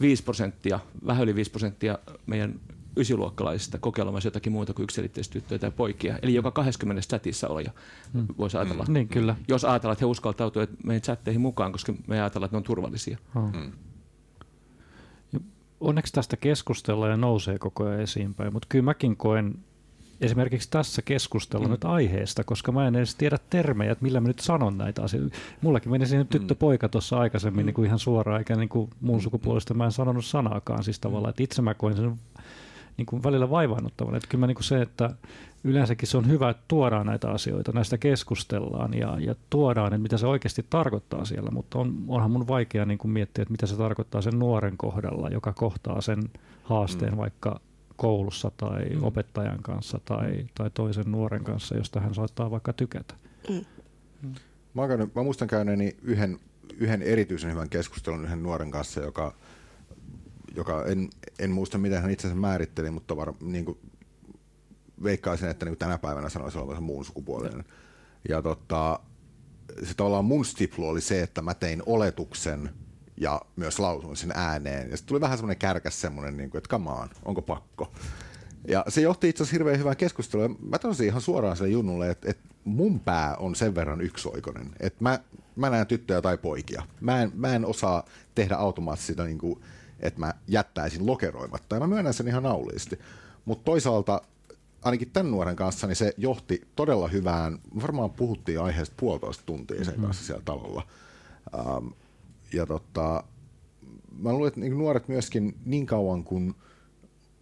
5 0.00 0.22
prosenttia, 0.22 0.80
vähän 1.06 1.22
yli 1.22 1.34
5 1.34 1.50
prosenttia 1.50 1.98
meidän 2.26 2.60
ysiluokkalaisista 2.96 3.78
kokeilemassa 3.78 4.26
jotakin 4.26 4.52
muuta 4.52 4.74
kuin 4.74 4.84
yksilitteistä 4.84 5.32
tyttöjä 5.32 5.58
tai 5.58 5.70
poikia. 5.70 6.18
Eli 6.22 6.34
joka 6.34 6.50
20 6.50 7.02
chatissa 7.02 7.48
oli. 7.48 7.64
Mm. 8.12 8.26
Voisi 8.38 8.56
ajatella. 8.56 8.84
Mm. 8.88 8.92
Niin, 8.92 9.08
kyllä. 9.08 9.36
Jos 9.48 9.64
ajatellaan, 9.64 9.92
että 9.92 10.02
he 10.04 10.10
uskaltautuvat 10.10 10.70
meidän 10.84 11.02
chatteihin 11.02 11.40
mukaan, 11.40 11.72
koska 11.72 11.94
me 12.06 12.20
ajatellaan, 12.20 12.46
että 12.46 12.54
ne 12.54 12.58
on 12.58 12.64
turvallisia. 12.64 13.18
Mm. 13.34 13.72
Onneksi 15.80 16.12
tästä 16.12 16.36
keskustellaan 16.36 17.10
ja 17.10 17.16
nousee 17.16 17.58
koko 17.58 17.84
ajan 17.84 18.00
esiinpäin, 18.00 18.52
mutta 18.52 18.66
kyllä 18.68 18.84
mäkin 18.84 19.16
koen 19.16 19.54
esimerkiksi 20.20 20.70
tässä 20.70 21.02
keskustella 21.02 21.66
mm. 21.66 21.70
nyt 21.70 21.84
aiheesta, 21.84 22.44
koska 22.44 22.72
mä 22.72 22.86
en 22.86 22.96
edes 22.96 23.14
tiedä 23.14 23.38
termejä, 23.50 23.92
että 23.92 24.04
millä 24.04 24.20
mä 24.20 24.28
nyt 24.28 24.40
sanon 24.40 24.78
näitä 24.78 25.02
asioita. 25.02 25.36
Mullakin 25.60 25.92
meni 25.92 26.06
siinä 26.06 26.24
tyttö-poika 26.24 26.88
tuossa 26.88 27.18
aikaisemmin 27.18 27.64
mm. 27.64 27.66
niin 27.66 27.74
kuin 27.74 27.86
ihan 27.86 27.98
suoraan, 27.98 28.38
eikä 28.38 28.56
niin 28.56 28.68
kuin 28.68 28.90
muun 29.00 29.22
sukupuolesta 29.22 29.74
mä 29.74 29.84
en 29.84 29.92
sanonut 29.92 30.24
sanaakaan 30.24 30.84
siis 30.84 31.00
tavallaan, 31.00 31.30
että 31.30 31.42
itse 31.42 31.62
mä 31.62 31.74
koen 31.74 31.96
sen 31.96 32.18
niin 32.96 33.06
kuin 33.06 33.22
välillä 33.22 33.50
vaivaannuttavan. 33.50 34.14
Että 34.14 34.28
kyllä 34.28 34.40
mä 34.40 34.46
niin 34.46 34.54
kuin 34.54 34.64
se, 34.64 34.82
että 34.82 35.10
yleensäkin 35.64 36.08
se 36.08 36.16
on 36.16 36.28
hyvä, 36.28 36.50
että 36.50 36.62
tuodaan 36.68 37.06
näitä 37.06 37.30
asioita, 37.30 37.72
näistä 37.72 37.98
keskustellaan 37.98 38.94
ja, 38.94 39.16
ja 39.20 39.34
tuodaan, 39.50 39.86
että 39.86 40.02
mitä 40.02 40.18
se 40.18 40.26
oikeasti 40.26 40.66
tarkoittaa 40.70 41.24
siellä, 41.24 41.50
mutta 41.50 41.78
on, 41.78 41.94
onhan 42.08 42.30
mun 42.30 42.48
vaikea 42.48 42.84
niin 42.84 42.98
kuin 42.98 43.10
miettiä, 43.10 43.42
että 43.42 43.52
mitä 43.52 43.66
se 43.66 43.76
tarkoittaa 43.76 44.22
sen 44.22 44.38
nuoren 44.38 44.76
kohdalla, 44.76 45.28
joka 45.28 45.52
kohtaa 45.52 46.00
sen 46.00 46.22
haasteen 46.62 47.12
mm. 47.12 47.18
vaikka 47.18 47.60
koulussa 47.96 48.50
tai 48.56 48.84
mm. 48.84 49.02
opettajan 49.02 49.62
kanssa 49.62 50.00
tai, 50.04 50.46
tai 50.54 50.70
toisen 50.70 51.12
nuoren 51.12 51.44
kanssa, 51.44 51.76
josta 51.76 52.00
hän 52.00 52.14
saattaa 52.14 52.50
vaikka 52.50 52.72
tykätä. 52.72 53.14
Mm. 53.48 53.64
Mä, 54.74 54.88
käynyt, 54.88 55.14
mä 55.14 55.22
muistan 55.22 55.48
käyneeni 55.48 55.96
yhden, 56.02 56.38
yhden 56.76 57.02
erityisen 57.02 57.52
hyvän 57.52 57.68
keskustelun 57.68 58.24
yhden 58.24 58.42
nuoren 58.42 58.70
kanssa, 58.70 59.00
joka, 59.00 59.34
joka 60.54 60.84
en, 60.86 61.10
en 61.38 61.50
muista 61.50 61.78
miten 61.78 62.02
hän 62.02 62.10
itse 62.10 62.34
määritteli, 62.34 62.90
mutta 62.90 63.16
var, 63.16 63.32
niin 63.40 63.64
kuin, 63.64 63.78
veikkaisin, 65.02 65.48
että 65.48 65.66
niin 65.66 65.76
tänä 65.76 65.98
päivänä 65.98 66.28
sanoisi 66.28 66.58
olevansa 66.58 66.80
muun 66.80 67.04
sukupuolinen. 67.04 67.64
Ja 68.28 68.42
tota, 68.42 69.00
se 69.82 69.94
tavallaan 69.94 70.24
mun 70.24 70.44
stiplu 70.44 70.88
oli 70.88 71.00
se, 71.00 71.22
että 71.22 71.42
mä 71.42 71.54
tein 71.54 71.82
oletuksen– 71.86 72.70
ja 73.16 73.40
myös 73.56 73.78
lausuin 73.78 74.16
sen 74.16 74.32
ääneen. 74.34 74.90
Ja 74.90 74.96
sitten 74.96 75.08
tuli 75.08 75.20
vähän 75.20 75.38
semmoinen 75.38 75.58
kärkäs 75.58 76.00
semmoinen, 76.00 76.36
niin 76.36 76.50
kuin, 76.50 76.58
että 76.58 76.68
come 76.68 76.90
on, 76.90 77.08
onko 77.24 77.42
pakko. 77.42 77.92
Ja 78.68 78.84
se 78.88 79.00
johti 79.00 79.28
itse 79.28 79.42
asiassa 79.42 79.54
hirveän 79.54 79.78
hyvään 79.78 79.96
keskusteluun. 79.96 80.58
Mä 80.60 80.78
tosin 80.78 81.06
ihan 81.06 81.20
suoraan 81.20 81.56
sille 81.56 81.70
Junnulle, 81.70 82.10
että, 82.10 82.30
että 82.30 82.48
mun 82.64 83.00
pää 83.00 83.36
on 83.36 83.54
sen 83.54 83.74
verran 83.74 84.00
yksioikoinen, 84.00 84.70
että 84.80 84.98
mä, 85.00 85.18
mä 85.56 85.70
näen 85.70 85.86
tyttöjä 85.86 86.22
tai 86.22 86.38
poikia. 86.38 86.82
Mä 87.00 87.22
en, 87.22 87.32
mä 87.34 87.54
en 87.54 87.66
osaa 87.66 88.04
tehdä 88.34 88.56
automaattisesti 88.56 89.12
sitä, 89.12 89.24
niin 89.24 89.38
kuin, 89.38 89.60
että 90.00 90.20
mä 90.20 90.34
jättäisin 90.48 91.06
lokeroimatta. 91.06 91.76
Ja 91.76 91.80
mä 91.80 91.86
myönnän 91.86 92.14
sen 92.14 92.28
ihan 92.28 92.42
nauliisti. 92.42 92.98
Mutta 93.44 93.64
toisaalta 93.64 94.22
ainakin 94.82 95.10
tämän 95.10 95.30
nuoren 95.30 95.56
kanssa, 95.56 95.86
niin 95.86 95.96
se 95.96 96.14
johti 96.16 96.68
todella 96.76 97.08
hyvään, 97.08 97.58
varmaan 97.82 98.10
puhuttiin 98.10 98.60
aiheesta 98.60 98.94
puolitoista 98.98 99.42
tuntia 99.46 99.84
sen 99.84 99.86
mm-hmm. 99.86 100.04
kanssa 100.04 100.24
siellä 100.24 100.42
talolla. 100.44 100.86
Um, 101.76 101.92
ja 102.54 102.66
tota, 102.66 103.24
mä 104.18 104.32
luulen, 104.32 104.48
että 104.48 104.60
niin 104.60 104.78
nuoret 104.78 105.08
myöskin 105.08 105.54
niin 105.64 105.86
kauan 105.86 106.24
kun 106.24 106.54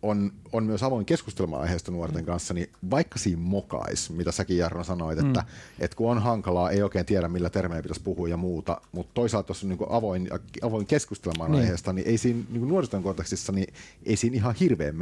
on, 0.02 0.32
on 0.52 0.64
myös 0.64 0.82
avoin 0.82 1.06
keskustelemaan 1.06 1.62
aiheesta 1.62 1.90
nuorten 1.90 2.24
kanssa, 2.24 2.54
niin 2.54 2.70
vaikka 2.90 3.18
siinä 3.18 3.42
mokais, 3.42 4.10
mitä 4.10 4.32
säkin 4.32 4.58
Jarno 4.58 4.84
sanoit, 4.84 5.18
että, 5.18 5.40
mm. 5.40 5.46
että 5.78 5.96
kun 5.96 6.10
on 6.10 6.22
hankalaa, 6.22 6.70
ei 6.70 6.82
oikein 6.82 7.06
tiedä 7.06 7.28
millä 7.28 7.50
termeillä 7.50 7.82
pitäisi 7.82 8.02
puhua 8.02 8.28
ja 8.28 8.36
muuta, 8.36 8.80
mutta 8.92 9.10
toisaalta 9.14 9.50
jos 9.50 9.62
on 9.62 9.68
niin 9.68 9.78
avoin, 9.88 10.28
avoin 10.62 10.86
keskustelemaan 10.86 11.50
niin. 11.50 11.62
aiheesta, 11.62 11.92
niin 11.92 12.08
ei 12.08 12.18
siinä 12.18 12.44
niin 12.50 12.68
nuorison 12.68 13.02
kontekstissa, 13.02 13.52
niin 13.52 13.74
ei 14.06 14.16
siinä 14.16 14.36
ihan 14.36 14.54
hirveän 14.60 14.96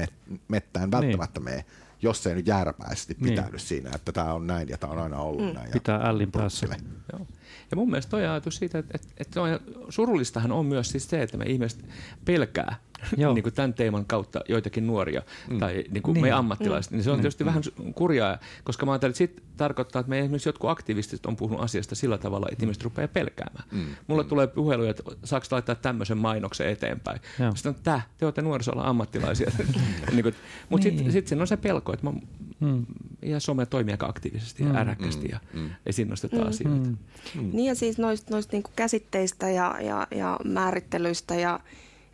mettään 0.49 0.91
niin. 0.91 0.91
välttämättä 0.91 1.41
niin. 1.41 1.45
mene 1.45 1.65
jos 2.03 2.23
se 2.23 2.31
ei 2.31 2.37
nyt 2.37 2.47
jääräpäisesti 2.47 3.15
pitänyt 3.15 3.53
niin. 3.53 3.61
siinä, 3.61 3.91
että 3.95 4.13
tämä 4.13 4.35
on 4.35 4.47
näin 4.47 4.69
ja 4.69 4.79
tämä 4.79 4.93
on 4.93 4.99
aina 4.99 5.19
ollut 5.19 5.47
mm. 5.47 5.55
näin. 5.55 5.71
Pitää 5.71 6.01
ällin 6.09 6.33
päässä. 6.33 6.67
Joo. 7.13 7.27
Ja 7.71 7.77
mun 7.77 7.91
mielestä 7.91 8.11
toi 8.11 8.27
ajatus 8.27 8.57
siitä, 8.57 8.79
että, 8.79 8.95
että, 8.95 9.09
että 9.17 9.41
surullistahan 9.89 10.53
on 10.53 10.67
myös 10.67 10.91
siis 10.91 11.11
se, 11.11 11.23
että 11.23 11.37
me 11.37 11.45
ihmiset 11.45 11.85
pelkää 12.25 12.77
niin 13.35 13.43
kuin 13.43 13.55
tämän 13.55 13.75
teeman 13.75 14.05
kautta 14.05 14.41
joitakin 14.49 14.87
nuoria 14.87 15.23
mm. 15.51 15.59
tai 15.59 15.85
niin 15.91 16.03
kuin 16.03 16.15
niin. 16.15 16.25
me 16.25 16.33
ammattilaiset, 16.33 16.93
niin 16.93 17.05
se 17.05 17.11
on 17.11 17.17
mm. 17.17 17.21
tietysti 17.21 17.45
mm. 17.45 17.49
vähän 17.49 17.63
kurjaa, 17.95 18.39
koska 18.65 18.87
mä 18.87 18.93
ajattelin, 18.93 19.11
että 19.11 19.19
sit 19.19 19.43
tarkoittaa, 19.57 20.01
että 20.01 20.11
me 20.11 20.19
esimerkiksi 20.19 20.49
jotkut 20.49 20.71
aktivistit 20.71 21.27
on 21.27 21.37
puhunut 21.37 21.65
asiasta 21.65 21.95
sillä 21.95 22.19
tavalla, 22.19 22.47
että 22.53 22.65
ihmiset 22.65 22.83
rupeaa 22.83 23.09
pelkäämään. 23.09 23.65
Mm. 23.73 23.87
Mulle 24.07 24.23
mm. 24.23 24.29
tulee 24.29 24.47
puheluja, 24.47 24.91
että 24.91 25.03
saako 25.25 25.47
laittaa 25.51 25.75
tämmöisen 25.75 26.19
mainoksen 26.19 26.69
eteenpäin. 26.69 27.21
Joo. 27.39 27.53
Sitten 27.55 27.71
on, 27.71 27.77
että 27.77 28.01
te 28.19 28.25
olette 28.25 28.43
nuorisolla 28.43 28.85
ammattilaisia. 28.85 29.51
niin 30.13 30.23
kuin, 30.23 30.35
mutta 30.69 30.89
niin. 30.89 30.99
sitten 30.99 31.13
sit 31.13 31.29
siinä 31.29 31.43
on 31.43 31.47
se 31.47 31.57
pelko, 31.57 31.93
että 31.93 32.07
mä, 32.07 32.13
mm. 32.61 32.87
ja 33.23 33.41
some 33.41 33.67
toimii 33.67 33.93
aika 33.93 34.07
aktiivisesti 34.07 34.63
mm. 34.63 34.75
ja 34.75 34.81
äräkkästi 34.81 35.29
ja 35.33 35.41
mm. 35.53 35.71
esiin 35.87 36.09
nostetaan 36.09 36.43
mm. 36.43 36.49
asioita. 36.49 36.89
Mm. 36.89 36.97
Mm. 37.35 37.51
Niin 37.53 37.69
ja 37.69 37.75
siis 37.75 37.99
noista, 37.99 38.35
noista 38.35 38.53
niinku 38.53 38.71
käsitteistä 38.77 39.51
ja, 39.51 39.77
ja, 39.81 40.07
ja 40.11 40.39
määrittelyistä 40.45 41.35
ja 41.35 41.61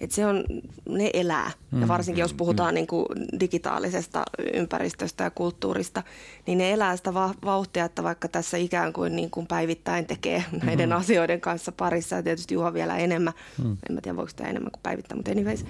et 0.00 0.10
se 0.12 0.26
on, 0.26 0.44
ne 0.88 1.10
elää. 1.14 1.50
Mm, 1.70 1.80
ja 1.80 1.88
varsinkin 1.88 2.22
jos 2.22 2.32
mm, 2.32 2.36
puhutaan 2.36 2.72
mm. 2.72 2.74
niin 2.74 2.86
kuin 2.86 3.06
digitaalisesta 3.40 4.22
ympäristöstä 4.54 5.24
ja 5.24 5.30
kulttuurista, 5.30 6.02
niin 6.46 6.58
ne 6.58 6.72
elää 6.72 6.96
sitä 6.96 7.14
vauhtia, 7.44 7.84
että 7.84 8.02
vaikka 8.02 8.28
tässä 8.28 8.56
ikään 8.56 8.92
kuin, 8.92 9.16
niin 9.16 9.30
kuin 9.30 9.46
päivittäin 9.46 10.06
tekee 10.06 10.44
näiden 10.64 10.88
mm. 10.88 10.96
asioiden 10.96 11.40
kanssa 11.40 11.72
parissa, 11.72 12.16
ja 12.16 12.22
tietysti 12.22 12.54
Juha 12.54 12.74
vielä 12.74 12.96
enemmän, 12.96 13.34
mm. 13.64 13.76
en 13.88 13.94
mä 13.94 14.00
tiedä 14.00 14.16
voiko 14.16 14.30
sitä 14.30 14.44
enemmän 14.44 14.72
kuin 14.72 14.82
päivittäin, 14.82 15.18
mutta 15.18 15.30
anyways, 15.30 15.64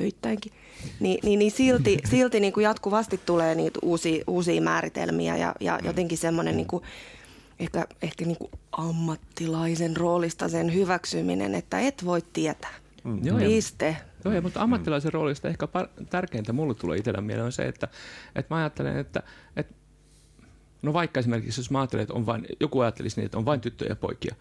öittäinkin, 0.00 0.52
niin, 1.00 1.18
niin, 1.22 1.38
niin 1.38 1.50
silti, 1.50 1.98
silti 2.10 2.40
niin 2.40 2.52
kuin 2.52 2.64
jatkuvasti 2.64 3.20
tulee 3.26 3.54
niitä 3.54 3.78
uusia, 3.82 4.24
uusia 4.26 4.62
määritelmiä 4.62 5.36
ja, 5.36 5.54
ja 5.60 5.78
jotenkin 5.84 6.18
semmoinen 6.18 6.56
niin 6.56 6.66
kuin, 6.66 6.84
ehkä, 7.58 7.86
ehkä 8.02 8.24
niin 8.24 8.36
kuin 8.36 8.50
ammattilaisen 8.72 9.96
roolista 9.96 10.48
sen 10.48 10.74
hyväksyminen, 10.74 11.54
että 11.54 11.80
et 11.80 12.04
voi 12.04 12.22
tietää. 12.32 12.81
Mm. 13.04 13.20
Joo, 13.24 13.38
Piste. 13.38 13.96
Joo, 14.24 14.34
ja, 14.34 14.42
mutta 14.42 14.62
ammattilaisen 14.62 15.12
roolista 15.12 15.48
ehkä 15.48 15.66
par- 15.66 16.04
tärkeintä 16.10 16.52
mulle 16.52 16.74
tulee 16.74 16.98
itsellä 16.98 17.20
mieleen 17.20 17.46
on 17.46 17.52
se, 17.52 17.68
että, 17.68 17.88
että 18.34 18.54
mä 18.54 18.58
ajattelen, 18.58 18.96
että, 18.96 19.22
että 19.56 19.74
no 20.82 20.92
vaikka 20.92 21.20
esimerkiksi 21.20 21.60
jos 21.60 21.70
mä 21.70 21.80
ajattelen, 21.80 22.02
että 22.02 22.14
on 22.14 22.26
vain, 22.26 22.46
joku 22.60 22.80
ajattelisi 22.80 23.16
niin, 23.16 23.24
että 23.24 23.38
on 23.38 23.44
vain 23.44 23.60
tyttöjä 23.60 23.88
ja 23.88 23.96
poikia, 23.96 24.34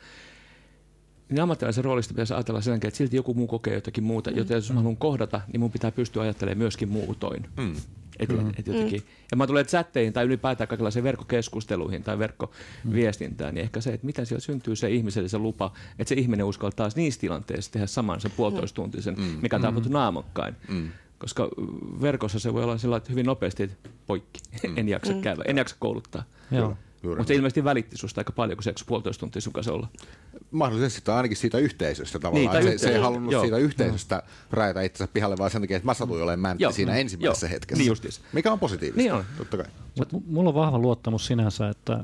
niin 1.30 1.42
ammattilaisen 1.42 1.84
roolista 1.84 2.14
pitäisi 2.14 2.34
ajatella 2.34 2.62
sen 2.62 2.74
että 2.74 2.90
silti 2.92 3.16
joku 3.16 3.34
muu 3.34 3.48
kokee 3.48 3.74
jotakin 3.74 4.04
muuta, 4.04 4.32
mm. 4.32 4.38
joten 4.38 4.56
jos 4.56 4.70
mä 4.72 4.76
haluan 4.76 4.98
kohdata, 4.98 5.42
niin 5.52 5.60
mun 5.60 5.72
pitää 5.72 5.92
pystyä 5.92 6.22
ajattelemaan 6.24 6.58
myöskin 6.58 6.90
muutoin. 6.90 7.50
Mm. 7.58 7.76
Et, 8.20 8.30
mm. 8.30 8.50
et 8.58 8.68
jotenkin. 8.68 9.00
Mm. 9.00 9.08
Ja 9.32 9.38
mä 9.38 9.48
tulen 9.48 9.66
chatteihin 9.66 10.14
tai 10.14 10.26
ylipäätään 10.26 10.68
kaikenlaisiin 10.68 11.04
verkkokeskusteluihin 11.04 12.04
tai 12.04 12.20
verkkoviestintään, 12.20 13.56
niin 13.56 13.64
ehkä 13.64 13.82
se, 13.82 13.94
että 13.94 14.06
miten 14.06 14.26
siellä 14.26 14.42
syntyy 14.42 14.76
se 14.76 14.90
ihmiselle 14.90 15.30
se 15.30 15.38
lupa, 15.38 15.74
että 16.00 16.10
se 16.10 16.16
ihminen 16.16 16.46
uskaltaa 16.46 16.90
niissä 16.96 17.22
tilanteissa 17.22 17.72
tehdä 17.72 17.88
saman 17.88 18.22
sen 18.22 18.32
puolitoistuntisen, 18.38 19.16
mm. 19.18 19.38
mikä 19.42 19.58
mm. 19.58 19.62
tapahtuu 19.62 19.92
naamokkain. 19.92 20.56
Mm. 20.68 20.90
Koska 21.18 21.50
verkossa 22.02 22.40
se 22.40 22.54
voi 22.54 22.64
olla 22.64 22.78
sillä 22.78 22.98
että 22.98 23.10
hyvin 23.10 23.26
nopeasti, 23.26 23.64
että 23.64 23.90
poikki, 24.08 24.40
mm. 24.68 24.78
en 24.78 24.90
jaksa 24.90 25.14
mm. 25.14 25.22
käydä, 25.22 25.44
en 25.46 25.58
jaksa 25.58 25.76
kouluttaa. 25.80 26.24
Joo. 26.52 26.78
Mutta 27.04 27.24
se 27.24 27.34
ilmeisesti 27.36 27.64
välitti 27.64 27.98
susta 27.98 28.22
aika 28.22 28.32
paljon, 28.32 28.58
kun 28.58 28.64
se 28.64 28.74
puolitoista 28.86 29.20
tuntia 29.20 29.42
sun 29.42 29.54
kanssa 29.54 29.74
olla. 29.74 29.88
Mahdollisesti 30.52 31.02
tai 31.02 31.16
ainakin 31.16 31.38
siitä 31.38 31.58
yhteisöstä 31.58 32.20
tavallaan. 32.20 32.56
Niin, 32.56 32.64
se, 32.64 32.70
yhteisö. 32.70 32.88
se 32.88 32.94
ei 32.94 33.02
halunnut 33.02 33.32
Joo. 33.32 33.42
siitä 33.42 33.58
yhteisöstä 33.58 34.24
rajata 34.52 34.82
itsensä 34.82 35.12
pihalle, 35.14 35.38
vaan 35.38 35.52
sen 35.52 35.62
takia, 35.62 35.78
että 35.78 35.86
mä 35.86 35.94
satuin 35.94 36.24
olemaan 36.24 36.40
mäntti 36.40 36.64
Joo. 36.64 36.72
siinä 36.72 36.96
ensimmäisessä 36.96 37.46
Joo. 37.46 37.52
hetkessä. 37.52 37.82
Niin 37.82 37.88
justis. 37.88 38.22
Mikä 38.34 38.52
on 38.52 38.60
positiivista, 38.60 39.02
niin 39.02 39.14
on. 39.14 39.26
totta 39.38 39.58
kai. 39.58 39.66
Mut 39.98 40.28
mulla 40.28 40.50
on 40.50 40.56
vahva 40.56 40.80
luottamus 40.80 41.26
sinänsä, 41.26 41.70
että 41.70 42.04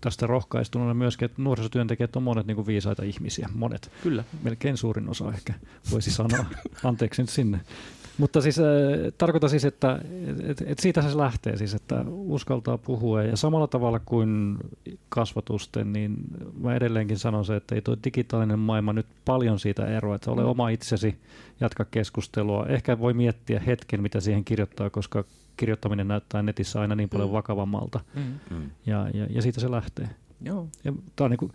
tästä 0.00 0.26
rohkaistunut 0.26 0.98
myöskin, 0.98 1.26
että 1.26 1.42
nuorisotyöntekijät 1.42 2.16
on 2.16 2.22
monet 2.22 2.46
niin 2.46 2.54
kuin 2.54 2.66
viisaita 2.66 3.02
ihmisiä, 3.02 3.48
monet. 3.54 3.90
Kyllä. 4.02 4.24
Melkein 4.42 4.76
suurin 4.76 5.08
osa 5.08 5.32
ehkä 5.32 5.54
voisi 5.90 6.10
sanoa. 6.10 6.44
Anteeksi 6.84 7.22
nyt 7.22 7.30
sinne. 7.30 7.60
Mutta 8.18 8.40
siis 8.40 8.58
äh, 8.58 8.64
tarkoitan 9.18 9.50
siis, 9.50 9.64
että 9.64 10.00
et, 10.42 10.62
et 10.66 10.78
siitä 10.78 11.02
se 11.02 11.16
lähtee 11.16 11.56
siis, 11.56 11.74
että 11.74 12.04
uskaltaa 12.08 12.78
puhua 12.78 13.22
ja 13.22 13.36
samalla 13.36 13.66
tavalla 13.66 13.98
kuin 13.98 14.58
kasvatusten, 15.08 15.92
niin 15.92 16.16
mä 16.60 16.74
edelleenkin 16.74 17.18
sanon 17.18 17.44
se, 17.44 17.56
että 17.56 17.74
ei 17.74 17.82
tuo 17.82 17.96
digitaalinen 18.04 18.58
maailma 18.58 18.92
nyt 18.92 19.06
paljon 19.24 19.58
siitä 19.58 19.86
eroa, 19.86 20.14
että 20.14 20.30
ole 20.30 20.44
oma 20.44 20.68
itsesi, 20.68 21.18
jatka 21.60 21.84
keskustelua. 21.84 22.66
Ehkä 22.66 22.98
voi 22.98 23.14
miettiä 23.14 23.60
hetken, 23.66 24.02
mitä 24.02 24.20
siihen 24.20 24.44
kirjoittaa, 24.44 24.90
koska 24.90 25.24
kirjoittaminen 25.56 26.08
näyttää 26.08 26.42
netissä 26.42 26.80
aina 26.80 26.94
niin 26.94 27.08
paljon 27.08 27.28
mm. 27.28 27.32
vakavammalta 27.32 28.00
mm. 28.14 28.22
mm. 28.50 28.70
ja, 28.86 29.08
ja, 29.14 29.26
ja 29.30 29.42
siitä 29.42 29.60
se 29.60 29.70
lähtee. 29.70 30.08
Joo. 30.42 30.68
Ja 30.84 30.92
tämä 31.16 31.24
on 31.24 31.30
niin 31.30 31.38
kuin, 31.38 31.52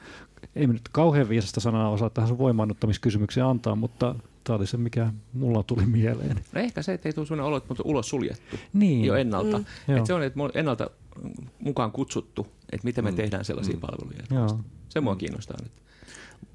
ei 0.55 0.67
nyt 0.67 0.89
kauhean 0.91 1.29
viisasta 1.29 1.59
sanaa 1.59 1.89
osaa 1.89 2.09
tähän 2.09 2.27
sun 2.27 2.37
voimaannuttamiskysymykseen 2.37 3.45
antaa, 3.45 3.75
mutta 3.75 4.15
Tämä 4.43 4.57
oli 4.57 4.67
se, 4.67 4.77
mikä 4.77 5.13
mulla 5.33 5.63
tuli 5.63 5.85
mieleen. 5.85 6.39
No 6.53 6.61
ehkä 6.61 6.81
se, 6.81 6.93
että 6.93 7.09
ei 7.09 7.13
tule 7.13 7.25
sellainen 7.25 7.45
olo, 7.45 7.57
että 7.57 7.73
ulos 7.83 8.09
suljettu 8.09 8.55
niin. 8.73 9.05
jo 9.05 9.15
ennalta. 9.15 9.57
Mm. 9.57 9.95
Että 9.95 10.07
se 10.07 10.13
on, 10.13 10.23
että 10.23 10.39
ennalta 10.53 10.89
mukaan 11.59 11.91
kutsuttu, 11.91 12.47
että 12.71 12.85
miten 12.85 13.03
me 13.03 13.11
mm. 13.11 13.17
tehdään 13.17 13.45
sellaisia 13.45 13.75
mm. 13.75 13.79
palveluja. 13.79 14.23
Joo. 14.31 14.59
Se 14.89 15.01
mua 15.01 15.15
kiinnostaa 15.15 15.57
nyt. 15.63 15.71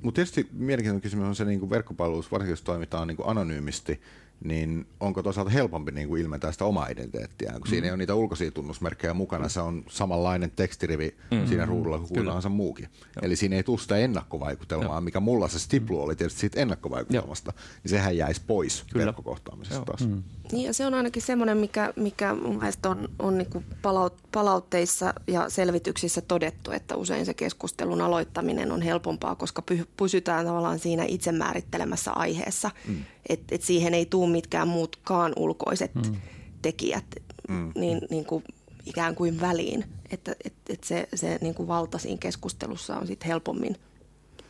Mutta 0.02 0.16
tietysti 0.16 0.48
mielenkiintoinen 0.52 1.02
kysymys 1.02 1.26
on 1.26 1.36
se 1.36 1.44
niin 1.44 1.70
verkkopalvelus, 1.70 2.32
varsinkin 2.32 2.52
jos 2.52 2.62
toimitaan 2.62 3.08
niin 3.08 3.16
kuin 3.16 3.28
anonyymisti, 3.28 4.00
niin 4.44 4.86
onko 5.00 5.22
toisaalta 5.22 5.50
helpompi 5.50 5.92
niin 5.92 6.08
kuin 6.08 6.22
ilmentää 6.22 6.52
sitä 6.52 6.64
omaa 6.64 6.88
identiteettiä, 6.88 7.52
kun 7.52 7.60
mm. 7.60 7.70
siinä 7.70 7.86
ei 7.86 7.90
ole 7.90 7.96
niitä 7.96 8.14
ulkoisia 8.14 8.50
tunnusmerkkejä 8.50 9.14
mukana, 9.14 9.48
se 9.48 9.60
on 9.60 9.84
samanlainen 9.88 10.50
tekstirivi 10.50 11.16
mm. 11.30 11.46
siinä 11.46 11.66
ruudulla 11.66 11.98
kuin 11.98 12.08
kuinka 12.08 12.48
muukin. 12.48 12.88
Joo. 12.92 13.22
Eli 13.22 13.36
siinä 13.36 13.56
ei 13.56 13.62
tule 13.62 13.78
sitä 13.78 13.96
ennakkovaikutelmaa, 13.96 14.94
Joo. 14.94 15.00
mikä 15.00 15.20
mulla 15.20 15.48
se 15.48 15.58
stiplu 15.58 16.02
oli 16.02 16.16
tietysti 16.16 16.40
siitä 16.40 16.60
ennakkovaikutelmasta, 16.60 17.52
Joo. 17.56 17.64
niin 17.82 17.90
sehän 17.90 18.16
jäisi 18.16 18.40
pois 18.46 18.84
Kyllä. 18.92 19.06
verkkokohtaamisesta 19.06 19.84
taas. 19.84 20.08
Mm. 20.08 20.22
Niin 20.52 20.66
ja 20.66 20.72
se 20.72 20.86
on 20.86 20.94
ainakin 20.94 21.22
semmoinen, 21.22 21.58
mikä, 21.58 21.92
mikä 21.96 22.34
mun 22.34 22.58
mielestä 22.58 22.90
on, 22.90 23.08
on 23.18 23.38
niin 23.38 23.50
kuin 23.50 23.64
palaut, 23.82 24.14
palautteissa 24.32 25.14
ja 25.26 25.50
selvityksissä 25.50 26.20
todettu, 26.20 26.70
että 26.70 26.96
usein 26.96 27.26
se 27.26 27.34
keskustelun 27.34 28.00
aloittaminen 28.00 28.72
on 28.72 28.82
helpompaa, 28.82 29.34
koska 29.34 29.62
pysytään 29.96 30.46
tavallaan 30.46 30.78
siinä 30.78 31.04
itse 31.08 31.32
määrittelemässä 31.32 32.12
aiheessa. 32.12 32.70
Mm 32.88 33.04
että 33.28 33.54
et 33.54 33.62
siihen 33.62 33.94
ei 33.94 34.06
tule 34.06 34.27
mitkään 34.30 34.68
muutkaan 34.68 35.32
ulkoiset 35.36 35.94
mm. 35.94 36.16
tekijät 36.62 37.04
mm. 37.48 37.72
niin, 37.74 38.00
niin 38.10 38.24
kuin 38.24 38.44
ikään 38.86 39.14
kuin 39.14 39.40
väliin. 39.40 39.84
Että 40.10 40.36
et, 40.44 40.54
et 40.68 40.84
se, 40.84 41.08
se 41.14 41.38
niin 41.40 41.54
kuin 41.54 41.68
valta 41.68 41.98
siinä 41.98 42.18
keskustelussa 42.18 42.96
on 42.96 43.06
sitten 43.06 43.26
helpommin 43.28 43.76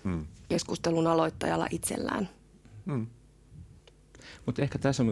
mm. 0.05 0.27
keskustelun 0.49 1.07
aloittajalla 1.07 1.67
itsellään. 1.71 2.29
Mm. 2.87 3.07
Mutta 4.49 4.63
ehkä 4.63 4.79
tässä 4.79 5.05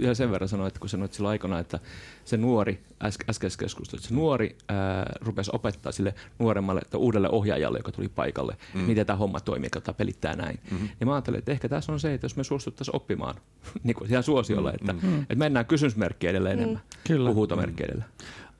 vielä 0.00 0.14
sen 0.14 0.30
verran 0.30 0.48
sanoa, 0.48 0.66
että 0.66 0.80
kun 0.80 0.88
sanoit 0.88 1.12
silloin 1.12 1.30
aikana, 1.30 1.58
että 1.58 1.78
se 2.24 2.36
nuori, 2.36 2.82
äskeisessä 3.02 3.58
keskustelussa, 3.58 4.08
se 4.08 4.14
nuori 4.14 4.56
ää, 4.68 5.12
rupesi 5.20 5.50
opettaa 5.54 5.92
sille 5.92 6.14
nuoremmalle 6.38 6.80
tai 6.90 7.00
uudelle 7.00 7.28
ohjaajalle, 7.30 7.78
joka 7.78 7.92
tuli 7.92 8.08
paikalle, 8.08 8.56
mm. 8.74 8.80
miten 8.80 9.06
tämä 9.06 9.16
homma 9.16 9.40
toimii, 9.40 9.70
että 9.76 9.92
pelittää 9.92 10.36
näin. 10.36 10.60
Mm-hmm. 10.70 10.88
Ja 11.00 11.06
mä 11.06 11.14
ajattelin, 11.14 11.38
että 11.38 11.52
ehkä 11.52 11.68
tässä 11.68 11.92
on 11.92 12.00
se, 12.00 12.14
että 12.14 12.24
jos 12.24 12.36
me 12.36 12.44
suostuttaisiin 12.44 12.96
oppimaan 12.96 13.34
niin 13.84 13.94
kuin 13.94 14.10
ihan 14.10 14.22
suosiolla, 14.22 14.72
että, 14.72 14.92
mm-hmm. 14.92 15.20
että 15.22 15.34
mennään 15.34 15.66
kysymysmerkkiä 15.66 16.30
edellä 16.30 16.50
enemmän, 16.50 16.76
mm. 16.76 17.00
Kyllä. 17.06 17.32
huutomerkkiä 17.32 17.86
edellä. 17.86 18.04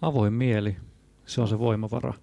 Avoin 0.03 0.33
mieli, 0.33 0.77
se 1.27 1.41
on 1.41 1.49
se 1.49 1.59
voimavara. 1.59 2.15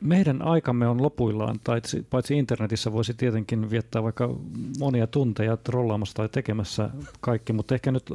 Meidän 0.00 0.42
aikamme 0.42 0.88
on 0.88 1.02
lopuillaan, 1.02 1.60
tai 1.64 1.80
paitsi 2.10 2.38
internetissä 2.38 2.92
voisi 2.92 3.14
tietenkin 3.14 3.70
viettää 3.70 4.02
vaikka 4.02 4.34
monia 4.78 5.06
tunteja 5.06 5.56
trollaamassa 5.56 6.14
tai 6.14 6.28
tekemässä 6.28 6.90
kaikki, 7.20 7.52
mutta 7.52 7.74
ehkä 7.74 7.92
nyt 7.92 8.10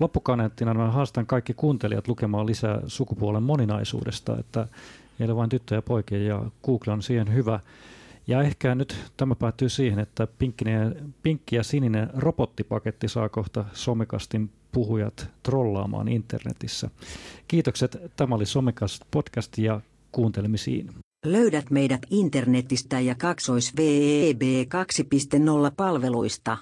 loppukaneettina 0.00 0.74
mä 0.74 0.90
haastan 0.90 1.26
kaikki 1.26 1.54
kuuntelijat 1.54 2.08
lukemaan 2.08 2.46
lisää 2.46 2.80
sukupuolen 2.86 3.42
moninaisuudesta, 3.42 4.38
että 4.38 4.68
ei 5.20 5.26
ole 5.26 5.36
vain 5.36 5.50
tyttöjä 5.50 5.78
ja 5.78 5.82
poikia 5.82 6.22
ja 6.22 6.42
Google 6.64 6.92
on 6.92 7.02
siihen 7.02 7.34
hyvä. 7.34 7.60
Ja 8.26 8.42
ehkä 8.42 8.74
nyt 8.74 8.96
tämä 9.16 9.34
päättyy 9.34 9.68
siihen, 9.68 9.98
että 9.98 10.28
pinkki 11.22 11.56
ja 11.56 11.62
sininen 11.62 12.10
robottipaketti 12.14 13.08
saa 13.08 13.28
kohta 13.28 13.64
somekastin 13.72 14.50
puhujat 14.72 15.28
trollaamaan 15.42 16.08
internetissä. 16.08 16.90
Kiitokset. 17.48 17.96
Tämä 18.16 18.34
oli 18.34 18.46
Somekast 18.46 19.02
podcast 19.10 19.58
ja 19.58 19.80
kuuntelemisiin. 20.14 20.90
Löydät 21.26 21.70
meidät 21.70 22.02
internetistä 22.10 23.00
ja 23.00 23.14
kaksois 23.14 23.76
VEB 23.76 24.42
2.0 24.42 24.48
palveluista. 25.76 26.58